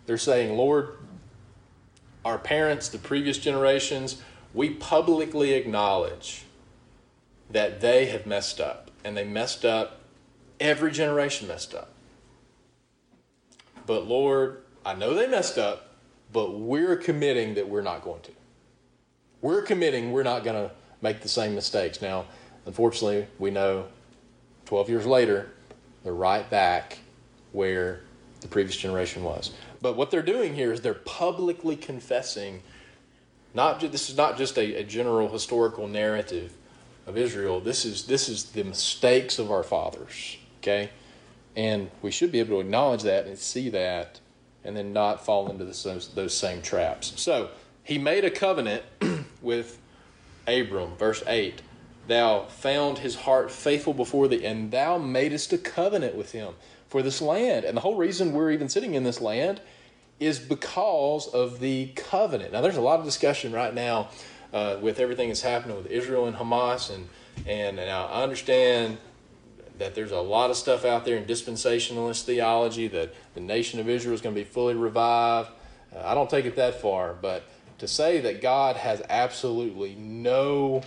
They're 0.05 0.17
saying, 0.17 0.55
Lord, 0.55 0.97
our 2.23 2.37
parents, 2.37 2.89
the 2.89 2.97
previous 2.97 3.37
generations, 3.37 4.21
we 4.53 4.69
publicly 4.69 5.53
acknowledge 5.53 6.45
that 7.49 7.81
they 7.81 8.07
have 8.07 8.25
messed 8.25 8.59
up. 8.59 8.91
And 9.03 9.15
they 9.15 9.23
messed 9.23 9.63
up, 9.65 10.01
every 10.59 10.91
generation 10.91 11.47
messed 11.47 11.75
up. 11.75 11.91
But 13.85 14.07
Lord, 14.07 14.63
I 14.83 14.95
know 14.95 15.13
they 15.13 15.27
messed 15.27 15.57
up, 15.57 15.93
but 16.33 16.59
we're 16.59 16.95
committing 16.95 17.53
that 17.55 17.69
we're 17.69 17.81
not 17.81 18.03
going 18.03 18.21
to. 18.21 18.31
We're 19.41 19.61
committing 19.61 20.11
we're 20.11 20.23
not 20.23 20.43
going 20.43 20.69
to 20.69 20.73
make 21.01 21.21
the 21.21 21.29
same 21.29 21.53
mistakes. 21.53 22.01
Now, 22.01 22.25
unfortunately, 22.65 23.27
we 23.37 23.51
know 23.51 23.85
12 24.65 24.89
years 24.89 25.05
later, 25.05 25.51
they're 26.03 26.13
right 26.13 26.49
back 26.49 26.99
where 27.51 28.01
the 28.45 28.51
previous 28.51 28.77
generation 28.77 29.23
was. 29.23 29.51
But 29.81 29.97
what 29.97 30.11
they're 30.11 30.21
doing 30.21 30.53
here 30.53 30.71
is 30.71 30.81
they're 30.81 30.93
publicly 30.93 31.75
confessing. 31.75 32.61
Not 33.53 33.79
this 33.79 34.09
is 34.09 34.15
not 34.15 34.37
just 34.37 34.57
a, 34.57 34.75
a 34.75 34.83
general 34.83 35.29
historical 35.29 35.87
narrative 35.87 36.53
of 37.07 37.17
Israel. 37.17 37.59
This 37.59 37.85
is 37.85 38.05
this 38.05 38.29
is 38.29 38.45
the 38.45 38.63
mistakes 38.63 39.39
of 39.39 39.51
our 39.51 39.63
fathers. 39.63 40.37
Okay, 40.59 40.91
and 41.55 41.89
we 42.01 42.11
should 42.11 42.31
be 42.31 42.39
able 42.39 42.57
to 42.57 42.59
acknowledge 42.59 43.03
that 43.03 43.25
and 43.25 43.37
see 43.37 43.69
that, 43.69 44.19
and 44.63 44.77
then 44.77 44.93
not 44.93 45.25
fall 45.25 45.49
into 45.49 45.65
those, 45.65 46.09
those 46.13 46.37
same 46.37 46.61
traps. 46.61 47.13
So 47.15 47.49
he 47.83 47.97
made 47.97 48.25
a 48.25 48.31
covenant 48.31 48.83
with 49.41 49.79
Abram, 50.47 50.95
verse 50.97 51.23
eight. 51.25 51.61
Thou 52.07 52.43
found 52.43 52.99
his 52.99 53.15
heart 53.15 53.49
faithful 53.49 53.95
before 53.95 54.27
thee, 54.27 54.45
and 54.45 54.69
thou 54.69 54.99
madest 54.99 55.51
a 55.53 55.57
covenant 55.57 56.13
with 56.13 56.33
him 56.33 56.53
for 56.95 57.03
this 57.03 57.21
land. 57.21 57.65
And 57.65 57.75
the 57.75 57.81
whole 57.81 57.97
reason 57.97 58.31
we're 58.31 58.51
even 58.51 58.69
sitting 58.69 58.93
in 58.93 59.03
this 59.03 59.19
land 59.19 59.59
is 60.17 60.39
because 60.39 61.27
of 61.27 61.59
the 61.59 61.87
covenant. 61.87 62.53
Now, 62.53 62.61
there's 62.61 62.77
a 62.77 62.81
lot 62.81 62.99
of 62.99 63.05
discussion 63.05 63.51
right 63.51 63.73
now 63.73 64.07
uh, 64.53 64.77
with 64.79 65.01
everything 65.01 65.27
that's 65.27 65.41
happening 65.41 65.75
with 65.75 65.87
Israel 65.87 66.25
and 66.25 66.37
Hamas, 66.37 66.95
and 66.95 67.09
and 67.45 67.75
now 67.75 68.05
I 68.05 68.23
understand 68.23 68.97
that 69.77 69.93
there's 69.93 70.13
a 70.13 70.21
lot 70.21 70.51
of 70.51 70.55
stuff 70.55 70.85
out 70.85 71.03
there 71.03 71.17
in 71.17 71.25
dispensationalist 71.25 72.23
theology 72.23 72.87
that 72.87 73.13
the 73.33 73.41
nation 73.41 73.81
of 73.81 73.89
Israel 73.89 74.15
is 74.15 74.21
going 74.21 74.33
to 74.33 74.39
be 74.39 74.45
fully 74.45 74.73
revived. 74.73 75.49
Uh, 75.93 75.99
I 76.01 76.13
don't 76.13 76.29
take 76.29 76.45
it 76.45 76.55
that 76.55 76.79
far, 76.79 77.13
but 77.13 77.43
to 77.79 77.89
say 77.89 78.21
that 78.21 78.41
God 78.41 78.77
has 78.77 79.01
absolutely 79.09 79.95
no 79.95 80.81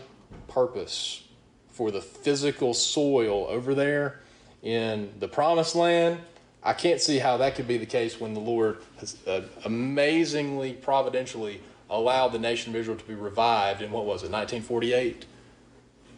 purpose 0.47 1.23
for 1.69 1.91
the 1.91 2.01
physical 2.01 2.73
soil 2.73 3.47
over 3.51 3.75
there 3.75 4.21
in 4.63 5.13
the 5.19 5.29
promised 5.29 5.75
land. 5.75 6.21
I 6.63 6.73
can't 6.73 7.01
see 7.01 7.19
how 7.19 7.37
that 7.39 7.55
could 7.55 7.69
be 7.69 7.79
the 7.79 7.87
case 7.87 8.21
when 8.21 8.35
the 8.35 8.41
Lord 8.41 8.79
has 8.99 9.17
uh, 9.27 9.43
amazingly, 9.65 10.73
providentially 10.73 11.61
allowed 11.89 12.29
the 12.29 12.39
nation 12.39 12.75
of 12.75 12.81
Israel 12.81 12.97
to 12.97 13.05
be 13.05 13.15
revived 13.15 13.81
in 13.81 13.91
what 13.91 14.05
was 14.05 14.23
it, 14.23 14.31
1948? 14.31 15.25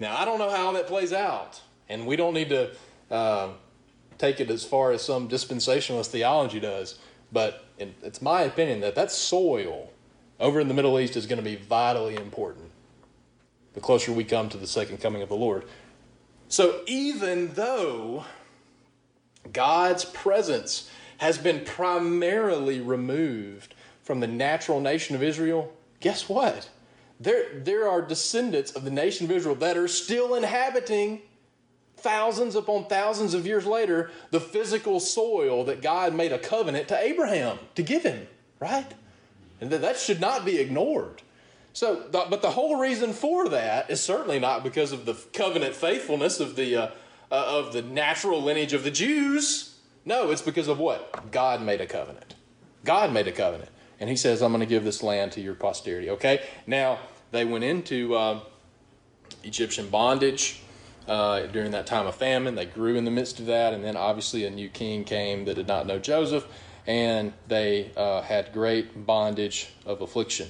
Now, 0.01 0.17
I 0.17 0.25
don't 0.25 0.39
know 0.39 0.51
how 0.51 0.73
that 0.73 0.87
plays 0.87 1.13
out, 1.13 1.61
and 1.89 2.07
we 2.07 2.17
don't 2.17 2.35
need 2.35 2.49
to 2.49 2.71
uh, 3.11 3.51
take 4.19 4.41
it 4.41 4.51
as 4.51 4.65
far 4.65 4.93
as 4.93 5.03
some 5.03 5.29
dispensationalist 5.29 6.07
theology 6.07 6.59
does, 6.59 6.99
but 7.31 7.65
it's 7.79 8.23
my 8.23 8.43
opinion 8.43 8.81
that 8.81 8.95
that 8.95 9.13
soil 9.13 9.93
over 10.41 10.59
in 10.59 10.69
the 10.69 10.75
Middle 10.75 10.99
East 10.99 11.17
is 11.17 11.27
going 11.27 11.39
to 11.39 11.45
be 11.45 11.57
vitally 11.57 12.17
important 12.17 12.71
the 13.75 13.81
closer 13.81 14.13
we 14.13 14.25
come 14.25 14.49
to 14.49 14.57
the 14.57 14.67
second 14.67 14.99
coming 14.99 15.23
of 15.23 15.29
the 15.29 15.37
Lord. 15.37 15.65
So 16.51 16.81
even 16.87 17.55
though 17.55 18.25
God's 19.53 20.05
presence 20.05 20.91
has 21.19 21.39
been 21.39 21.65
primarily 21.65 22.81
removed 22.81 23.75
from 24.03 24.19
the 24.19 24.27
natural 24.27 24.81
nation 24.81 25.15
of 25.15 25.23
Israel, 25.23 25.73
guess 26.01 26.29
what? 26.29 26.69
There, 27.21 27.61
there 27.61 27.89
are 27.89 28.03
descendants 28.03 28.73
of 28.73 28.85
the 28.85 28.91
nation 28.91 29.27
of 29.27 29.31
Israel 29.31 29.55
that 29.57 29.77
are 29.77 29.87
still 29.87 30.35
inhabiting 30.35 31.23
thousands 31.99 32.57
upon 32.57 32.87
thousands 32.87 33.33
of 33.33 33.47
years 33.47 33.65
later 33.65 34.11
the 34.33 34.41
physical 34.41 34.99
soil 34.99 35.65
that 35.67 35.83
God 35.83 36.15
made 36.15 36.33
a 36.33 36.39
covenant 36.39 36.89
to 36.89 37.01
Abraham 37.01 37.61
to 37.77 37.83
give 37.85 38.03
him, 38.03 38.27
right? 38.59 38.93
And 39.61 39.71
that, 39.71 39.83
that 39.83 39.99
should 39.99 40.21
not 40.21 40.45
be 40.45 40.59
ignored. 40.59 41.23
So, 41.73 42.05
but 42.11 42.43
the 42.43 42.51
whole 42.51 42.79
reason 42.79 43.13
for 43.13 43.49
that 43.49 43.91
is 43.91 44.03
certainly 44.03 44.39
not 44.39 44.65
because 44.65 44.93
of 44.93 45.07
the 45.07 45.15
covenant 45.33 45.75
faithfulness 45.75 46.41
of 46.41 46.57
the, 46.57 46.77
uh, 46.77 46.91
uh, 47.31 47.59
of 47.59 47.73
the 47.73 47.83
natural 47.83 48.43
lineage 48.43 48.73
of 48.73 48.83
the 48.83 48.91
Jews. 48.91 49.77
No, 50.05 50.31
it's 50.31 50.43
because 50.43 50.69
of 50.69 50.79
what? 50.79 51.31
God 51.31 51.63
made 51.63 51.81
a 51.81 51.87
covenant. 51.87 52.35
God 52.85 53.13
made 53.13 53.29
a 53.29 53.33
covenant. 53.33 53.71
And 54.01 54.09
he 54.09 54.17
says, 54.17 54.43
I'm 54.43 54.51
going 54.51 54.61
to 54.61 54.67
give 54.67 54.83
this 54.83 55.03
land 55.03 55.33
to 55.33 55.41
your 55.41 55.55
posterity. 55.55 56.11
Okay? 56.11 56.43
Now, 56.67 56.99
they 57.31 57.45
went 57.45 57.65
into 57.65 58.15
uh, 58.15 58.41
Egyptian 59.45 59.89
bondage 59.91 60.63
uh, 61.07 61.47
during 61.47 61.71
that 61.73 61.87
time 61.87 62.07
of 62.07 62.15
famine. 62.15 62.55
They 62.55 62.65
grew 62.65 62.97
in 62.97 63.05
the 63.05 63.11
midst 63.11 63.39
of 63.39 63.47
that. 63.47 63.75
And 63.75 63.85
then 63.85 63.97
obviously 63.97 64.45
a 64.47 64.51
new 64.51 64.69
king 64.69 65.05
came 65.05 65.45
that 65.45 65.55
did 65.55 65.69
not 65.69 65.87
know 65.87 65.99
Joseph. 65.99 66.47
And 66.87 67.35
they 67.47 67.91
uh, 67.97 68.23
had 68.23 68.53
great 68.53 69.07
bondage 69.07 69.69
of 69.85 70.01
affliction. 70.01 70.49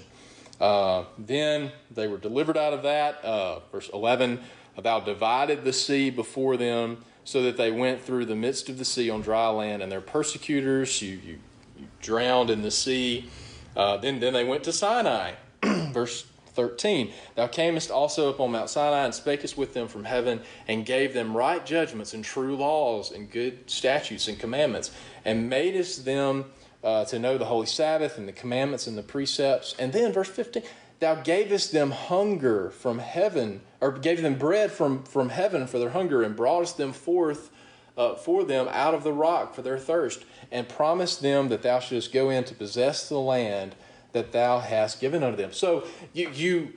Uh, 0.61 1.05
then 1.19 1.73
they 1.91 2.07
were 2.07 2.19
delivered 2.19 2.57
out 2.57 2.73
of 2.73 2.83
that. 2.83 3.25
Uh, 3.25 3.61
verse 3.73 3.89
11 3.93 4.41
Thou 4.81 5.01
divided 5.01 5.65
the 5.65 5.73
sea 5.73 6.11
before 6.11 6.57
them 6.57 7.05
so 7.25 7.43
that 7.43 7.57
they 7.57 7.71
went 7.71 8.01
through 8.01 8.25
the 8.25 8.35
midst 8.35 8.69
of 8.69 8.79
the 8.79 8.85
sea 8.85 9.11
on 9.11 9.21
dry 9.21 9.49
land, 9.49 9.83
and 9.83 9.93
their 9.93 10.01
persecutors 10.01 11.03
you, 11.03 11.21
you, 11.25 11.39
you 11.79 11.87
drowned 12.01 12.51
in 12.51 12.63
the 12.63 12.71
sea. 12.71 13.29
Uh, 13.77 13.97
then, 13.99 14.21
then 14.21 14.33
they 14.33 14.45
went 14.45 14.65
to 14.65 14.73
Sinai. 14.73 15.33
Verse 15.63 16.27
13 16.55 17.13
Thou 17.37 17.47
camest 17.47 17.91
also 17.91 18.31
upon 18.31 18.53
Mount 18.53 18.71
Sinai 18.71 19.05
and 19.05 19.15
spakest 19.15 19.57
with 19.57 19.75
them 19.75 19.89
from 19.89 20.05
heaven, 20.05 20.41
and 20.69 20.85
gave 20.85 21.15
them 21.15 21.37
right 21.37 21.65
judgments 21.65 22.15
and 22.15 22.25
true 22.25 22.57
laws 22.57 23.13
and 23.13 23.31
good 23.31 23.71
statutes 23.71 24.29
and 24.29 24.39
commandments, 24.39 24.91
and 25.25 25.49
madest 25.49 26.05
them 26.05 26.47
uh, 26.83 27.05
to 27.07 27.19
know 27.19 27.39
the 27.39 27.45
holy 27.45 27.67
Sabbath 27.67 28.19
and 28.19 28.27
the 28.27 28.33
commandments 28.33 28.87
and 28.87 28.97
the 28.97 29.03
precepts. 29.03 29.75
And 29.79 29.93
then, 29.93 30.13
verse 30.13 30.29
15, 30.29 30.63
thou 30.99 31.17
gavest 31.17 31.73
them 31.73 31.91
hunger 31.91 32.71
from 32.71 32.99
heaven, 32.99 33.61
or 33.81 33.93
gave 33.93 34.23
them 34.23 34.39
bread 34.39 34.71
from, 34.71 35.03
from 35.05 35.29
heaven 35.29 35.67
for 35.67 35.79
their 35.79 35.91
hunger, 35.91 36.23
and 36.23 36.37
broughtest 36.37 36.77
them 36.77 36.93
forth 36.93 37.51
uh, 37.97 38.15
for 38.15 38.45
them 38.45 38.69
out 38.71 38.95
of 38.95 39.03
the 39.03 39.13
rock 39.13 39.55
for 39.55 39.63
their 39.63 39.79
thirst, 39.79 40.25
and 40.51 40.69
promised 40.69 41.23
them 41.23 41.49
that 41.49 41.63
thou 41.63 41.81
shouldest 41.81 42.13
go 42.13 42.31
in 42.31 42.45
to 42.45 42.55
possess 42.55 43.09
the 43.09 43.19
land 43.19 43.75
that 44.13 44.33
thou 44.33 44.59
hast 44.59 45.01
given 45.01 45.23
unto 45.23 45.37
them. 45.37 45.53
So 45.53 45.87
you, 46.13 46.31
you 46.31 46.73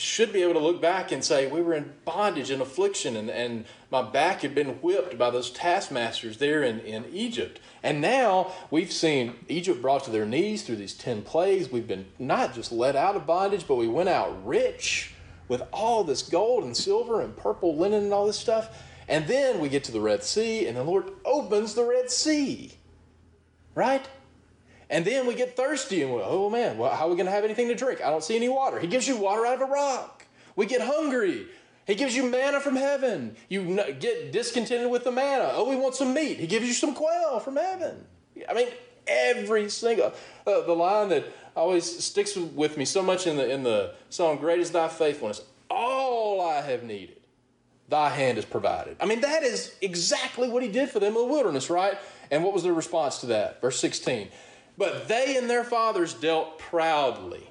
should 0.00 0.32
be 0.32 0.42
able 0.42 0.54
to 0.54 0.60
look 0.60 0.80
back 0.80 1.12
and 1.12 1.24
say, 1.24 1.46
we 1.46 1.62
were 1.62 1.74
in 1.74 1.92
bondage 2.04 2.50
and 2.50 2.60
affliction, 2.60 3.16
and, 3.16 3.30
and 3.30 3.64
my 3.90 4.02
back 4.02 4.40
had 4.42 4.54
been 4.54 4.80
whipped 4.82 5.18
by 5.18 5.30
those 5.30 5.50
taskmasters 5.50 6.38
there 6.38 6.62
in, 6.62 6.80
in 6.80 7.04
Egypt. 7.12 7.60
And 7.82 8.00
now 8.00 8.52
we've 8.70 8.92
seen 8.92 9.34
Egypt 9.48 9.80
brought 9.80 10.04
to 10.04 10.10
their 10.10 10.26
knees 10.26 10.62
through 10.62 10.76
these 10.76 10.94
10 10.94 11.22
plagues. 11.22 11.70
We've 11.70 11.88
been 11.88 12.06
not 12.18 12.54
just 12.54 12.72
let 12.72 12.96
out 12.96 13.16
of 13.16 13.26
bondage, 13.26 13.66
but 13.66 13.76
we 13.76 13.88
went 13.88 14.08
out 14.08 14.46
rich 14.46 15.14
with 15.48 15.62
all 15.72 16.04
this 16.04 16.22
gold 16.22 16.64
and 16.64 16.76
silver 16.76 17.20
and 17.20 17.36
purple 17.36 17.76
linen 17.76 18.04
and 18.04 18.12
all 18.12 18.26
this 18.26 18.38
stuff. 18.38 18.84
And 19.08 19.26
then 19.26 19.58
we 19.58 19.68
get 19.68 19.82
to 19.84 19.92
the 19.92 20.00
Red 20.00 20.22
Sea, 20.22 20.68
and 20.68 20.76
the 20.76 20.84
Lord 20.84 21.10
opens 21.24 21.74
the 21.74 21.84
Red 21.84 22.10
Sea. 22.10 22.72
Right? 23.74 24.06
And 24.90 25.04
then 25.04 25.26
we 25.26 25.34
get 25.34 25.56
thirsty 25.56 26.02
and 26.02 26.12
we're, 26.12 26.22
oh 26.24 26.50
man, 26.50 26.76
well, 26.76 26.90
how 26.90 27.06
are 27.06 27.10
we 27.10 27.14
going 27.14 27.26
to 27.26 27.32
have 27.32 27.44
anything 27.44 27.68
to 27.68 27.76
drink? 27.76 28.04
I 28.04 28.10
don't 28.10 28.24
see 28.24 28.36
any 28.36 28.48
water. 28.48 28.78
He 28.78 28.88
gives 28.88 29.06
you 29.08 29.16
water 29.16 29.46
out 29.46 29.62
of 29.62 29.68
a 29.68 29.72
rock. 29.72 30.26
We 30.56 30.66
get 30.66 30.82
hungry. 30.82 31.46
He 31.86 31.94
gives 31.94 32.14
you 32.14 32.28
manna 32.28 32.60
from 32.60 32.76
heaven. 32.76 33.36
You 33.48 33.76
get 33.98 34.32
discontented 34.32 34.90
with 34.90 35.04
the 35.04 35.12
manna. 35.12 35.52
Oh, 35.54 35.68
we 35.70 35.76
want 35.76 35.94
some 35.94 36.12
meat. 36.12 36.38
He 36.38 36.46
gives 36.46 36.66
you 36.66 36.74
some 36.74 36.94
quail 36.94 37.40
from 37.40 37.56
heaven. 37.56 38.04
I 38.48 38.52
mean, 38.52 38.68
every 39.06 39.68
single 39.70 40.12
uh, 40.46 40.60
the 40.62 40.74
line 40.74 41.08
that 41.10 41.24
always 41.56 42.04
sticks 42.04 42.36
with 42.36 42.76
me 42.76 42.84
so 42.84 43.02
much 43.02 43.26
in 43.26 43.36
the 43.36 43.50
in 43.50 43.62
the 43.62 43.94
song 44.08 44.38
"Great 44.38 44.60
is 44.60 44.70
Thy 44.70 44.88
faithfulness." 44.88 45.42
All 45.68 46.40
I 46.40 46.60
have 46.60 46.82
needed, 46.84 47.16
Thy 47.88 48.08
hand 48.10 48.36
has 48.36 48.44
provided. 48.44 48.96
I 49.00 49.06
mean, 49.06 49.20
that 49.22 49.42
is 49.42 49.74
exactly 49.80 50.48
what 50.48 50.62
He 50.62 50.68
did 50.68 50.90
for 50.90 51.00
them 51.00 51.14
in 51.16 51.22
the 51.22 51.24
wilderness, 51.24 51.70
right? 51.70 51.98
And 52.30 52.44
what 52.44 52.52
was 52.52 52.62
their 52.62 52.72
response 52.72 53.18
to 53.18 53.26
that? 53.26 53.60
Verse 53.60 53.78
sixteen. 53.78 54.28
But 54.80 55.08
they 55.08 55.36
and 55.36 55.50
their 55.50 55.62
fathers 55.62 56.14
dealt 56.14 56.58
proudly. 56.58 57.46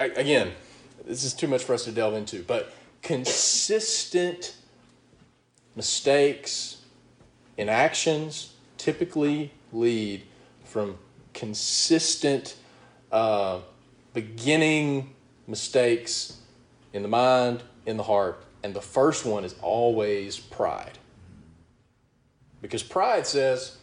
Again, 0.00 0.50
this 1.06 1.22
is 1.22 1.32
too 1.32 1.46
much 1.46 1.62
for 1.62 1.74
us 1.74 1.84
to 1.84 1.92
delve 1.92 2.14
into, 2.14 2.42
but 2.42 2.74
consistent 3.02 4.56
mistakes 5.76 6.78
in 7.56 7.68
actions 7.68 8.54
typically 8.78 9.52
lead 9.72 10.24
from 10.64 10.98
consistent 11.34 12.56
uh, 13.12 13.60
beginning 14.12 15.14
mistakes 15.46 16.40
in 16.92 17.02
the 17.02 17.08
mind, 17.08 17.62
in 17.86 17.96
the 17.96 18.02
heart. 18.02 18.42
And 18.64 18.74
the 18.74 18.82
first 18.82 19.24
one 19.24 19.44
is 19.44 19.54
always 19.62 20.36
pride. 20.36 20.98
Because 22.60 22.82
pride 22.82 23.24
says, 23.24 23.76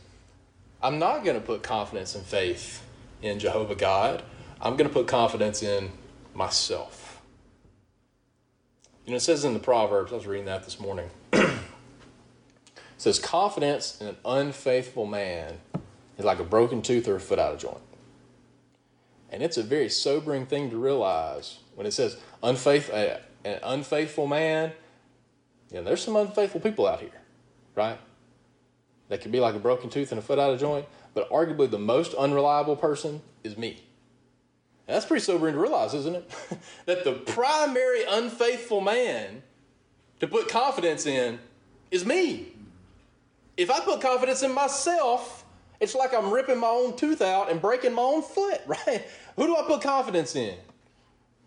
I'm 0.83 0.97
not 0.97 1.23
going 1.23 1.39
to 1.39 1.45
put 1.45 1.61
confidence 1.61 2.15
and 2.15 2.25
faith 2.25 2.85
in 3.21 3.39
Jehovah 3.39 3.75
God. 3.75 4.23
I'm 4.59 4.75
going 4.77 4.89
to 4.89 4.93
put 4.93 5.07
confidence 5.07 5.61
in 5.61 5.91
myself. 6.33 7.21
You 9.05 9.11
know, 9.11 9.17
it 9.17 9.21
says 9.21 9.45
in 9.45 9.53
the 9.53 9.59
Proverbs, 9.59 10.11
I 10.11 10.15
was 10.15 10.25
reading 10.25 10.45
that 10.45 10.63
this 10.63 10.79
morning. 10.79 11.09
it 11.33 11.59
says, 12.97 13.19
confidence 13.19 13.99
in 14.01 14.07
an 14.07 14.17
unfaithful 14.25 15.05
man 15.05 15.59
is 16.17 16.25
like 16.25 16.39
a 16.39 16.43
broken 16.43 16.81
tooth 16.81 17.07
or 17.07 17.15
a 17.15 17.19
foot 17.19 17.39
out 17.39 17.53
of 17.53 17.59
joint. 17.59 17.77
And 19.29 19.41
it's 19.41 19.57
a 19.57 19.63
very 19.63 19.89
sobering 19.89 20.45
thing 20.45 20.69
to 20.71 20.77
realize 20.77 21.59
when 21.75 21.87
it 21.87 21.91
says 21.91 22.17
unfaith, 22.43 22.91
uh, 22.91 23.17
an 23.45 23.59
unfaithful 23.63 24.27
man. 24.27 24.73
You 25.71 25.77
know, 25.77 25.83
there's 25.83 26.03
some 26.03 26.15
unfaithful 26.15 26.59
people 26.59 26.87
out 26.87 26.99
here, 26.99 27.21
right? 27.75 27.97
That 29.11 29.19
could 29.19 29.31
be 29.33 29.41
like 29.41 29.55
a 29.55 29.59
broken 29.59 29.89
tooth 29.89 30.13
and 30.13 30.19
a 30.19 30.21
foot 30.21 30.39
out 30.39 30.53
of 30.53 30.59
joint, 30.59 30.85
but 31.13 31.29
arguably 31.29 31.69
the 31.69 31.77
most 31.77 32.13
unreliable 32.13 32.77
person 32.77 33.21
is 33.43 33.57
me. 33.57 33.83
That's 34.87 35.05
pretty 35.05 35.21
sobering 35.21 35.53
to 35.55 35.59
realize, 35.59 35.93
isn't 35.93 36.15
it? 36.15 36.31
that 36.85 37.03
the 37.03 37.11
primary 37.11 38.05
unfaithful 38.09 38.79
man 38.79 39.43
to 40.21 40.27
put 40.27 40.47
confidence 40.47 41.05
in 41.05 41.39
is 41.91 42.05
me. 42.05 42.53
If 43.57 43.69
I 43.69 43.81
put 43.81 43.99
confidence 43.99 44.43
in 44.43 44.53
myself, 44.53 45.43
it's 45.81 45.93
like 45.93 46.13
I'm 46.13 46.31
ripping 46.31 46.59
my 46.59 46.67
own 46.67 46.95
tooth 46.95 47.21
out 47.21 47.51
and 47.51 47.61
breaking 47.61 47.93
my 47.93 48.03
own 48.03 48.21
foot, 48.21 48.61
right? 48.65 49.05
Who 49.35 49.45
do 49.45 49.57
I 49.57 49.63
put 49.63 49.81
confidence 49.81 50.37
in? 50.37 50.55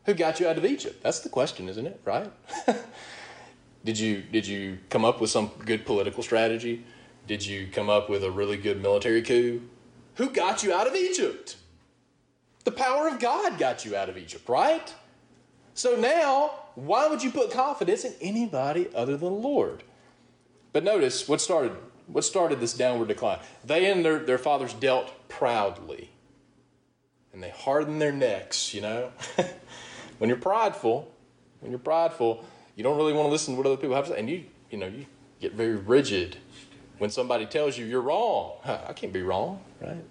Who 0.04 0.12
got 0.12 0.38
you 0.38 0.46
out 0.46 0.58
of 0.58 0.66
Egypt? 0.66 1.02
That's 1.02 1.20
the 1.20 1.30
question, 1.30 1.70
isn't 1.70 1.86
it? 1.86 1.98
Right? 2.04 2.30
did 3.86 3.98
you 3.98 4.20
did 4.20 4.46
you 4.46 4.80
come 4.90 5.06
up 5.06 5.18
with 5.18 5.30
some 5.30 5.50
good 5.64 5.86
political 5.86 6.22
strategy? 6.22 6.84
Did 7.26 7.44
you 7.46 7.68
come 7.72 7.88
up 7.88 8.10
with 8.10 8.22
a 8.22 8.30
really 8.30 8.56
good 8.56 8.82
military 8.82 9.22
coup? 9.22 9.62
Who 10.16 10.30
got 10.30 10.62
you 10.62 10.72
out 10.72 10.86
of 10.86 10.94
Egypt? 10.94 11.56
The 12.64 12.70
power 12.70 13.08
of 13.08 13.18
God 13.18 13.58
got 13.58 13.84
you 13.84 13.96
out 13.96 14.08
of 14.08 14.16
Egypt, 14.16 14.48
right? 14.48 14.94
So 15.74 15.96
now, 15.96 16.52
why 16.74 17.08
would 17.08 17.22
you 17.22 17.30
put 17.30 17.50
confidence 17.50 18.04
in 18.04 18.14
anybody 18.20 18.88
other 18.94 19.16
than 19.16 19.32
the 19.32 19.38
Lord? 19.38 19.82
But 20.72 20.84
notice 20.84 21.28
what 21.28 21.40
started 21.40 21.76
what 22.06 22.24
started 22.24 22.60
this 22.60 22.74
downward 22.74 23.08
decline. 23.08 23.38
They 23.64 23.90
and 23.90 24.04
their, 24.04 24.18
their 24.18 24.38
fathers 24.38 24.74
dealt 24.74 25.10
proudly. 25.28 26.10
And 27.32 27.42
they 27.42 27.50
hardened 27.50 28.00
their 28.00 28.12
necks, 28.12 28.74
you 28.74 28.82
know. 28.82 29.10
when 30.18 30.28
you're 30.28 30.38
prideful, 30.38 31.10
when 31.60 31.72
you're 31.72 31.78
prideful, 31.78 32.44
you 32.76 32.84
don't 32.84 32.96
really 32.96 33.12
want 33.12 33.26
to 33.26 33.30
listen 33.30 33.54
to 33.54 33.58
what 33.58 33.66
other 33.66 33.76
people 33.76 33.96
have 33.96 34.04
to 34.06 34.12
say. 34.12 34.18
And 34.18 34.28
you, 34.28 34.44
you 34.70 34.78
know, 34.78 34.86
you 34.86 35.06
get 35.40 35.54
very 35.54 35.76
rigid 35.76 36.36
when 37.04 37.10
somebody 37.10 37.44
tells 37.44 37.76
you 37.76 37.84
you're 37.84 38.00
wrong, 38.00 38.52
I 38.64 38.94
can't 38.94 39.12
be 39.12 39.20
wrong, 39.20 39.60
right? 39.78 40.02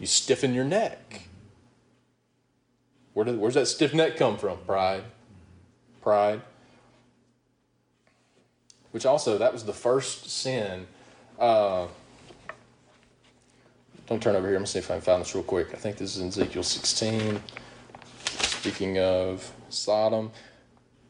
You 0.00 0.06
stiffen 0.08 0.52
your 0.52 0.64
neck. 0.64 1.28
Where 3.14 3.24
does, 3.24 3.36
where's 3.36 3.54
that 3.54 3.66
stiff 3.66 3.94
neck 3.94 4.16
come 4.16 4.38
from? 4.38 4.58
Pride. 4.66 5.04
Pride. 6.02 6.40
Which 8.90 9.06
also, 9.06 9.38
that 9.38 9.52
was 9.52 9.62
the 9.62 9.72
first 9.72 10.28
sin. 10.28 10.88
Uh, 11.38 11.86
don't 14.08 14.20
turn 14.20 14.34
over 14.34 14.48
here. 14.48 14.56
Let 14.56 14.62
me 14.62 14.66
see 14.66 14.80
if 14.80 14.90
I 14.90 14.94
can 14.94 15.02
find 15.02 15.20
this 15.20 15.32
real 15.32 15.44
quick. 15.44 15.68
I 15.72 15.76
think 15.76 15.96
this 15.96 16.16
is 16.16 16.22
in 16.22 16.26
Ezekiel 16.26 16.64
16. 16.64 17.40
Speaking 18.40 18.98
of 18.98 19.52
Sodom. 19.68 20.32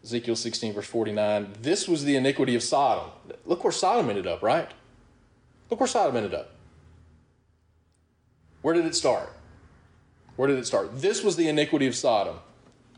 Ezekiel 0.07 0.37
16, 0.37 0.73
verse 0.73 0.87
49. 0.87 1.55
This 1.63 1.89
was 1.89 2.05
the 2.05 2.15
iniquity 2.15 2.55
of 2.55 2.63
Sodom. 2.63 3.11
Look 3.45 3.65
where 3.65 3.73
Sodom 3.73 4.09
ended 4.09 4.29
up, 4.29 4.41
right? 4.41 4.71
Look 5.69 5.81
where 5.81 5.89
Sodom 5.89 6.15
ended 6.15 6.33
up. 6.33 6.53
Where 8.63 8.73
did 8.73 8.87
it 8.87 8.95
start? 8.95 9.33
Where 10.37 10.47
did 10.47 10.59
it 10.59 10.67
start? 10.67 11.01
This 11.01 11.25
was 11.25 11.35
the 11.35 11.49
iniquity 11.49 11.89
of 11.89 11.97
Sodom, 11.97 12.37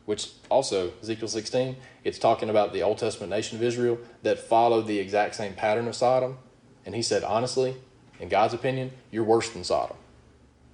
which 0.05 0.33
also, 0.51 0.93
Ezekiel 1.01 1.29
16, 1.29 1.77
it's 2.05 2.19
talking 2.19 2.51
about 2.51 2.75
the 2.75 2.83
Old 2.83 2.99
Testament 2.99 3.31
nation 3.31 3.57
of 3.57 3.63
Israel 3.63 3.99
that 4.23 4.39
followed 4.39 4.87
the 4.87 4.99
exact 4.99 5.35
same 5.35 5.55
pattern 5.55 5.89
of 5.89 5.95
Sodom. 5.95 6.37
And 6.85 6.95
he 6.95 7.01
said, 7.01 7.25
honestly, 7.25 7.77
in 8.21 8.29
God's 8.29 8.53
opinion, 8.53 8.91
you're 9.11 9.25
worse 9.25 9.49
than 9.49 9.65
Sodom. 9.65 9.97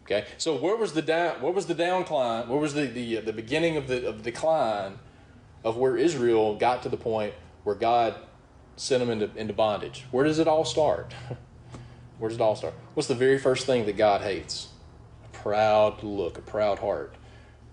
Okay, 0.03 0.27
so 0.37 0.57
where 0.57 0.77
was 0.77 0.95
the 0.95 1.03
down? 1.03 1.41
Where 1.41 1.53
was 1.53 1.67
the 1.67 1.77
downcline? 1.77 2.49
Where 2.49 2.59
was 2.59 2.75
the 2.75 2.87
the, 2.87 3.19
uh, 3.19 3.21
the 3.23 3.33
beginning 3.33 3.79
of 3.79 3.87
the 3.87 4.07
of 4.07 4.19
the 4.19 4.31
decline 4.33 4.99
of 5.65 5.77
where 5.77 5.97
Israel 5.97 6.57
got 6.57 6.83
to 6.85 6.89
the 6.89 6.97
point 6.97 7.35
where 7.65 7.75
God 7.75 8.15
sent 8.77 9.01
them 9.01 9.11
into 9.11 9.37
into 9.37 9.53
bondage? 9.53 10.05
Where 10.11 10.25
does 10.25 10.39
it 10.39 10.47
all 10.47 10.65
start? 10.65 11.13
where 12.19 12.29
does 12.29 12.39
it 12.39 12.43
all 12.43 12.55
start? 12.55 12.75
What's 12.95 13.09
the 13.09 13.15
very 13.15 13.39
first 13.39 13.67
thing 13.67 13.87
that 13.87 13.97
God 13.97 14.21
hates? 14.21 14.69
A 15.25 15.37
proud 15.37 16.03
look, 16.03 16.39
a 16.39 16.43
proud 16.43 16.79
heart. 16.79 17.15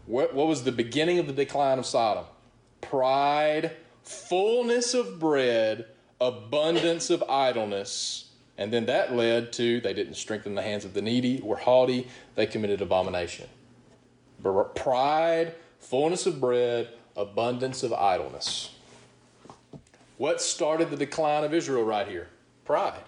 What 0.05 0.33
what 0.33 0.47
was 0.47 0.63
the 0.63 0.71
beginning 0.71 1.19
of 1.19 1.27
the 1.27 1.33
decline 1.33 1.77
of 1.77 1.85
Sodom? 1.85 2.25
Pride, 2.79 3.71
fullness 4.01 4.93
of 4.93 5.19
bread, 5.19 5.85
abundance 6.19 7.09
of 7.09 7.23
idleness 7.29 8.31
and 8.61 8.71
then 8.71 8.85
that 8.85 9.15
led 9.15 9.51
to 9.53 9.81
they 9.81 9.91
didn't 9.91 10.13
strengthen 10.13 10.53
the 10.53 10.61
hands 10.61 10.85
of 10.85 10.93
the 10.93 11.01
needy, 11.01 11.41
were 11.41 11.55
haughty, 11.55 12.07
they 12.35 12.45
committed 12.45 12.79
abomination. 12.79 13.47
Pride, 14.75 15.55
fullness 15.79 16.27
of 16.27 16.39
bread, 16.39 16.89
abundance 17.16 17.84
of 17.84 17.93
idleness. 17.93 18.72
What 20.18 20.41
started 20.41 20.89
the 20.89 20.97
decline 20.97 21.43
of 21.43 21.53
Israel 21.53 21.84
right 21.84 22.07
here? 22.07 22.30
Pride. 22.66 23.01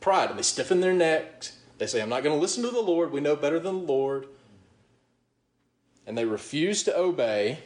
Pride. 0.00 0.30
And 0.30 0.38
they 0.38 0.42
stiffen 0.42 0.80
their 0.80 0.94
necks. 0.94 1.56
They 1.78 1.86
say, 1.86 2.00
I'm 2.00 2.08
not 2.08 2.22
going 2.22 2.34
to 2.34 2.40
listen 2.40 2.62
to 2.64 2.70
the 2.70 2.80
Lord. 2.80 3.12
We 3.12 3.20
know 3.20 3.36
better 3.36 3.60
than 3.60 3.86
the 3.86 3.92
Lord. 3.92 4.26
And 6.06 6.16
they 6.16 6.24
refuse 6.24 6.82
to 6.84 6.96
obey. 6.96 7.58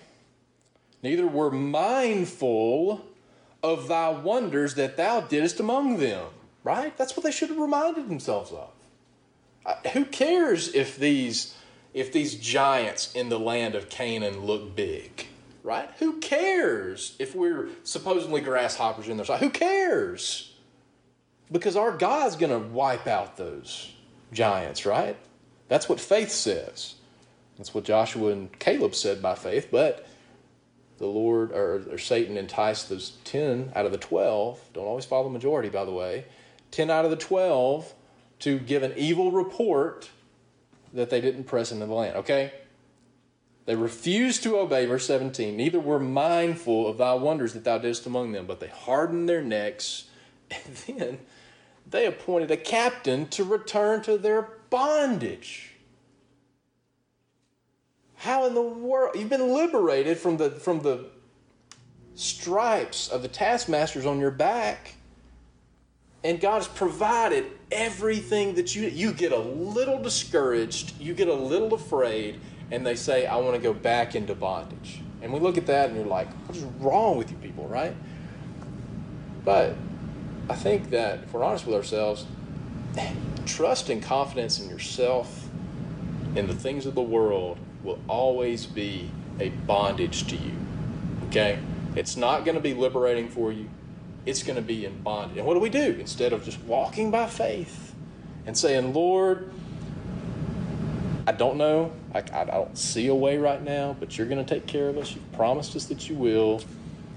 Neither 1.03 1.27
were 1.27 1.51
mindful 1.51 3.07
of 3.63 3.89
thy 3.89 4.11
wonders 4.11 4.75
that 4.75 4.97
thou 4.97 5.21
didst 5.21 5.61
among 5.61 5.99
them 5.99 6.27
right? 6.65 6.97
That's 6.97 7.17
what 7.17 7.25
they 7.25 7.33
should 7.33 7.49
have 7.49 7.59
reminded 7.59 8.09
themselves 8.09 8.53
of. 8.53 8.71
Who 9.93 10.05
cares 10.05 10.75
if 10.75 10.97
these 10.97 11.55
if 11.93 12.13
these 12.13 12.37
giants 12.37 13.13
in 13.15 13.29
the 13.29 13.39
land 13.39 13.75
of 13.75 13.89
Canaan 13.89 14.47
look 14.47 14.77
big, 14.77 15.27
right? 15.63 15.91
Who 15.99 16.19
cares 16.19 17.17
if 17.19 17.35
we're 17.35 17.69
supposedly 17.85 18.41
grasshoppers 18.41 19.09
in 19.09 19.17
their 19.17 19.27
sight? 19.27 19.41
Who 19.41 19.51
cares? 19.51 20.55
Because 21.51 21.77
our 21.77 21.97
God's 21.97 22.37
going 22.37 22.53
to 22.53 22.69
wipe 22.69 23.07
out 23.07 23.37
those 23.37 23.93
giants, 24.33 24.87
right? 24.87 25.17
That's 25.69 25.89
what 25.89 26.01
faith 26.01 26.31
says. 26.31 26.95
That's 27.59 27.75
what 27.75 27.85
Joshua 27.85 28.33
and 28.33 28.59
Caleb 28.59 28.95
said 28.95 29.21
by 29.21 29.35
faith, 29.35 29.69
but 29.71 30.07
the 30.99 31.07
Lord 31.07 31.53
or, 31.53 31.85
or 31.91 31.99
Satan 31.99 32.37
enticed 32.37 32.89
those 32.89 33.17
10 33.25 33.73
out 33.75 33.87
of 33.87 33.93
the 33.93 33.99
12. 33.99 34.61
Don't 34.73 34.87
always 34.87 35.05
follow 35.05 35.25
the 35.25 35.31
majority, 35.31 35.69
by 35.69 35.85
the 35.85 35.93
way 35.93 36.25
10 36.71 36.91
out 36.91 37.05
of 37.05 37.11
the 37.11 37.17
12 37.17 37.93
to 38.41 38.59
give 38.59 38.83
an 38.83 38.93
evil 38.97 39.33
report 39.33 40.11
that 40.93 41.11
they 41.11 41.21
didn't 41.21 41.45
press 41.45 41.73
into 41.73 41.87
the 41.87 41.93
land. 41.93 42.17
Okay? 42.17 42.53
They 43.67 43.77
refused 43.77 44.43
to 44.45 44.59
obey, 44.59 44.87
verse 44.87 45.07
17. 45.07 45.57
Neither 45.57 45.81
were 45.81 45.99
mindful 45.99 46.89
of 46.89 46.99
thy 46.99 47.15
wonders 47.15 47.53
that 47.53 47.65
thou 47.65 47.79
didst 47.79 48.07
among 48.07 48.33
them, 48.33 48.47
but 48.47 48.61
they 48.61 48.69
hardened 48.69 49.29
their 49.29 49.43
necks. 49.43 50.05
And 50.51 50.77
then 50.99 51.19
they 51.89 52.07
appointed 52.07 52.51
a 52.51 52.57
captain 52.57 53.29
to 53.29 53.45
return 53.45 54.03
to 54.03 54.19
their 54.19 54.43
bondage. 54.69 55.75
How 58.17 58.47
in 58.47 58.55
the 58.55 58.63
world? 58.63 59.15
You've 59.15 59.29
been 59.29 59.55
liberated 59.55 60.19
from 60.19 60.37
the, 60.37 60.51
from 60.51 60.81
the 60.81 61.07
stripes 62.17 63.09
of 63.09 63.23
the 63.23 63.29
taskmasters 63.29 64.07
on 64.07 64.19
your 64.19 64.33
back 64.33 64.95
and 66.23 66.41
God 66.41 66.57
has 66.57 66.69
provided 66.69 67.47
everything 67.73 68.55
that 68.55 68.75
you 68.75 68.89
you 68.89 69.13
get 69.13 69.33
a 69.33 69.39
little 69.39 70.03
discouraged, 70.03 71.01
you 71.01 71.15
get 71.15 71.29
a 71.29 71.35
little 71.35 71.73
afraid, 71.73 72.41
and 72.71 72.87
they 72.87 72.95
say, 72.95 73.27
I 73.27 73.37
want 73.37 73.57
to 73.57 73.63
go 73.63 73.73
back 73.73 74.15
into 74.15 74.35
bondage. 74.35 75.01
And 75.23 75.33
we 75.33 75.41
look 75.41 75.59
at 75.59 75.67
that 75.67 75.89
and 75.89 75.99
you're 75.99 76.07
like, 76.07 76.29
what 76.47 76.57
is 76.57 76.63
wrong 76.79 77.17
with 77.17 77.31
you 77.31 77.37
people, 77.39 77.67
right? 77.69 77.95
But 79.45 79.75
I 80.49 80.55
think 80.55 80.91
that 80.91 81.25
if 81.25 81.33
we're 81.33 81.45
honest 81.45 81.67
with 81.67 81.75
ourselves, 81.75 82.27
trust 83.47 83.91
and 83.91 84.03
confidence 84.03 84.61
in 84.61 84.69
yourself 84.71 85.49
in 86.37 86.47
the 86.47 86.55
things 86.55 86.87
of 86.87 86.95
the 86.95 87.03
world 87.03 87.59
will 87.83 87.99
always 88.09 88.67
be 88.67 89.11
a 89.41 89.49
bondage 89.49 90.27
to 90.29 90.37
you. 90.37 90.53
Okay? 91.29 91.59
It's 91.97 92.17
not 92.17 92.45
going 92.45 92.55
to 92.55 92.63
be 92.63 92.75
liberating 92.75 93.29
for 93.29 93.53
you 93.53 93.69
it's 94.27 94.43
going 94.43 94.57
to 94.57 94.63
be 94.63 94.85
in 94.85 95.03
bondage. 95.03 95.39
And 95.39 95.47
what 95.47 95.55
do 95.55 95.61
we 95.61 95.71
do? 95.71 95.97
Instead 95.99 96.33
of 96.33 96.45
just 96.45 96.61
walking 96.63 97.11
by 97.11 97.27
faith 97.27 97.95
and 98.47 98.57
saying, 98.57 98.93
Lord, 98.93 99.51
I 101.31 101.33
don't 101.33 101.59
know. 101.59 101.93
I, 102.13 102.25
I, 102.33 102.45
don't 102.45 102.77
see 102.77 103.07
a 103.07 103.15
way 103.15 103.39
right 103.39 103.63
now, 103.63 103.95
but 104.01 104.19
you're 104.19 104.27
going 104.27 104.45
to 104.45 104.55
take 104.55 104.67
care 104.67 104.89
of 104.89 104.99
us. 104.99 105.15
You've 105.15 105.31
promised 105.31 105.77
us 105.77 105.85
that 105.85 106.09
you 106.09 106.17
will. 106.17 106.61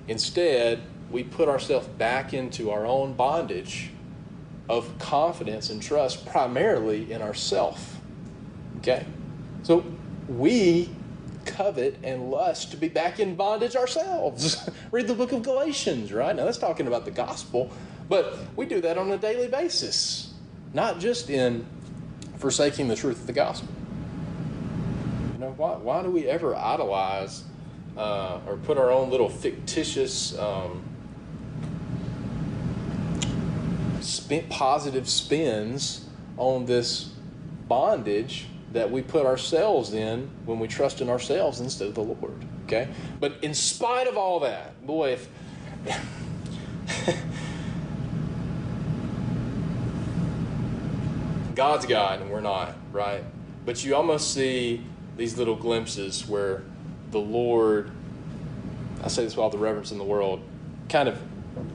Instead, 0.08 0.84
we 1.10 1.24
put 1.24 1.50
ourselves 1.50 1.88
back 1.88 2.32
into 2.32 2.70
our 2.70 2.86
own 2.86 3.14
bondage 3.14 3.90
of 4.70 5.00
confidence 5.00 5.72
and 5.72 5.82
trust 5.82 6.28
primarily 6.28 7.12
in 7.12 7.24
ourself. 7.24 8.00
Okay? 8.78 9.04
So 9.64 9.84
we 10.30 10.92
covet 11.46 11.98
and 12.04 12.30
lust 12.30 12.70
to 12.70 12.78
be 12.78 12.90
back 12.90 13.20
in 13.20 13.34
bondage 13.34 13.76
ourselves. 13.76 14.70
Read 14.92 15.08
the 15.08 15.16
book 15.16 15.32
of 15.32 15.42
Galatians, 15.42 16.14
right? 16.14 16.36
Now 16.36 16.46
that's 16.46 16.60
talking 16.60 16.86
about 16.86 17.06
the 17.06 17.12
gospel, 17.12 17.72
but 18.10 18.38
we 18.56 18.68
do 18.68 18.80
that 18.82 19.00
on 19.00 19.10
a 19.10 19.18
daily 19.18 19.48
basis, 19.48 20.36
not 20.72 21.00
just 21.00 21.32
in 21.32 21.66
forsaking 22.38 22.90
the 22.90 22.96
truth 22.96 23.20
of 23.22 23.26
the 23.26 23.34
gospel. 23.34 23.70
Why, 25.58 25.76
why 25.76 26.02
do 26.02 26.10
we 26.10 26.26
ever 26.28 26.56
idolize 26.56 27.44
uh, 27.96 28.40
or 28.48 28.58
put 28.58 28.78
our 28.78 28.92
own 28.92 29.10
little 29.10 29.30
fictitious 29.30 30.38
um, 30.38 30.84
positive 34.50 35.08
spins 35.08 36.06
on 36.38 36.66
this 36.66 37.12
bondage 37.68 38.48
that 38.72 38.90
we 38.90 39.02
put 39.02 39.26
ourselves 39.26 39.94
in 39.94 40.30
when 40.46 40.60
we 40.60 40.68
trust 40.68 41.02
in 41.02 41.10
ourselves 41.10 41.60
instead 41.60 41.88
of 41.88 41.96
the 41.96 42.02
Lord. 42.02 42.44
Okay? 42.66 42.88
But 43.20 43.36
in 43.44 43.54
spite 43.54 44.08
of 44.08 44.18
all 44.18 44.40
that, 44.42 44.86
boy, 44.86 45.12
if. 45.14 45.28
God's 51.56 51.86
God 51.86 52.22
and 52.22 52.32
we're 52.32 52.42
not, 52.42 52.76
right? 52.92 53.24
But 53.64 53.86
you 53.86 53.96
almost 53.96 54.34
see 54.34 54.84
these 55.18 55.38
little 55.38 55.56
glimpses 55.56 56.28
where 56.28 56.64
the 57.12 57.20
Lord, 57.20 57.92
I 59.04 59.08
say 59.08 59.24
this 59.24 59.36
with 59.36 59.44
all 59.44 59.50
the 59.50 59.58
reverence 59.58 59.92
in 59.92 59.98
the 59.98 60.04
world, 60.04 60.42
kind 60.90 61.08
of 61.08 61.20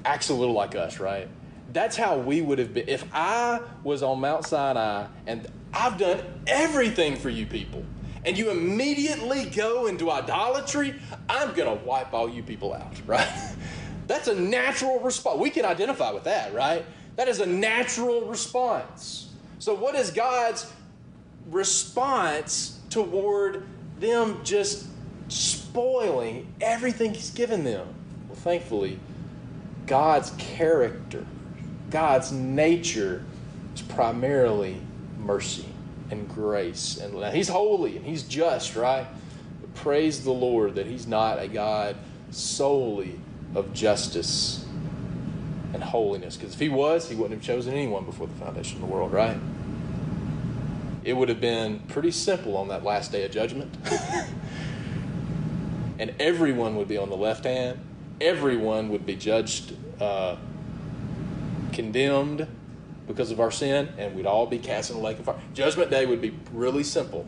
acts 0.04 0.28
a 0.28 0.34
little 0.34 0.54
like 0.54 0.74
us, 0.74 0.98
right? 0.98 1.28
That's 1.72 1.96
how 1.96 2.18
we 2.18 2.40
would 2.40 2.58
have 2.58 2.74
been. 2.74 2.88
If 2.88 3.04
I 3.12 3.60
was 3.84 4.02
on 4.02 4.20
Mount 4.20 4.46
Sinai 4.46 5.06
and 5.26 5.46
I've 5.72 5.98
done 5.98 6.20
everything 6.46 7.16
for 7.16 7.28
you 7.28 7.46
people. 7.46 7.84
And 8.24 8.36
you 8.36 8.50
immediately 8.50 9.44
go 9.46 9.86
into 9.86 10.10
idolatry, 10.10 10.94
I'm 11.28 11.54
going 11.54 11.78
to 11.78 11.84
wipe 11.84 12.12
all 12.12 12.28
you 12.28 12.42
people 12.42 12.74
out, 12.74 13.00
right? 13.06 13.28
That's 14.06 14.28
a 14.28 14.34
natural 14.34 14.98
response. 15.00 15.38
We 15.38 15.50
can 15.50 15.64
identify 15.64 16.10
with 16.10 16.24
that, 16.24 16.52
right? 16.54 16.84
That 17.16 17.28
is 17.28 17.40
a 17.40 17.46
natural 17.46 18.22
response. 18.22 19.28
So, 19.58 19.74
what 19.74 19.94
is 19.94 20.10
God's 20.10 20.70
response 21.50 22.77
toward 22.90 23.64
them 23.98 24.40
just 24.44 24.86
spoiling 25.28 26.52
everything 26.60 27.14
He's 27.14 27.30
given 27.30 27.64
them? 27.64 27.86
Well, 28.28 28.36
thankfully, 28.36 28.98
God's 29.86 30.30
character, 30.38 31.24
God's 31.90 32.32
nature 32.32 33.24
is 33.74 33.82
primarily 33.82 34.80
mercy 35.18 35.66
and 36.10 36.28
grace. 36.28 36.98
And 36.98 37.34
He's 37.34 37.48
holy 37.48 37.96
and 37.96 38.04
He's 38.04 38.22
just, 38.22 38.76
right? 38.76 39.06
But 39.60 39.74
praise 39.74 40.24
the 40.24 40.32
Lord 40.32 40.74
that 40.76 40.86
He's 40.86 41.06
not 41.06 41.40
a 41.40 41.48
God 41.48 41.96
solely 42.30 43.18
of 43.54 43.72
justice 43.72 44.64
and 45.72 45.82
holiness. 45.82 46.36
Because 46.36 46.54
if 46.54 46.60
He 46.60 46.68
was, 46.68 47.08
He 47.08 47.14
wouldn't 47.14 47.40
have 47.40 47.46
chosen 47.46 47.72
anyone 47.72 48.04
before 48.04 48.26
the 48.26 48.34
foundation 48.34 48.76
of 48.82 48.88
the 48.88 48.94
world, 48.94 49.12
right? 49.12 49.36
It 51.08 51.16
would 51.16 51.30
have 51.30 51.40
been 51.40 51.78
pretty 51.88 52.10
simple 52.10 52.54
on 52.58 52.68
that 52.68 52.84
last 52.84 53.12
day 53.12 53.24
of 53.24 53.30
judgment. 53.30 53.74
and 55.98 56.14
everyone 56.20 56.76
would 56.76 56.86
be 56.86 56.98
on 56.98 57.08
the 57.08 57.16
left 57.16 57.44
hand, 57.44 57.80
everyone 58.20 58.90
would 58.90 59.06
be 59.06 59.16
judged, 59.16 59.74
uh, 60.02 60.36
condemned, 61.72 62.46
because 63.06 63.30
of 63.30 63.40
our 63.40 63.50
sin, 63.50 63.88
and 63.96 64.14
we'd 64.14 64.26
all 64.26 64.44
be 64.46 64.58
cast 64.58 64.90
in 64.90 64.96
the 64.96 65.02
lake 65.02 65.18
of 65.18 65.24
fire. 65.24 65.40
Judgment 65.54 65.90
day 65.90 66.04
would 66.04 66.20
be 66.20 66.38
really 66.52 66.84
simple 66.84 67.26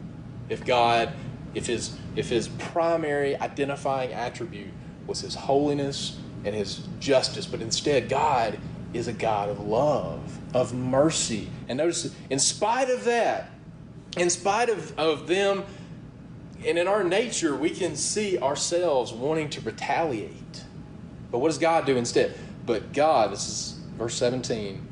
if 0.50 0.62
God, 0.66 1.14
if 1.54 1.66
his 1.66 1.96
if 2.16 2.28
his 2.28 2.48
primary 2.48 3.34
identifying 3.34 4.12
attribute 4.12 4.74
was 5.06 5.22
his 5.22 5.34
holiness 5.34 6.18
and 6.44 6.54
his 6.54 6.86
justice, 6.98 7.46
but 7.46 7.62
instead 7.62 8.10
God 8.10 8.58
is 8.92 9.08
a 9.08 9.14
God 9.14 9.48
of 9.48 9.58
love, 9.58 10.38
of 10.52 10.74
mercy. 10.74 11.48
And 11.66 11.78
notice, 11.78 12.14
in 12.28 12.38
spite 12.38 12.90
of 12.90 13.04
that, 13.04 13.50
in 14.16 14.30
spite 14.30 14.68
of, 14.68 14.98
of 14.98 15.26
them, 15.26 15.64
and 16.64 16.78
in 16.78 16.88
our 16.88 17.04
nature, 17.04 17.54
we 17.54 17.70
can 17.70 17.96
see 17.96 18.38
ourselves 18.38 19.12
wanting 19.12 19.50
to 19.50 19.60
retaliate. 19.60 20.64
But 21.30 21.38
what 21.38 21.48
does 21.48 21.58
God 21.58 21.86
do 21.86 21.96
instead? 21.96 22.36
But 22.66 22.92
God, 22.92 23.32
this 23.32 23.48
is 23.48 23.80
verse 23.96 24.14
17, 24.16 24.86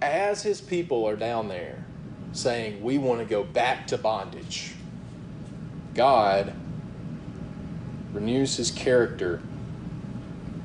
as 0.00 0.42
his 0.42 0.60
people 0.60 1.06
are 1.06 1.16
down 1.16 1.48
there 1.48 1.84
saying, 2.32 2.82
We 2.82 2.98
want 2.98 3.20
to 3.20 3.26
go 3.26 3.42
back 3.42 3.86
to 3.88 3.98
bondage, 3.98 4.74
God 5.94 6.54
renews 8.12 8.56
his 8.56 8.70
character 8.70 9.40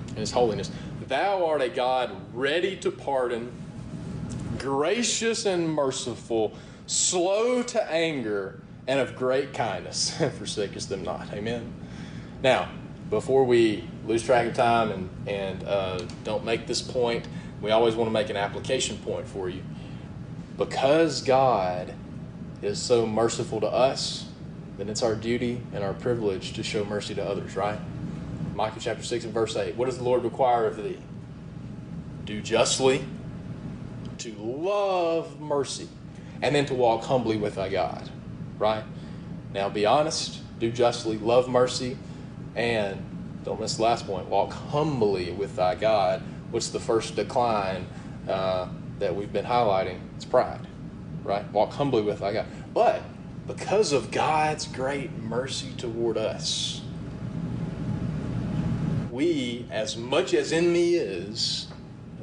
and 0.09 0.17
his 0.17 0.31
holiness. 0.31 0.71
Thou 1.07 1.45
art 1.45 1.61
a 1.61 1.69
God 1.69 2.11
ready 2.33 2.75
to 2.77 2.91
pardon, 2.91 3.51
gracious 4.57 5.45
and 5.45 5.69
merciful, 5.69 6.55
slow 6.85 7.63
to 7.63 7.91
anger, 7.91 8.61
and 8.87 8.99
of 8.99 9.15
great 9.15 9.53
kindness. 9.53 10.11
Forsakest 10.17 10.87
them 10.87 11.03
not. 11.03 11.31
Amen. 11.33 11.73
Now, 12.41 12.69
before 13.09 13.43
we 13.43 13.87
lose 14.05 14.23
track 14.23 14.47
of 14.47 14.53
time 14.53 14.91
and, 14.91 15.09
and 15.27 15.63
uh, 15.63 15.99
don't 16.23 16.45
make 16.45 16.67
this 16.67 16.81
point, 16.81 17.27
we 17.61 17.71
always 17.71 17.95
want 17.95 18.07
to 18.07 18.11
make 18.11 18.29
an 18.29 18.37
application 18.37 18.97
point 18.97 19.27
for 19.27 19.49
you. 19.49 19.63
Because 20.57 21.21
God 21.21 21.93
is 22.61 22.81
so 22.81 23.05
merciful 23.05 23.61
to 23.61 23.67
us, 23.67 24.27
then 24.77 24.89
it's 24.89 25.03
our 25.03 25.15
duty 25.15 25.61
and 25.73 25.83
our 25.83 25.93
privilege 25.93 26.53
to 26.53 26.63
show 26.63 26.85
mercy 26.85 27.15
to 27.15 27.23
others, 27.23 27.55
right? 27.55 27.79
Micah 28.55 28.79
chapter 28.79 29.03
6 29.03 29.25
and 29.25 29.33
verse 29.33 29.55
8. 29.55 29.75
What 29.75 29.85
does 29.85 29.97
the 29.97 30.03
Lord 30.03 30.23
require 30.23 30.65
of 30.65 30.77
thee? 30.77 30.99
Do 32.25 32.41
justly, 32.41 33.05
to 34.19 34.33
love 34.35 35.39
mercy, 35.39 35.87
and 36.41 36.55
then 36.55 36.65
to 36.65 36.73
walk 36.73 37.03
humbly 37.03 37.37
with 37.37 37.55
thy 37.55 37.69
God, 37.69 38.09
right? 38.57 38.83
Now 39.53 39.69
be 39.69 39.85
honest, 39.85 40.39
do 40.59 40.71
justly, 40.71 41.17
love 41.17 41.47
mercy, 41.49 41.97
and 42.55 43.03
don't 43.43 43.61
miss 43.61 43.77
the 43.77 43.83
last 43.83 44.05
point 44.05 44.27
walk 44.27 44.51
humbly 44.51 45.31
with 45.31 45.55
thy 45.55 45.75
God. 45.75 46.21
What's 46.51 46.69
the 46.69 46.79
first 46.79 47.15
decline 47.15 47.87
uh, 48.27 48.67
that 48.99 49.15
we've 49.15 49.31
been 49.31 49.45
highlighting? 49.45 49.99
It's 50.15 50.25
pride, 50.25 50.67
right? 51.23 51.49
Walk 51.51 51.71
humbly 51.71 52.01
with 52.01 52.19
thy 52.19 52.33
God. 52.33 52.45
But 52.73 53.01
because 53.47 53.93
of 53.93 54.11
God's 54.11 54.67
great 54.67 55.17
mercy 55.17 55.71
toward 55.77 56.17
us, 56.17 56.81
we, 59.11 59.65
as 59.71 59.97
much 59.97 60.33
as 60.33 60.51
in 60.51 60.71
me 60.71 60.95
is, 60.95 61.66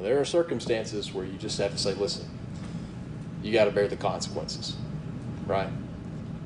there 0.01 0.19
are 0.19 0.25
circumstances 0.25 1.13
where 1.13 1.25
you 1.25 1.37
just 1.37 1.57
have 1.57 1.71
to 1.71 1.77
say, 1.77 1.93
listen, 1.93 2.27
you 3.41 3.53
got 3.53 3.65
to 3.65 3.71
bear 3.71 3.87
the 3.87 3.95
consequences, 3.95 4.75
right? 5.45 5.69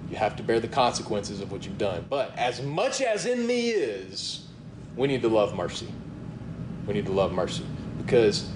You 0.10 0.18
have 0.18 0.36
to 0.38 0.43
bear 0.43 0.60
the 0.60 0.68
consequences 0.68 1.41
of 1.41 1.52
what 1.52 1.66
you've 1.66 1.78
done. 1.78 2.06
But 2.10 2.36
as 2.38 2.62
much 2.62 3.02
as 3.02 3.26
in 3.26 3.45
me 3.45 3.70
is, 3.70 4.45
we 4.95 5.08
need 5.08 5.22
to 5.22 5.30
love 5.30 5.56
mercy. 5.56 5.88
We 6.86 6.93
need 6.93 7.06
to 7.06 7.12
love 7.12 7.32
mercy 7.32 7.66
because 7.97 8.50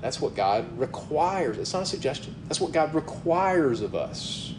that's 0.00 0.20
what 0.20 0.34
God 0.34 0.78
requires. 0.78 1.58
It's 1.58 1.72
not 1.72 1.82
a 1.82 1.86
suggestion. 1.86 2.34
That's 2.48 2.60
what 2.60 2.72
God 2.72 2.94
requires 2.94 3.80
of 3.80 3.94
us. 3.94 4.54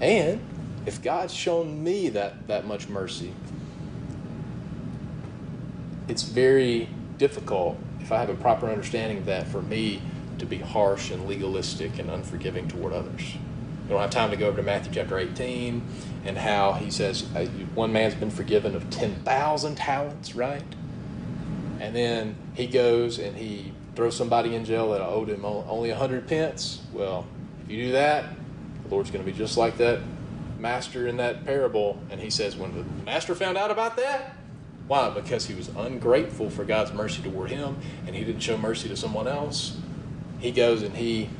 And 0.00 0.40
if 0.86 1.02
God's 1.02 1.32
shown 1.32 1.82
me 1.82 2.10
that, 2.10 2.46
that 2.48 2.66
much 2.66 2.88
mercy, 2.88 3.32
it's 6.08 6.22
very 6.22 6.88
difficult 7.16 7.78
if 8.04 8.12
I 8.12 8.18
have 8.18 8.28
a 8.28 8.34
proper 8.34 8.68
understanding 8.68 9.16
of 9.16 9.26
that 9.26 9.48
for 9.48 9.62
me 9.62 10.02
to 10.38 10.44
be 10.44 10.58
harsh 10.58 11.10
and 11.10 11.26
legalistic 11.26 11.98
and 11.98 12.10
unforgiving 12.10 12.68
toward 12.68 12.92
others. 12.92 13.22
We 13.84 13.88
don't 13.88 14.00
have 14.00 14.10
time 14.10 14.30
to 14.30 14.36
go 14.36 14.48
over 14.48 14.58
to 14.58 14.62
Matthew 14.62 14.92
chapter 14.92 15.18
18 15.18 15.82
and 16.26 16.36
how 16.36 16.74
he 16.74 16.90
says 16.90 17.24
uh, 17.34 17.46
one 17.74 17.94
man's 17.94 18.14
been 18.14 18.30
forgiven 18.30 18.76
of 18.76 18.90
10,000 18.90 19.74
talents, 19.76 20.34
right? 20.34 20.62
And 21.80 21.96
then 21.96 22.36
he 22.52 22.66
goes 22.66 23.18
and 23.18 23.36
he 23.36 23.72
throws 23.96 24.14
somebody 24.14 24.54
in 24.54 24.66
jail 24.66 24.90
that 24.92 25.00
owed 25.00 25.30
him 25.30 25.46
only 25.46 25.88
100 25.88 26.28
pence. 26.28 26.82
Well, 26.92 27.26
if 27.64 27.70
you 27.70 27.86
do 27.86 27.92
that, 27.92 28.26
the 28.82 28.88
Lord's 28.90 29.10
going 29.10 29.24
to 29.24 29.30
be 29.30 29.36
just 29.36 29.56
like 29.56 29.78
that 29.78 30.00
master 30.58 31.06
in 31.06 31.16
that 31.16 31.46
parable. 31.46 31.98
And 32.10 32.20
he 32.20 32.28
says, 32.28 32.54
when 32.54 32.76
the 32.76 32.84
master 33.06 33.34
found 33.34 33.56
out 33.56 33.70
about 33.70 33.96
that, 33.96 34.34
why? 34.86 35.10
Because 35.10 35.46
he 35.46 35.54
was 35.54 35.68
ungrateful 35.76 36.50
for 36.50 36.64
God's 36.64 36.92
mercy 36.92 37.22
toward 37.22 37.50
him 37.50 37.76
and 38.06 38.14
he 38.14 38.24
didn't 38.24 38.40
show 38.40 38.58
mercy 38.58 38.88
to 38.88 38.96
someone 38.96 39.26
else. 39.26 39.78
He 40.40 40.52
goes 40.52 40.82
and 40.82 40.94
he 40.96 41.30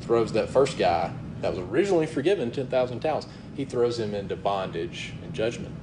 throws 0.00 0.32
that 0.32 0.48
first 0.48 0.78
guy 0.78 1.12
that 1.40 1.50
was 1.50 1.58
originally 1.58 2.06
forgiven 2.06 2.50
10,000 2.50 3.00
talents, 3.00 3.26
he 3.56 3.64
throws 3.64 3.98
him 3.98 4.14
into 4.14 4.36
bondage 4.36 5.12
and 5.22 5.32
judgment. 5.32 5.74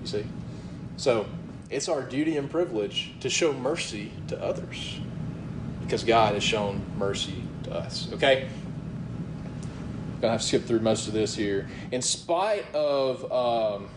You 0.00 0.06
see? 0.06 0.24
So 0.96 1.26
it's 1.70 1.88
our 1.88 2.02
duty 2.02 2.36
and 2.36 2.50
privilege 2.50 3.12
to 3.20 3.30
show 3.30 3.52
mercy 3.52 4.12
to 4.28 4.42
others 4.42 5.00
because 5.84 6.04
God 6.04 6.34
has 6.34 6.42
shown 6.42 6.82
mercy 6.98 7.42
to 7.64 7.74
us. 7.74 8.10
Okay? 8.12 8.48
Gonna 10.20 10.32
have 10.32 10.40
to 10.42 10.46
skip 10.46 10.64
through 10.64 10.80
most 10.80 11.08
of 11.08 11.14
this 11.14 11.34
here. 11.34 11.68
In 11.90 12.02
spite 12.02 12.64
of, 12.74 13.30
um, 13.32 13.88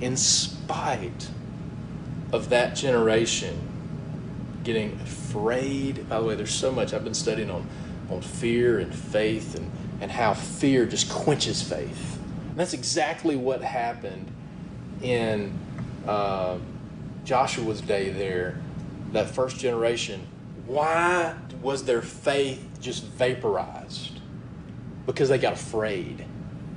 in 0.00 0.16
spite 0.16 1.28
of 2.32 2.50
that 2.50 2.76
generation 2.76 3.58
getting 4.64 4.92
afraid. 5.00 6.08
By 6.08 6.20
the 6.20 6.26
way, 6.26 6.34
there's 6.34 6.54
so 6.54 6.70
much 6.70 6.92
I've 6.92 7.04
been 7.04 7.14
studying 7.14 7.50
on 7.50 7.66
on 8.10 8.22
fear 8.22 8.78
and 8.78 8.94
faith 8.94 9.54
and, 9.54 9.70
and 10.00 10.10
how 10.10 10.34
fear 10.34 10.86
just 10.86 11.10
quenches 11.10 11.62
faith. 11.62 12.18
And 12.50 12.58
that's 12.58 12.72
exactly 12.72 13.36
what 13.36 13.62
happened 13.62 14.30
in 15.02 15.52
uh, 16.06 16.58
Joshua's 17.24 17.80
day 17.80 18.10
there, 18.10 18.58
that 19.12 19.28
first 19.30 19.58
generation. 19.58 20.26
Why 20.66 21.34
was 21.62 21.84
their 21.84 22.02
faith 22.02 22.66
just 22.80 23.04
vaporized? 23.04 24.20
Because 25.06 25.28
they 25.28 25.38
got 25.38 25.54
afraid. 25.54 26.24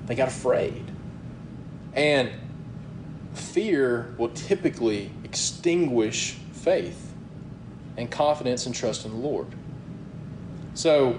They 0.05 0.15
got 0.15 0.27
afraid. 0.27 0.83
And 1.93 2.29
fear 3.33 4.13
will 4.17 4.29
typically 4.29 5.11
extinguish 5.23 6.33
faith 6.51 7.13
and 7.97 8.09
confidence 8.09 8.65
and 8.65 8.75
trust 8.75 9.05
in 9.05 9.11
the 9.11 9.17
Lord. 9.17 9.47
So, 10.73 11.17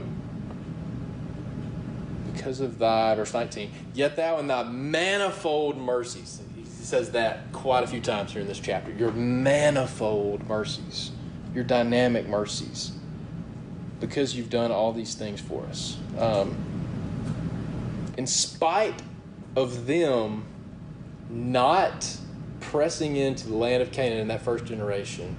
because 2.33 2.61
of 2.61 2.79
thy, 2.79 3.15
verse 3.15 3.33
19, 3.35 3.71
yet 3.95 4.17
thou 4.17 4.39
in 4.39 4.47
thy 4.47 4.63
manifold 4.65 5.77
mercies, 5.77 6.41
he 6.55 6.65
says 6.65 7.11
that 7.13 7.53
quite 7.53 7.85
a 7.85 7.87
few 7.87 8.01
times 8.01 8.33
here 8.33 8.41
in 8.41 8.49
this 8.49 8.59
chapter, 8.59 8.93
your 8.93 9.13
manifold 9.13 10.47
mercies, 10.49 11.13
your 11.55 11.65
dynamic 11.65 12.27
mercies, 12.27 12.93
because 14.01 14.35
you've 14.35 14.51
done 14.51 14.73
all 14.73 14.93
these 14.93 15.15
things 15.15 15.41
for 15.41 15.65
us. 15.67 15.99
Um, 16.19 16.57
in 18.17 18.27
spite 18.27 19.01
of 19.55 19.87
them 19.87 20.45
not 21.33 22.17
pressing 22.61 23.17
into 23.17 23.49
the 23.49 23.57
land 23.57 23.83
of 23.83 23.91
Canaan 23.91 24.19
in 24.19 24.29
that 24.29 24.43
first 24.43 24.65
generation, 24.65 25.35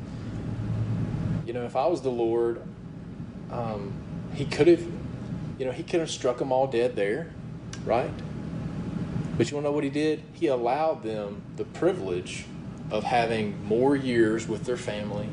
you 1.46 1.54
know, 1.54 1.64
if 1.64 1.76
I 1.76 1.88
was 1.88 2.02
the 2.02 2.10
Lord, 2.10 2.62
um, 3.52 3.94
he 4.34 4.46
could 4.46 4.68
have, 4.68 4.82
you 5.60 5.66
know, 5.66 5.72
he 5.72 5.84
could 5.84 6.00
have 6.00 6.10
struck 6.10 6.40
them 6.40 6.52
all 6.52 6.68
dead 6.68 6.96
there, 6.96 7.32
right? 7.86 8.12
But 9.38 9.50
you 9.50 9.58
want 9.58 9.66
to 9.66 9.70
know 9.70 9.72
what 9.72 9.84
he 9.84 9.90
did? 9.90 10.22
He 10.34 10.48
allowed 10.48 11.04
them 11.04 11.42
the 11.56 11.66
privilege 11.66 12.46
of 12.92 13.04
having 13.04 13.64
more 13.66 13.96
years 13.96 14.48
with 14.48 14.66
their 14.66 14.78
family. 14.78 15.30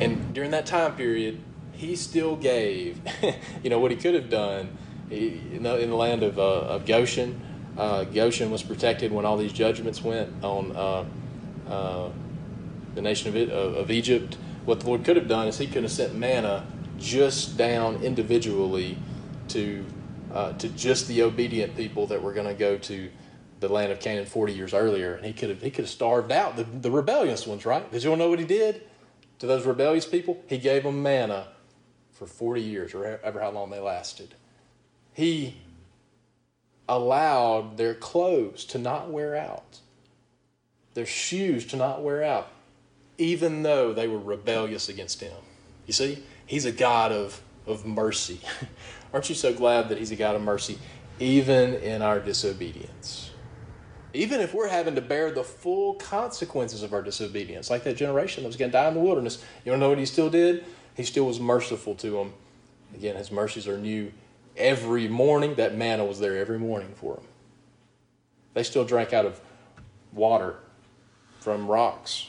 And 0.00 0.34
during 0.34 0.50
that 0.50 0.66
time 0.66 0.94
period, 0.96 1.40
he 1.72 1.96
still 1.96 2.36
gave, 2.36 3.00
you 3.62 3.70
know, 3.70 3.78
what 3.78 3.90
he 3.90 3.96
could 3.96 4.14
have 4.14 4.28
done 4.28 4.76
the, 5.08 5.38
in 5.52 5.62
the 5.62 5.96
land 5.96 6.22
of, 6.22 6.38
uh, 6.38 6.42
of 6.42 6.86
Goshen. 6.86 7.40
Uh, 7.76 8.04
Goshen 8.04 8.50
was 8.50 8.62
protected 8.62 9.12
when 9.12 9.24
all 9.24 9.36
these 9.36 9.52
judgments 9.52 10.02
went 10.02 10.30
on 10.44 10.76
uh, 10.76 11.04
uh 11.70 12.10
the 12.94 13.00
nation 13.00 13.34
of, 13.34 13.50
of 13.50 13.90
Egypt. 13.90 14.36
What 14.66 14.80
the 14.80 14.86
Lord 14.86 15.04
could 15.04 15.16
have 15.16 15.28
done 15.28 15.48
is 15.48 15.56
he 15.56 15.66
could 15.66 15.82
have 15.82 15.92
sent 15.92 16.14
manna 16.14 16.66
just 16.98 17.56
down 17.56 18.02
individually 18.02 18.98
to 19.48 19.84
uh, 20.32 20.52
to 20.54 20.68
just 20.68 21.08
the 21.08 21.22
obedient 21.22 21.76
people 21.76 22.06
that 22.08 22.22
were 22.22 22.32
going 22.32 22.46
to 22.46 22.54
go 22.54 22.78
to 22.78 23.10
the 23.60 23.68
land 23.68 23.92
of 23.92 24.00
Canaan 24.00 24.26
40 24.26 24.52
years 24.52 24.74
earlier, 24.74 25.14
and 25.14 25.24
he 25.24 25.32
could 25.32 25.48
have 25.48 25.62
he 25.62 25.70
could 25.70 25.84
have 25.84 25.90
starved 25.90 26.32
out 26.32 26.56
the, 26.56 26.64
the 26.64 26.90
rebellious 26.90 27.46
ones, 27.46 27.64
right? 27.64 27.82
Because 27.88 28.04
you 28.04 28.10
want 28.10 28.20
to 28.20 28.24
know 28.26 28.30
what 28.30 28.38
he 28.38 28.44
did? 28.44 28.82
to 29.42 29.48
those 29.48 29.66
rebellious 29.66 30.06
people? 30.06 30.40
He 30.46 30.56
gave 30.56 30.84
them 30.84 31.02
manna 31.02 31.48
for 32.12 32.28
40 32.28 32.62
years, 32.62 32.94
or 32.94 33.18
ever 33.24 33.40
how 33.40 33.50
long 33.50 33.70
they 33.70 33.80
lasted. 33.80 34.36
He 35.14 35.56
allowed 36.88 37.76
their 37.76 37.94
clothes 37.94 38.64
to 38.66 38.78
not 38.78 39.10
wear 39.10 39.36
out, 39.36 39.80
their 40.94 41.06
shoes 41.06 41.66
to 41.66 41.76
not 41.76 42.02
wear 42.02 42.22
out, 42.22 42.48
even 43.18 43.62
though 43.62 43.92
they 43.92 44.08
were 44.08 44.18
rebellious 44.18 44.88
against 44.88 45.20
Him. 45.20 45.32
You 45.86 45.92
see, 45.92 46.22
He's 46.46 46.64
a 46.64 46.72
God 46.72 47.12
of, 47.12 47.40
of 47.66 47.86
mercy. 47.86 48.40
Aren't 49.12 49.28
you 49.28 49.34
so 49.34 49.52
glad 49.52 49.88
that 49.88 49.98
He's 49.98 50.10
a 50.10 50.16
God 50.16 50.34
of 50.36 50.42
mercy, 50.42 50.78
even 51.18 51.74
in 51.74 52.02
our 52.02 52.20
disobedience? 52.20 53.30
Even 54.14 54.40
if 54.40 54.52
we're 54.52 54.68
having 54.68 54.94
to 54.94 55.00
bear 55.00 55.30
the 55.30 55.44
full 55.44 55.94
consequences 55.94 56.82
of 56.82 56.92
our 56.92 57.00
disobedience, 57.00 57.70
like 57.70 57.84
that 57.84 57.96
generation 57.96 58.42
that 58.42 58.48
was 58.48 58.56
going 58.56 58.70
to 58.70 58.76
die 58.76 58.88
in 58.88 58.94
the 58.94 59.00
wilderness, 59.00 59.42
you 59.64 59.72
don't 59.72 59.80
know 59.80 59.88
what 59.88 59.98
He 59.98 60.06
still 60.06 60.28
did? 60.28 60.64
He 60.94 61.04
still 61.04 61.24
was 61.24 61.40
merciful 61.40 61.94
to 61.96 62.10
them. 62.10 62.34
Again, 62.94 63.16
His 63.16 63.30
mercies 63.30 63.66
are 63.66 63.78
new 63.78 64.12
every 64.56 65.08
morning. 65.08 65.54
That 65.56 65.76
manna 65.76 66.04
was 66.04 66.18
there 66.18 66.36
every 66.36 66.58
morning 66.58 66.92
for 66.94 67.14
them. 67.16 67.24
They 68.54 68.62
still 68.62 68.84
drank 68.84 69.12
out 69.12 69.24
of 69.24 69.40
water 70.12 70.56
from 71.40 71.66
rocks. 71.66 72.28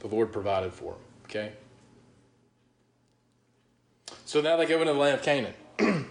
The 0.00 0.08
Lord 0.08 0.32
provided 0.32 0.72
for 0.72 0.92
them. 0.92 1.00
Okay? 1.24 1.52
So 4.24 4.40
now 4.40 4.56
they 4.56 4.66
go 4.66 4.80
into 4.80 4.92
the 4.92 4.98
land 4.98 5.14
of 5.14 5.22
Canaan. 5.22 5.54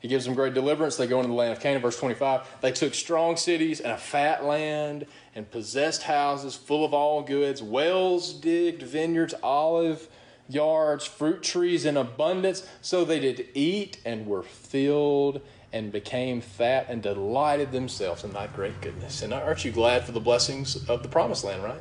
he 0.00 0.08
gives 0.08 0.24
them 0.24 0.34
great 0.34 0.54
deliverance. 0.54 0.96
They 0.96 1.06
go 1.06 1.18
into 1.18 1.28
the 1.28 1.34
land 1.34 1.52
of 1.52 1.60
Canaan. 1.60 1.82
Verse 1.82 1.98
25 1.98 2.60
They 2.60 2.72
took 2.72 2.94
strong 2.94 3.36
cities 3.36 3.80
and 3.80 3.92
a 3.92 3.98
fat 3.98 4.44
land 4.44 5.06
and 5.34 5.50
possessed 5.50 6.02
houses 6.02 6.54
full 6.54 6.84
of 6.84 6.92
all 6.92 7.22
goods, 7.22 7.62
wells 7.62 8.32
digged, 8.32 8.82
vineyards, 8.82 9.34
olive 9.42 10.08
yards, 10.48 11.06
fruit 11.06 11.42
trees 11.42 11.84
in 11.84 11.96
abundance. 11.96 12.66
So 12.80 13.04
they 13.04 13.20
did 13.20 13.48
eat 13.54 13.98
and 14.04 14.26
were 14.26 14.42
filled 14.42 15.40
and 15.72 15.90
became 15.90 16.40
fat 16.40 16.86
and 16.88 17.02
delighted 17.02 17.72
themselves 17.72 18.24
in 18.24 18.32
thy 18.32 18.46
great 18.46 18.80
goodness. 18.80 19.22
And 19.22 19.32
aren't 19.32 19.64
you 19.64 19.72
glad 19.72 20.04
for 20.04 20.12
the 20.12 20.20
blessings 20.20 20.88
of 20.88 21.02
the 21.02 21.08
promised 21.08 21.44
land, 21.44 21.64
right? 21.64 21.80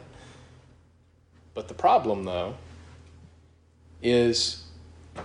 But 1.54 1.68
the 1.68 1.74
problem, 1.74 2.24
though, 2.24 2.56
is 4.02 4.64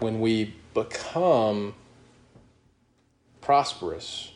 when 0.01 0.20
we 0.20 0.55
become 0.74 1.74
prosperous, 3.41 4.32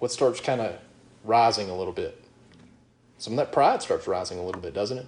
what 0.00 0.10
starts 0.10 0.40
kind 0.40 0.60
of 0.60 0.76
rising 1.22 1.70
a 1.70 1.76
little 1.76 1.92
bit? 1.92 2.24
Some 3.18 3.34
of 3.34 3.36
that 3.36 3.52
pride 3.52 3.82
starts 3.82 4.08
rising 4.08 4.38
a 4.38 4.44
little 4.44 4.60
bit, 4.60 4.74
doesn't 4.74 4.98
it? 4.98 5.06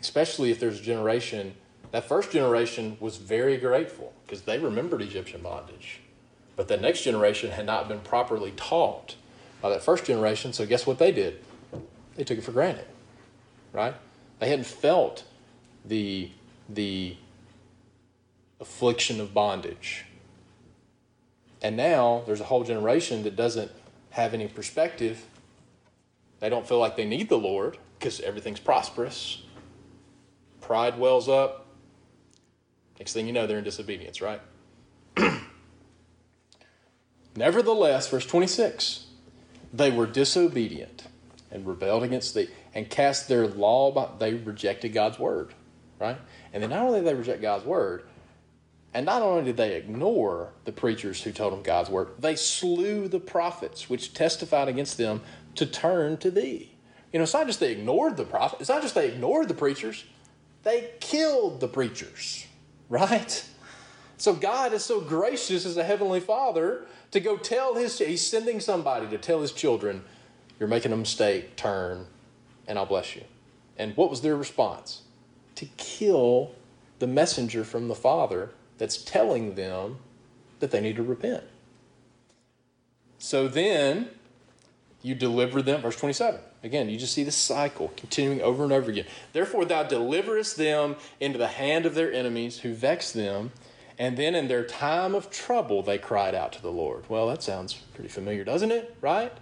Especially 0.00 0.50
if 0.50 0.58
there's 0.58 0.80
a 0.80 0.82
generation, 0.82 1.54
that 1.90 2.06
first 2.06 2.30
generation 2.30 2.96
was 3.00 3.16
very 3.16 3.56
grateful 3.56 4.12
because 4.24 4.42
they 4.42 4.58
remembered 4.58 5.02
Egyptian 5.02 5.42
bondage. 5.42 6.00
But 6.56 6.68
the 6.68 6.76
next 6.76 7.02
generation 7.02 7.50
had 7.52 7.66
not 7.66 7.88
been 7.88 8.00
properly 8.00 8.52
taught 8.56 9.14
by 9.62 9.70
that 9.70 9.82
first 9.82 10.04
generation, 10.04 10.52
so 10.52 10.66
guess 10.66 10.86
what 10.86 10.98
they 10.98 11.12
did? 11.12 11.42
They 12.16 12.24
took 12.24 12.38
it 12.38 12.42
for 12.42 12.52
granted, 12.52 12.86
right? 13.72 13.94
They 14.38 14.48
hadn't 14.48 14.66
felt 14.66 15.24
the, 15.84 16.30
the 16.68 17.16
affliction 18.60 19.20
of 19.20 19.32
bondage. 19.32 20.04
And 21.62 21.76
now 21.76 22.22
there's 22.26 22.40
a 22.40 22.44
whole 22.44 22.64
generation 22.64 23.22
that 23.24 23.34
doesn't 23.34 23.70
have 24.10 24.34
any 24.34 24.48
perspective. 24.48 25.26
They 26.40 26.48
don't 26.48 26.66
feel 26.66 26.78
like 26.78 26.96
they 26.96 27.04
need 27.04 27.28
the 27.28 27.38
Lord 27.38 27.78
because 27.98 28.20
everything's 28.20 28.60
prosperous. 28.60 29.42
Pride 30.60 30.98
wells 30.98 31.28
up. 31.28 31.66
Next 32.98 33.12
thing 33.12 33.26
you 33.26 33.32
know, 33.32 33.46
they're 33.46 33.58
in 33.58 33.64
disobedience, 33.64 34.20
right? 34.20 34.40
Nevertheless, 37.36 38.08
verse 38.08 38.26
26 38.26 39.06
they 39.72 39.90
were 39.90 40.06
disobedient 40.06 41.04
and 41.50 41.66
rebelled 41.66 42.02
against 42.02 42.34
thee 42.34 42.48
and 42.74 42.88
cast 42.88 43.28
their 43.28 43.46
law 43.46 43.90
by, 43.92 44.08
they 44.18 44.34
rejected 44.34 44.92
god's 44.92 45.18
word 45.18 45.54
right? 45.98 46.18
And 46.52 46.62
then 46.62 46.70
not 46.70 46.86
only 46.86 47.00
did 47.00 47.08
they 47.08 47.14
reject 47.14 47.42
god's 47.42 47.64
word 47.64 48.04
and 48.94 49.04
not 49.04 49.20
only 49.22 49.44
did 49.44 49.56
they 49.56 49.76
ignore 49.76 50.52
the 50.64 50.72
preachers 50.72 51.22
who 51.22 51.32
told 51.32 51.52
them 51.52 51.62
god's 51.62 51.90
word 51.90 52.08
they 52.18 52.36
slew 52.36 53.08
the 53.08 53.20
prophets 53.20 53.90
which 53.90 54.14
testified 54.14 54.68
against 54.68 54.96
them 54.96 55.20
to 55.54 55.66
turn 55.66 56.16
to 56.18 56.30
thee. 56.30 56.72
You 57.12 57.18
know 57.18 57.24
it's 57.24 57.34
not 57.34 57.46
just 57.46 57.60
they 57.60 57.72
ignored 57.72 58.16
the 58.16 58.24
prophet 58.24 58.60
it's 58.60 58.70
not 58.70 58.82
just 58.82 58.94
they 58.94 59.08
ignored 59.08 59.48
the 59.48 59.54
preachers 59.54 60.04
they 60.62 60.90
killed 61.00 61.60
the 61.60 61.68
preachers 61.68 62.46
right? 62.88 63.44
So 64.16 64.34
god 64.34 64.72
is 64.72 64.84
so 64.84 65.00
gracious 65.00 65.64
as 65.64 65.76
a 65.76 65.84
heavenly 65.84 66.20
father 66.20 66.86
to 67.10 67.20
go 67.20 67.36
tell 67.36 67.74
his 67.74 67.98
he's 67.98 68.26
sending 68.26 68.60
somebody 68.60 69.06
to 69.08 69.18
tell 69.18 69.40
his 69.40 69.52
children 69.52 70.02
you're 70.58 70.68
making 70.68 70.92
a 70.92 70.96
mistake 70.96 71.56
turn 71.56 72.06
and 72.66 72.78
i'll 72.78 72.86
bless 72.86 73.14
you. 73.14 73.22
And 73.76 73.96
what 73.96 74.10
was 74.10 74.22
their 74.22 74.36
response? 74.36 75.02
To 75.54 75.66
kill 75.76 76.52
the 76.98 77.06
messenger 77.06 77.62
from 77.62 77.88
the 77.88 77.94
father 77.94 78.50
that's 78.76 78.96
telling 78.96 79.54
them 79.54 79.98
that 80.58 80.70
they 80.70 80.80
need 80.80 80.96
to 80.96 81.02
repent. 81.02 81.44
So 83.18 83.48
then 83.48 84.10
you 85.02 85.14
deliver 85.14 85.62
them 85.62 85.80
verse 85.80 85.96
27 85.96 86.40
again 86.62 86.88
you 86.88 86.98
just 86.98 87.14
see 87.14 87.24
the 87.24 87.30
cycle 87.30 87.92
continuing 87.96 88.40
over 88.42 88.64
and 88.64 88.72
over 88.72 88.90
again 88.90 89.06
therefore 89.32 89.64
thou 89.64 89.82
deliverest 89.82 90.56
them 90.56 90.96
into 91.20 91.38
the 91.38 91.48
hand 91.48 91.86
of 91.86 91.94
their 91.94 92.12
enemies 92.12 92.58
who 92.60 92.74
vex 92.74 93.12
them 93.12 93.50
and 93.98 94.16
then 94.16 94.34
in 94.36 94.46
their 94.46 94.62
time 94.62 95.14
of 95.14 95.28
trouble, 95.28 95.82
they 95.82 95.98
cried 95.98 96.34
out 96.34 96.52
to 96.52 96.62
the 96.62 96.70
Lord. 96.70 97.08
Well, 97.08 97.26
that 97.28 97.42
sounds 97.42 97.74
pretty 97.94 98.08
familiar, 98.08 98.44
doesn't 98.44 98.70
it? 98.70 98.96
Right? 99.00 99.32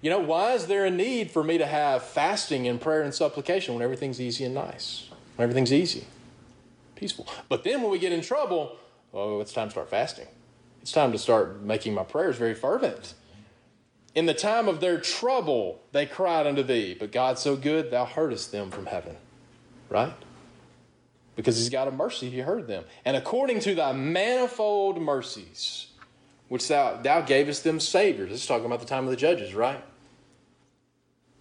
You 0.00 0.10
know, 0.10 0.18
why 0.18 0.54
is 0.54 0.66
there 0.66 0.84
a 0.84 0.90
need 0.90 1.30
for 1.30 1.44
me 1.44 1.58
to 1.58 1.66
have 1.66 2.02
fasting 2.02 2.66
and 2.66 2.80
prayer 2.80 3.02
and 3.02 3.14
supplication 3.14 3.74
when 3.74 3.82
everything's 3.82 4.20
easy 4.20 4.44
and 4.44 4.54
nice? 4.54 5.08
When 5.36 5.44
everything's 5.44 5.72
easy, 5.72 6.04
peaceful. 6.96 7.28
But 7.48 7.62
then 7.62 7.80
when 7.80 7.92
we 7.92 8.00
get 8.00 8.10
in 8.10 8.20
trouble, 8.20 8.76
oh, 9.14 9.40
it's 9.40 9.52
time 9.52 9.68
to 9.68 9.70
start 9.70 9.88
fasting. 9.88 10.26
It's 10.82 10.90
time 10.90 11.12
to 11.12 11.18
start 11.18 11.62
making 11.62 11.94
my 11.94 12.02
prayers 12.02 12.36
very 12.36 12.54
fervent. 12.54 13.14
In 14.14 14.26
the 14.26 14.34
time 14.34 14.68
of 14.68 14.80
their 14.80 15.00
trouble, 15.00 15.80
they 15.92 16.06
cried 16.06 16.46
unto 16.46 16.62
thee, 16.62 16.94
but 16.98 17.12
God 17.12 17.38
so 17.38 17.56
good, 17.56 17.90
thou 17.90 18.04
heardest 18.04 18.52
them 18.52 18.70
from 18.70 18.86
heaven. 18.86 19.16
Right? 19.88 20.14
because 21.36 21.56
he's 21.56 21.70
got 21.70 21.88
a 21.88 21.90
mercy, 21.90 22.30
he 22.30 22.40
heard 22.40 22.66
them. 22.66 22.84
And 23.04 23.16
according 23.16 23.60
to 23.60 23.74
thy 23.74 23.92
manifold 23.92 25.00
mercies, 25.00 25.88
which 26.48 26.68
thou, 26.68 26.96
thou 26.96 27.22
gavest 27.22 27.64
them 27.64 27.80
saviors. 27.80 28.30
This 28.30 28.42
is 28.42 28.46
talking 28.46 28.66
about 28.66 28.80
the 28.80 28.86
time 28.86 29.04
of 29.04 29.10
the 29.10 29.16
judges, 29.16 29.54
right? 29.54 29.82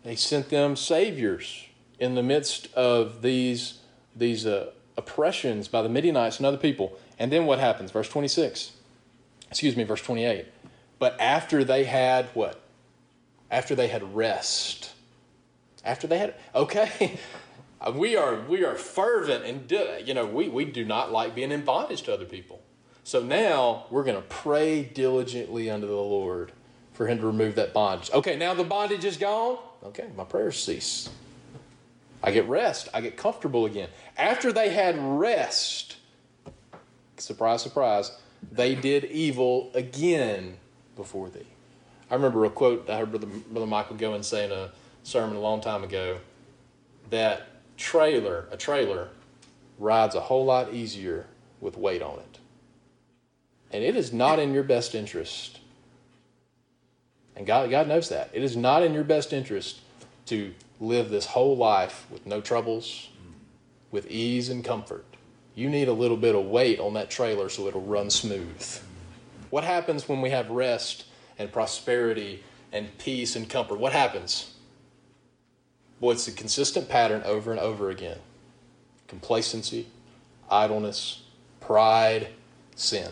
They 0.03 0.15
sent 0.15 0.49
them 0.49 0.75
saviors 0.75 1.65
in 1.99 2.15
the 2.15 2.23
midst 2.23 2.73
of 2.73 3.21
these, 3.21 3.79
these 4.15 4.45
uh, 4.45 4.71
oppressions 4.97 5.67
by 5.67 5.81
the 5.81 5.89
Midianites 5.89 6.37
and 6.37 6.45
other 6.45 6.57
people. 6.57 6.97
And 7.19 7.31
then 7.31 7.45
what 7.45 7.59
happens? 7.59 7.91
Verse 7.91 8.09
26. 8.09 8.71
Excuse 9.49 9.75
me, 9.75 9.83
verse 9.83 10.01
28. 10.01 10.45
But 10.97 11.19
after 11.19 11.63
they 11.63 11.83
had 11.83 12.27
what? 12.33 12.60
After 13.51 13.75
they 13.75 13.89
had 13.89 14.15
rest. 14.15 14.93
After 15.83 16.07
they 16.07 16.17
had, 16.17 16.35
okay, 16.55 17.19
we 17.95 18.15
are 18.15 18.39
we 18.47 18.63
are 18.63 18.75
fervent 18.75 19.43
and 19.43 20.07
you 20.07 20.13
know 20.13 20.25
we, 20.25 20.47
we 20.47 20.65
do 20.65 20.85
not 20.85 21.11
like 21.11 21.35
being 21.35 21.51
in 21.51 21.65
bondage 21.65 22.03
to 22.03 22.13
other 22.13 22.25
people. 22.25 22.61
So 23.03 23.21
now 23.21 23.87
we're 23.89 24.03
going 24.03 24.15
to 24.15 24.27
pray 24.27 24.83
diligently 24.83 25.69
unto 25.69 25.87
the 25.87 25.93
lord 25.93 26.53
for 26.93 27.07
him 27.07 27.17
to 27.19 27.25
remove 27.25 27.55
that 27.55 27.73
bondage. 27.73 28.11
Okay 28.11 28.37
now 28.37 28.53
the 28.53 28.63
bondage 28.63 29.03
is 29.03 29.17
gone? 29.17 29.57
Okay 29.83 30.07
my 30.15 30.23
prayers 30.23 30.63
cease. 30.63 31.09
I 32.23 32.31
get 32.31 32.47
rest. 32.47 32.87
I 32.93 33.01
get 33.01 33.17
comfortable 33.17 33.65
again. 33.65 33.89
After 34.17 34.53
they 34.53 34.69
had 34.69 34.97
rest 34.97 35.97
surprise 37.17 37.61
surprise 37.61 38.11
they 38.51 38.73
did 38.75 39.05
evil 39.05 39.71
again 39.75 40.57
before 40.95 41.29
thee 41.29 41.45
i 42.11 42.13
remember 42.13 42.45
a 42.45 42.49
quote 42.49 42.87
i 42.89 42.97
heard 42.97 43.09
brother, 43.09 43.27
brother 43.27 43.65
michael 43.65 43.95
goen 43.95 44.21
say 44.21 44.45
in 44.45 44.51
a 44.51 44.69
sermon 45.03 45.35
a 45.35 45.39
long 45.39 45.61
time 45.61 45.83
ago 45.83 46.19
that 47.09 47.47
trailer, 47.77 48.47
a 48.51 48.57
trailer, 48.57 49.09
rides 49.77 50.15
a 50.15 50.21
whole 50.21 50.45
lot 50.45 50.73
easier 50.73 51.25
with 51.59 51.77
weight 51.77 52.01
on 52.01 52.19
it. 52.19 52.39
And 53.71 53.83
it 53.83 53.95
is 53.95 54.13
not 54.13 54.39
in 54.39 54.53
your 54.53 54.63
best 54.63 54.95
interest. 54.95 55.59
And 57.35 57.45
God, 57.45 57.69
God 57.69 57.87
knows 57.87 58.09
that. 58.09 58.29
It 58.33 58.43
is 58.43 58.55
not 58.55 58.83
in 58.83 58.93
your 58.93 59.03
best 59.03 59.33
interest 59.33 59.79
to 60.27 60.53
live 60.79 61.09
this 61.09 61.27
whole 61.27 61.55
life 61.55 62.05
with 62.11 62.25
no 62.25 62.41
troubles, 62.41 63.09
with 63.91 64.09
ease 64.09 64.49
and 64.49 64.63
comfort. 64.63 65.05
You 65.55 65.69
need 65.69 65.87
a 65.87 65.93
little 65.93 66.17
bit 66.17 66.35
of 66.35 66.45
weight 66.45 66.79
on 66.79 66.93
that 66.93 67.09
trailer 67.09 67.49
so 67.49 67.67
it'll 67.67 67.81
run 67.81 68.09
smooth. 68.09 68.79
What 69.49 69.63
happens 69.63 70.07
when 70.07 70.21
we 70.21 70.29
have 70.29 70.49
rest 70.49 71.05
and 71.41 71.51
prosperity 71.51 72.43
and 72.71 72.97
peace 72.97 73.35
and 73.35 73.49
comfort? 73.49 73.79
What 73.79 73.93
happens? 73.93 74.53
Boy, 75.99 76.13
it's 76.13 76.27
a 76.27 76.31
consistent 76.31 76.89
pattern 76.89 77.21
over 77.25 77.51
and 77.51 77.59
over 77.59 77.89
again. 77.89 78.17
complacency, 79.07 79.87
idleness, 80.49 81.23
pride, 81.59 82.29
sin. 82.75 83.11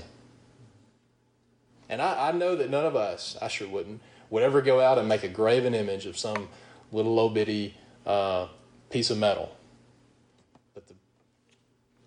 And 1.89 2.01
I, 2.01 2.30
I, 2.30 2.32
know 2.32 2.55
that 2.55 2.69
none 2.69 2.86
of 2.86 2.95
us, 2.95 3.38
I 3.41 3.49
sure 3.49 3.67
wouldn't, 3.67 3.99
would 4.30 4.43
ever 4.43 4.61
go 4.61 4.80
out 4.80 4.97
and 4.97 5.09
make 5.09 5.23
a 5.23 5.27
graven 5.27 5.73
image 5.73 6.05
of 6.05 6.17
some 6.17 6.47
little 6.91 7.13
low 7.15 7.27
bitty 7.27 7.75
uh, 8.05 8.47
piece 8.89 9.09
of 9.09 9.17
metal. 9.17 9.55
But 10.73 10.88
the, 10.88 10.93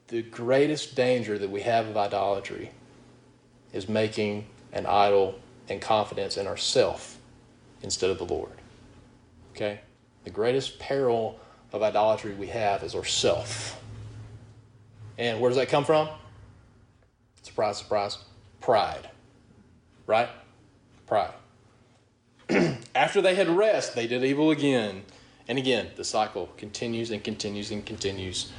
the 0.08 0.22
greatest 0.22 0.94
danger 0.94 1.38
that 1.38 1.50
we 1.50 1.60
have 1.60 1.86
of 1.86 1.96
idolatry 1.96 2.70
is 3.72 3.88
making 3.88 4.46
an 4.72 4.86
idol 4.86 5.38
and 5.68 5.80
confidence 5.80 6.36
in 6.36 6.46
ourself 6.46 7.18
instead 7.82 8.10
of 8.10 8.18
the 8.18 8.24
Lord. 8.24 8.52
Okay? 9.54 9.80
The 10.24 10.30
greatest 10.30 10.78
peril 10.78 11.38
of 11.72 11.82
idolatry 11.82 12.34
we 12.34 12.48
have 12.48 12.82
is 12.82 12.94
ourself. 12.94 13.80
And 15.18 15.40
where 15.40 15.50
does 15.50 15.56
that 15.56 15.68
come 15.68 15.84
from? 15.84 16.08
Surprise, 17.42 17.78
surprise. 17.78 18.18
Pride. 18.60 19.08
Right? 20.06 20.28
Pride. 21.06 21.34
After 22.94 23.20
they 23.20 23.34
had 23.34 23.48
rest, 23.48 23.94
they 23.94 24.06
did 24.06 24.24
evil 24.24 24.50
again. 24.50 25.02
And 25.48 25.58
again, 25.58 25.90
the 25.96 26.04
cycle 26.04 26.48
continues 26.56 27.10
and 27.10 27.22
continues 27.22 27.70
and 27.70 27.84
continues. 27.84 28.52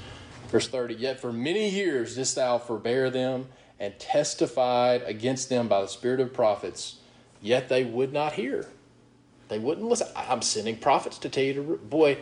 Verse 0.50 0.68
30 0.68 0.96
Yet 0.96 1.20
for 1.20 1.32
many 1.32 1.70
years 1.70 2.16
didst 2.16 2.36
thou 2.36 2.58
forbear 2.58 3.10
them 3.10 3.48
and 3.84 4.00
testified 4.00 5.04
against 5.06 5.50
them 5.50 5.68
by 5.68 5.82
the 5.82 5.88
spirit 5.88 6.22
of 6.22 6.34
prophets, 6.34 7.00
yet 7.42 7.68
they 7.68 7.84
would 7.84 8.14
not 8.14 8.32
hear. 8.32 8.66
They 9.50 9.60
wouldn't 9.60 9.86
listen. 9.86 10.08
I'm 10.16 10.42
sending 10.42 10.78
prophets 10.78 11.18
to 11.18 11.30
tell 11.30 11.44
you 11.44 11.54
to. 11.56 11.62
Boy, 11.62 12.20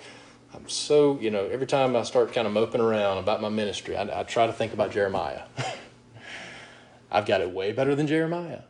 I'm 0.55 0.67
so, 0.67 1.19
you 1.21 1.29
know, 1.29 1.45
every 1.45 1.67
time 1.67 1.95
I 1.95 2.01
start 2.01 2.33
kind 2.33 2.47
of 2.47 2.53
moping 2.53 2.81
around 2.81 3.19
about 3.19 3.43
my 3.43 3.49
ministry, 3.49 3.95
I, 3.95 4.21
I 4.21 4.23
try 4.23 4.47
to 4.47 4.53
think 4.53 4.73
about 4.73 4.89
Jeremiah. 4.89 5.43
I've 7.11 7.27
got 7.27 7.41
it 7.41 7.51
way 7.51 7.73
better 7.73 7.93
than 7.93 8.07
Jeremiah. 8.07 8.61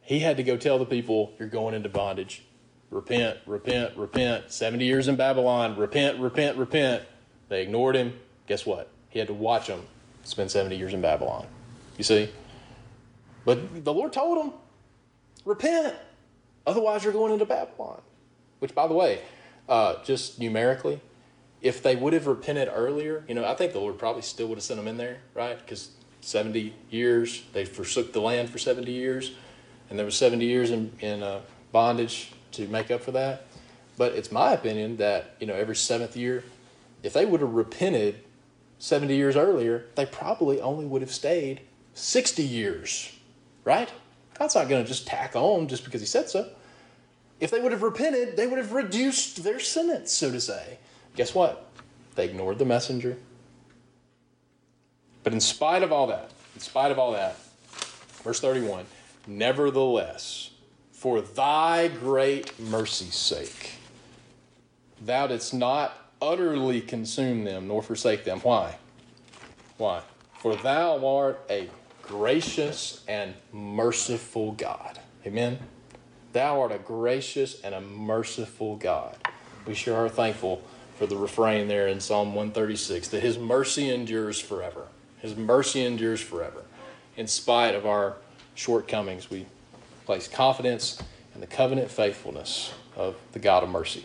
He 0.00 0.18
had 0.18 0.36
to 0.38 0.42
go 0.42 0.56
tell 0.56 0.80
the 0.80 0.84
people, 0.84 1.34
You're 1.38 1.48
going 1.48 1.74
into 1.76 1.88
bondage. 1.88 2.42
Repent, 2.90 3.38
repent, 3.46 3.96
repent. 3.96 4.50
70 4.50 4.84
years 4.84 5.06
in 5.06 5.14
Babylon. 5.14 5.76
Repent, 5.76 6.18
repent, 6.18 6.56
repent. 6.56 7.04
They 7.48 7.62
ignored 7.62 7.94
him. 7.94 8.18
Guess 8.48 8.66
what? 8.66 8.90
He 9.08 9.20
had 9.20 9.28
to 9.28 9.34
watch 9.34 9.68
them 9.68 9.84
spend 10.24 10.50
70 10.50 10.76
years 10.76 10.92
in 10.92 11.00
Babylon. 11.00 11.46
You 11.96 12.04
see? 12.04 12.30
But 13.44 13.84
the 13.84 13.92
Lord 13.92 14.12
told 14.12 14.38
them, 14.38 14.52
Repent. 15.44 15.94
Otherwise, 16.66 17.04
you're 17.04 17.12
going 17.12 17.32
into 17.32 17.44
Babylon. 17.44 18.00
Which, 18.58 18.74
by 18.74 18.86
the 18.86 18.94
way, 18.94 19.20
uh, 19.68 20.02
just 20.04 20.38
numerically, 20.38 21.00
if 21.60 21.82
they 21.82 21.96
would 21.96 22.12
have 22.12 22.26
repented 22.26 22.70
earlier, 22.72 23.24
you 23.28 23.34
know, 23.34 23.44
I 23.44 23.54
think 23.54 23.72
the 23.72 23.78
Lord 23.78 23.98
probably 23.98 24.22
still 24.22 24.48
would 24.48 24.56
have 24.56 24.64
sent 24.64 24.78
them 24.78 24.88
in 24.88 24.96
there, 24.96 25.18
right? 25.34 25.58
Because 25.58 25.90
70 26.22 26.74
years, 26.90 27.44
they 27.52 27.64
forsook 27.64 28.12
the 28.12 28.20
land 28.20 28.48
for 28.48 28.58
70 28.58 28.90
years, 28.90 29.32
and 29.90 29.98
there 29.98 30.06
was 30.06 30.16
70 30.16 30.44
years 30.44 30.70
in, 30.70 30.92
in 31.00 31.22
uh, 31.22 31.40
bondage 31.72 32.32
to 32.52 32.66
make 32.68 32.90
up 32.90 33.02
for 33.02 33.12
that. 33.12 33.46
But 33.98 34.12
it's 34.12 34.32
my 34.32 34.52
opinion 34.52 34.96
that, 34.96 35.36
you 35.40 35.46
know, 35.46 35.54
every 35.54 35.76
seventh 35.76 36.16
year, 36.16 36.42
if 37.02 37.12
they 37.12 37.26
would 37.26 37.42
have 37.42 37.52
repented 37.52 38.23
70 38.84 39.16
years 39.16 39.34
earlier, 39.34 39.86
they 39.94 40.04
probably 40.04 40.60
only 40.60 40.84
would 40.84 41.00
have 41.00 41.10
stayed 41.10 41.62
60 41.94 42.42
years, 42.42 43.10
right? 43.64 43.90
God's 44.38 44.54
not 44.54 44.68
going 44.68 44.82
to 44.82 44.86
just 44.86 45.06
tack 45.06 45.34
on 45.34 45.68
just 45.68 45.86
because 45.86 46.02
He 46.02 46.06
said 46.06 46.28
so. 46.28 46.50
If 47.40 47.50
they 47.50 47.60
would 47.60 47.72
have 47.72 47.82
repented, 47.82 48.36
they 48.36 48.46
would 48.46 48.58
have 48.58 48.72
reduced 48.72 49.42
their 49.42 49.58
sentence, 49.58 50.12
so 50.12 50.30
to 50.30 50.38
say. 50.38 50.76
Guess 51.16 51.34
what? 51.34 51.66
They 52.14 52.26
ignored 52.26 52.58
the 52.58 52.66
messenger. 52.66 53.16
But 55.22 55.32
in 55.32 55.40
spite 55.40 55.82
of 55.82 55.90
all 55.90 56.08
that, 56.08 56.30
in 56.54 56.60
spite 56.60 56.92
of 56.92 56.98
all 56.98 57.12
that, 57.12 57.38
verse 58.22 58.38
31 58.38 58.84
Nevertheless, 59.26 60.50
for 60.92 61.22
thy 61.22 61.88
great 61.88 62.60
mercy's 62.60 63.16
sake, 63.16 63.76
thou 65.00 65.26
didst 65.28 65.54
not 65.54 66.03
utterly 66.32 66.80
consume 66.80 67.44
them 67.44 67.68
nor 67.68 67.82
forsake 67.82 68.24
them. 68.24 68.40
Why? 68.40 68.76
Why? 69.76 70.02
For 70.38 70.56
thou 70.56 71.06
art 71.06 71.40
a 71.50 71.68
gracious 72.02 73.02
and 73.08 73.34
merciful 73.52 74.52
God. 74.52 74.98
Amen. 75.26 75.58
Thou 76.32 76.62
art 76.62 76.72
a 76.72 76.78
gracious 76.78 77.60
and 77.60 77.74
a 77.74 77.80
merciful 77.80 78.76
God. 78.76 79.16
We 79.66 79.74
sure 79.74 79.96
are 79.96 80.08
thankful 80.08 80.62
for 80.96 81.06
the 81.06 81.16
refrain 81.16 81.68
there 81.68 81.88
in 81.88 82.00
Psalm 82.00 82.34
136 82.34 83.08
that 83.08 83.22
His 83.22 83.38
mercy 83.38 83.90
endures 83.90 84.38
forever. 84.38 84.86
His 85.20 85.36
mercy 85.36 85.84
endures 85.84 86.20
forever. 86.20 86.62
In 87.16 87.26
spite 87.26 87.74
of 87.74 87.86
our 87.86 88.16
shortcomings, 88.54 89.30
we 89.30 89.46
place 90.04 90.28
confidence 90.28 91.00
in 91.34 91.40
the 91.40 91.46
covenant 91.46 91.90
faithfulness 91.90 92.72
of 92.96 93.16
the 93.32 93.38
God 93.38 93.62
of 93.62 93.70
mercy. 93.70 94.04